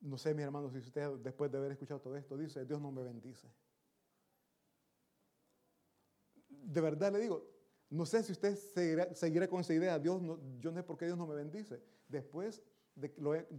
No 0.00 0.16
sé, 0.16 0.32
mi 0.32 0.42
hermano, 0.42 0.70
si 0.70 0.78
usted 0.78 1.10
después 1.18 1.50
de 1.50 1.58
haber 1.58 1.72
escuchado 1.72 2.00
todo 2.00 2.16
esto 2.16 2.36
dice, 2.36 2.64
Dios 2.64 2.80
no 2.80 2.90
me 2.90 3.02
bendice. 3.02 3.48
De 6.48 6.80
verdad 6.80 7.12
le 7.12 7.18
digo, 7.18 7.46
no 7.90 8.06
sé 8.06 8.22
si 8.22 8.32
usted 8.32 8.56
seguirá, 9.14 9.48
con 9.48 9.60
esa 9.60 9.74
idea, 9.74 9.98
Dios 9.98 10.22
yo 10.60 10.70
no 10.70 10.76
sé 10.76 10.82
por 10.82 10.96
qué 10.96 11.06
Dios 11.06 11.18
no 11.18 11.26
me 11.26 11.34
bendice. 11.34 11.82
Después 12.08 12.62
de 12.94 13.12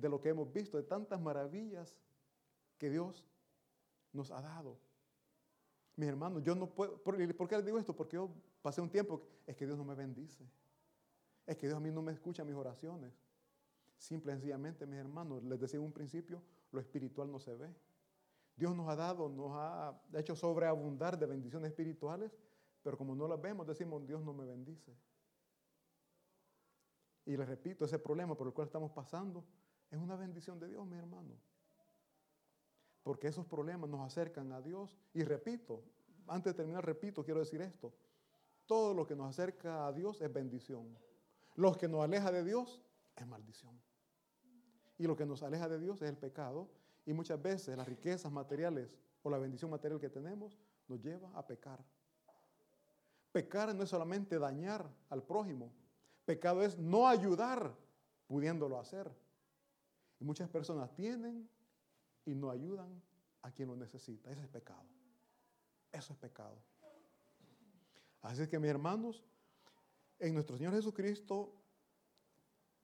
lo, 0.09 0.21
que 0.21 0.29
hemos 0.29 0.51
visto, 0.51 0.77
de 0.77 0.83
tantas 0.83 1.19
maravillas 1.21 1.95
que 2.77 2.89
Dios 2.89 3.27
nos 4.13 4.31
ha 4.31 4.41
dado. 4.41 4.79
Mis 5.95 6.07
hermanos, 6.07 6.41
yo 6.43 6.55
no 6.55 6.73
puedo, 6.73 6.97
¿por, 7.03 7.17
qué 7.47 7.57
les 7.57 7.65
digo 7.65 7.77
esto? 7.77 7.95
Porque 7.95 8.15
yo 8.15 8.31
pasé 8.61 8.81
un 8.81 8.89
tiempo, 8.89 9.21
es 9.45 9.55
que 9.55 9.65
Dios 9.65 9.77
no 9.77 9.83
me 9.83 9.93
bendice. 9.93 10.43
Es 11.51 11.57
que 11.57 11.67
Dios 11.67 11.75
a 11.75 11.81
mí 11.81 11.91
no 11.91 12.01
me 12.01 12.13
escucha 12.13 12.45
mis 12.45 12.55
oraciones. 12.55 13.11
Simple 13.97 14.31
y 14.31 14.35
sencillamente, 14.35 14.85
mis 14.85 14.99
hermanos, 14.99 15.43
les 15.43 15.59
decía 15.59 15.79
en 15.81 15.85
un 15.85 15.91
principio, 15.91 16.41
lo 16.71 16.79
espiritual 16.79 17.29
no 17.29 17.41
se 17.41 17.53
ve. 17.53 17.75
Dios 18.55 18.73
nos 18.73 18.87
ha 18.87 18.95
dado, 18.95 19.27
nos 19.27 19.51
ha 19.55 20.01
hecho 20.13 20.33
sobreabundar 20.33 21.19
de 21.19 21.25
bendiciones 21.25 21.71
espirituales, 21.71 22.31
pero 22.81 22.97
como 22.97 23.15
no 23.15 23.27
las 23.27 23.41
vemos, 23.41 23.67
decimos, 23.67 24.07
Dios 24.07 24.23
no 24.23 24.31
me 24.31 24.45
bendice. 24.45 24.95
Y 27.25 27.35
les 27.35 27.45
repito, 27.45 27.83
ese 27.83 27.99
problema 27.99 28.33
por 28.33 28.47
el 28.47 28.53
cual 28.53 28.67
estamos 28.67 28.91
pasando 28.91 29.43
es 29.89 29.99
una 29.99 30.15
bendición 30.15 30.57
de 30.57 30.69
Dios, 30.69 30.87
mi 30.87 30.95
hermano. 30.95 31.35
Porque 33.03 33.27
esos 33.27 33.45
problemas 33.45 33.89
nos 33.89 33.99
acercan 33.99 34.53
a 34.53 34.61
Dios. 34.61 34.97
Y 35.13 35.23
repito, 35.23 35.83
antes 36.27 36.53
de 36.53 36.57
terminar, 36.57 36.85
repito, 36.85 37.25
quiero 37.25 37.41
decir 37.41 37.61
esto. 37.61 37.91
Todo 38.65 38.93
lo 38.93 39.05
que 39.05 39.17
nos 39.17 39.27
acerca 39.27 39.85
a 39.85 39.91
Dios 39.91 40.21
es 40.21 40.31
bendición. 40.31 41.10
Lo 41.55 41.73
que 41.77 41.87
nos 41.87 42.01
aleja 42.01 42.31
de 42.31 42.43
Dios 42.43 42.81
es 43.15 43.27
maldición. 43.27 43.79
Y 44.97 45.07
lo 45.07 45.15
que 45.15 45.25
nos 45.25 45.43
aleja 45.43 45.67
de 45.67 45.79
Dios 45.79 46.01
es 46.01 46.09
el 46.09 46.17
pecado. 46.17 46.69
Y 47.05 47.13
muchas 47.13 47.41
veces 47.41 47.75
las 47.75 47.87
riquezas 47.87 48.31
materiales 48.31 48.95
o 49.23 49.29
la 49.29 49.37
bendición 49.37 49.71
material 49.71 49.99
que 49.99 50.09
tenemos 50.09 50.57
nos 50.87 51.01
lleva 51.01 51.31
a 51.37 51.45
pecar. 51.45 51.83
Pecar 53.31 53.73
no 53.73 53.83
es 53.83 53.89
solamente 53.89 54.37
dañar 54.37 54.89
al 55.09 55.23
prójimo. 55.23 55.71
Pecado 56.25 56.61
es 56.63 56.77
no 56.77 57.07
ayudar 57.07 57.75
pudiéndolo 58.27 58.79
hacer. 58.79 59.11
Y 60.19 60.23
muchas 60.23 60.49
personas 60.49 60.93
tienen 60.93 61.49
y 62.25 62.35
no 62.35 62.51
ayudan 62.51 63.01
a 63.41 63.51
quien 63.51 63.69
lo 63.69 63.75
necesita. 63.75 64.31
Ese 64.31 64.41
es 64.41 64.47
pecado. 64.47 64.85
Eso 65.91 66.13
es 66.13 66.19
pecado. 66.19 66.57
Así 68.21 68.47
que 68.47 68.59
mis 68.59 68.69
hermanos, 68.69 69.23
en 70.21 70.35
nuestro 70.35 70.55
Señor 70.55 70.73
Jesucristo, 70.73 71.51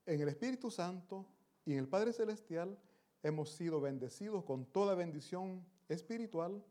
en 0.05 0.19
el 0.19 0.27
Espíritu 0.27 0.71
Santo 0.71 1.25
y 1.63 1.73
en 1.73 1.79
el 1.79 1.87
Padre 1.87 2.11
Celestial, 2.11 2.77
hemos 3.21 3.51
sido 3.51 3.79
bendecidos 3.79 4.43
con 4.43 4.65
toda 4.65 4.95
bendición 4.95 5.63
espiritual. 5.87 6.65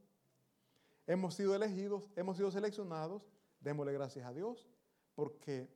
Hemos 1.06 1.34
sido 1.34 1.54
elegidos, 1.54 2.10
hemos 2.16 2.36
sido 2.36 2.50
seleccionados. 2.50 3.22
Démosle 3.60 3.92
gracias 3.92 4.26
a 4.26 4.32
Dios 4.32 4.68
porque 5.14 5.68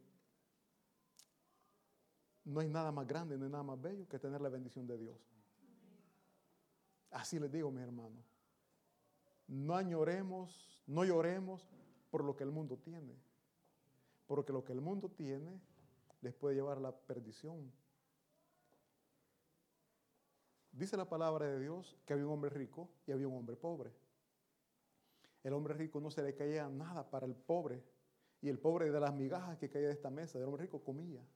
no 2.44 2.58
hay 2.58 2.68
nada 2.68 2.90
más 2.90 3.06
grande, 3.06 3.38
no 3.38 3.44
hay 3.44 3.50
nada 3.50 3.62
más 3.62 3.80
bello 3.80 4.08
que 4.08 4.18
tener 4.18 4.40
la 4.40 4.48
bendición 4.48 4.88
de 4.88 4.98
Dios. 4.98 5.18
Así 7.12 7.38
les 7.38 7.50
digo, 7.50 7.70
mi 7.70 7.80
hermano. 7.80 8.24
No 9.46 9.76
añoremos, 9.76 10.82
no 10.86 11.04
lloremos 11.04 11.62
por 12.10 12.24
lo 12.24 12.34
que 12.36 12.42
el 12.42 12.50
mundo 12.50 12.76
tiene. 12.76 13.29
Porque 14.30 14.52
lo 14.52 14.62
que 14.62 14.72
el 14.72 14.80
mundo 14.80 15.08
tiene 15.08 15.60
les 16.20 16.32
puede 16.32 16.54
llevar 16.54 16.76
a 16.76 16.80
la 16.80 16.96
perdición. 16.96 17.68
Dice 20.70 20.96
la 20.96 21.08
palabra 21.08 21.46
de 21.46 21.58
Dios 21.58 21.98
que 22.06 22.12
había 22.12 22.26
un 22.26 22.34
hombre 22.34 22.50
rico 22.50 22.88
y 23.08 23.10
había 23.10 23.26
un 23.26 23.34
hombre 23.34 23.56
pobre. 23.56 23.92
El 25.42 25.52
hombre 25.52 25.74
rico 25.74 26.00
no 26.00 26.12
se 26.12 26.22
le 26.22 26.36
caía 26.36 26.68
nada 26.68 27.10
para 27.10 27.26
el 27.26 27.34
pobre. 27.34 27.82
Y 28.40 28.48
el 28.48 28.60
pobre 28.60 28.92
de 28.92 29.00
las 29.00 29.12
migajas 29.12 29.58
que 29.58 29.68
caía 29.68 29.88
de 29.88 29.94
esta 29.94 30.10
mesa, 30.10 30.38
del 30.38 30.46
hombre 30.46 30.62
rico 30.62 30.80
comía. 30.84 31.26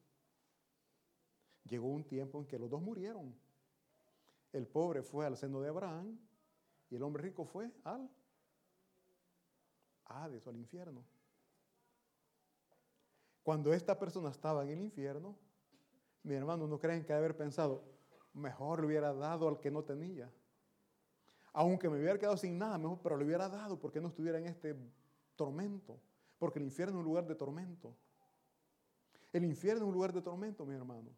Llegó 1.65 1.89
un 1.89 2.05
tiempo 2.05 2.39
en 2.39 2.47
que 2.47 2.61
los 2.61 2.71
dos 2.71 2.81
murieron. 2.81 3.35
El 4.53 4.69
pobre 4.69 5.03
fue 5.03 5.27
al 5.27 5.37
seno 5.37 5.61
de 5.61 5.69
Abraham 5.69 6.17
y 6.91 6.95
el 6.95 7.03
hombre 7.03 7.25
rico 7.25 7.45
fue 7.45 7.73
al 7.83 8.09
Hades 10.05 10.47
o 10.47 10.51
al 10.51 10.57
infierno. 10.59 11.05
Cuando 13.45 13.75
esta 13.75 13.99
persona 13.99 14.31
estaba 14.31 14.65
en 14.65 14.71
el 14.71 14.81
infierno, 14.81 15.37
mi 16.23 16.35
hermano, 16.35 16.67
no 16.67 16.79
creen 16.79 17.05
que 17.05 17.13
haber 17.13 17.37
pensado, 17.37 17.85
mejor 18.33 18.81
le 18.81 18.87
hubiera 18.87 19.13
dado 19.13 19.47
al 19.47 19.61
que 19.61 19.71
no 19.71 19.85
tenía. 19.85 20.33
Aunque 21.53 21.91
me 21.91 21.99
hubiera 21.99 22.19
quedado 22.19 22.39
sin 22.39 22.59
nada, 22.59 22.79
mejor, 22.79 23.01
pero 23.03 23.19
le 23.19 23.27
hubiera 23.27 23.49
dado 23.51 23.79
porque 23.79 24.01
no 24.01 24.09
estuviera 24.09 24.39
en 24.39 24.47
este 24.47 24.75
tormento. 25.37 26.01
Porque 26.39 26.59
el 26.59 26.65
infierno 26.65 26.95
es 26.95 27.01
un 27.01 27.05
lugar 27.05 27.27
de 27.27 27.35
tormento. 27.35 27.95
El 29.31 29.45
infierno 29.45 29.83
es 29.83 29.89
un 29.89 29.95
lugar 29.95 30.15
de 30.15 30.23
tormento, 30.23 30.65
mi 30.65 30.75
hermano. 30.75 31.11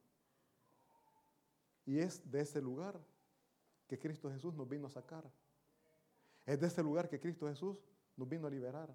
Y 1.84 2.00
es 2.00 2.28
de 2.28 2.40
ese 2.40 2.60
lugar 2.60 3.00
que 3.86 4.00
Cristo 4.00 4.28
Jesús 4.28 4.52
nos 4.52 4.68
vino 4.68 4.88
a 4.88 4.90
sacar. 4.90 5.30
Es 6.44 6.58
de 6.58 6.66
ese 6.66 6.82
lugar 6.82 7.08
que 7.08 7.20
Cristo 7.20 7.46
Jesús 7.46 7.78
nos 8.16 8.28
vino 8.28 8.48
a 8.48 8.50
liberar. 8.50 8.92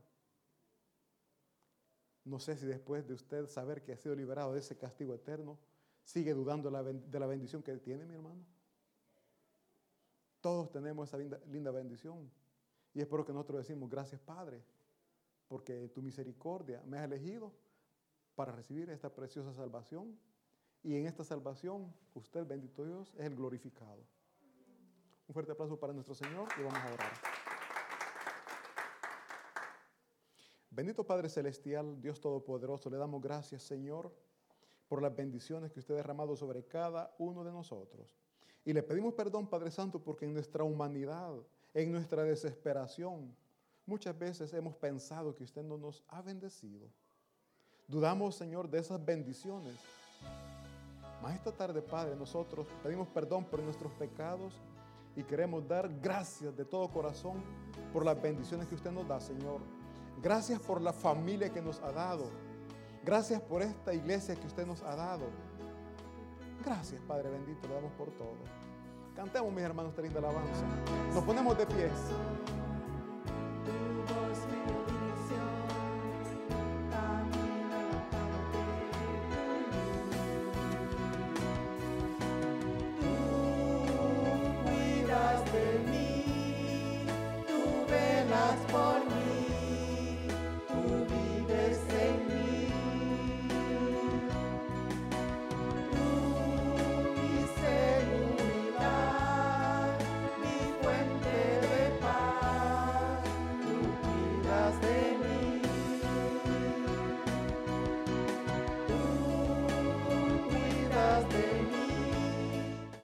No 2.23 2.39
sé 2.39 2.55
si 2.57 2.65
después 2.65 3.07
de 3.07 3.13
usted 3.13 3.47
saber 3.47 3.81
que 3.83 3.93
ha 3.93 3.97
sido 3.97 4.15
liberado 4.15 4.53
de 4.53 4.59
ese 4.59 4.77
castigo 4.77 5.13
eterno, 5.13 5.57
sigue 6.03 6.33
dudando 6.33 6.69
de 6.69 7.19
la 7.19 7.25
bendición 7.27 7.63
que 7.63 7.75
tiene, 7.77 8.05
mi 8.05 8.15
hermano. 8.15 8.43
Todos 10.39 10.71
tenemos 10.71 11.07
esa 11.07 11.17
linda 11.17 11.71
bendición. 11.71 12.29
Y 12.93 13.01
es 13.01 13.07
por 13.07 13.19
lo 13.19 13.25
que 13.25 13.33
nosotros 13.33 13.59
decimos, 13.59 13.89
gracias 13.89 14.19
Padre, 14.19 14.61
porque 15.47 15.87
tu 15.89 16.01
misericordia 16.01 16.81
me 16.85 16.97
ha 16.97 17.05
elegido 17.05 17.53
para 18.35 18.51
recibir 18.51 18.89
esta 18.89 19.13
preciosa 19.13 19.53
salvación. 19.53 20.17
Y 20.83 20.95
en 20.95 21.05
esta 21.05 21.23
salvación, 21.23 21.93
usted, 22.15 22.45
bendito 22.45 22.83
Dios, 22.83 23.13
es 23.17 23.25
el 23.25 23.35
glorificado. 23.35 24.03
Un 25.27 25.33
fuerte 25.33 25.51
aplauso 25.51 25.79
para 25.79 25.93
nuestro 25.93 26.15
Señor 26.15 26.49
y 26.59 26.63
vamos 26.63 26.79
a 26.79 26.93
orar. 26.93 27.40
Bendito 30.71 31.05
Padre 31.05 31.27
Celestial, 31.27 32.01
Dios 32.01 32.21
Todopoderoso, 32.21 32.89
le 32.89 32.95
damos 32.95 33.21
gracias, 33.21 33.61
Señor, 33.61 34.09
por 34.87 35.01
las 35.01 35.13
bendiciones 35.13 35.69
que 35.69 35.79
usted 35.79 35.95
ha 35.95 35.97
derramado 35.97 36.33
sobre 36.37 36.63
cada 36.63 37.13
uno 37.19 37.43
de 37.43 37.51
nosotros. 37.51 38.17
Y 38.63 38.71
le 38.71 38.81
pedimos 38.81 39.13
perdón, 39.13 39.47
Padre 39.47 39.69
Santo, 39.69 40.01
porque 40.01 40.23
en 40.23 40.33
nuestra 40.33 40.63
humanidad, 40.63 41.33
en 41.73 41.91
nuestra 41.91 42.23
desesperación, 42.23 43.35
muchas 43.85 44.17
veces 44.17 44.53
hemos 44.53 44.73
pensado 44.75 45.35
que 45.35 45.43
usted 45.43 45.61
no 45.61 45.77
nos 45.77 46.05
ha 46.07 46.21
bendecido. 46.21 46.87
Dudamos, 47.85 48.35
Señor, 48.35 48.69
de 48.69 48.79
esas 48.79 49.03
bendiciones. 49.03 49.75
Mas 51.21 51.35
esta 51.35 51.51
tarde, 51.51 51.81
Padre, 51.81 52.15
nosotros 52.15 52.65
pedimos 52.81 53.09
perdón 53.09 53.43
por 53.43 53.61
nuestros 53.61 53.91
pecados 53.93 54.53
y 55.17 55.23
queremos 55.23 55.67
dar 55.67 55.89
gracias 55.99 56.55
de 56.55 56.63
todo 56.63 56.89
corazón 56.89 57.43
por 57.91 58.05
las 58.05 58.19
bendiciones 58.21 58.69
que 58.69 58.75
usted 58.75 58.91
nos 58.91 59.05
da, 59.05 59.19
Señor. 59.19 59.80
Gracias 60.21 60.59
por 60.59 60.81
la 60.81 60.93
familia 60.93 61.51
que 61.51 61.61
nos 61.61 61.79
ha 61.81 61.91
dado. 61.91 62.29
Gracias 63.03 63.41
por 63.41 63.61
esta 63.61 63.93
iglesia 63.93 64.35
que 64.35 64.45
usted 64.45 64.65
nos 64.65 64.81
ha 64.83 64.95
dado. 64.95 65.25
Gracias, 66.63 67.01
Padre 67.01 67.29
bendito, 67.31 67.67
le 67.67 67.73
damos 67.73 67.91
por 67.93 68.11
todo. 68.11 68.37
Cantemos, 69.15 69.51
mis 69.51 69.63
hermanos, 69.63 69.91
esta 69.91 70.01
linda 70.03 70.19
alabanza. 70.19 70.63
Nos 71.13 71.23
ponemos 71.23 71.57
de 71.57 71.65
pie. 71.65 71.89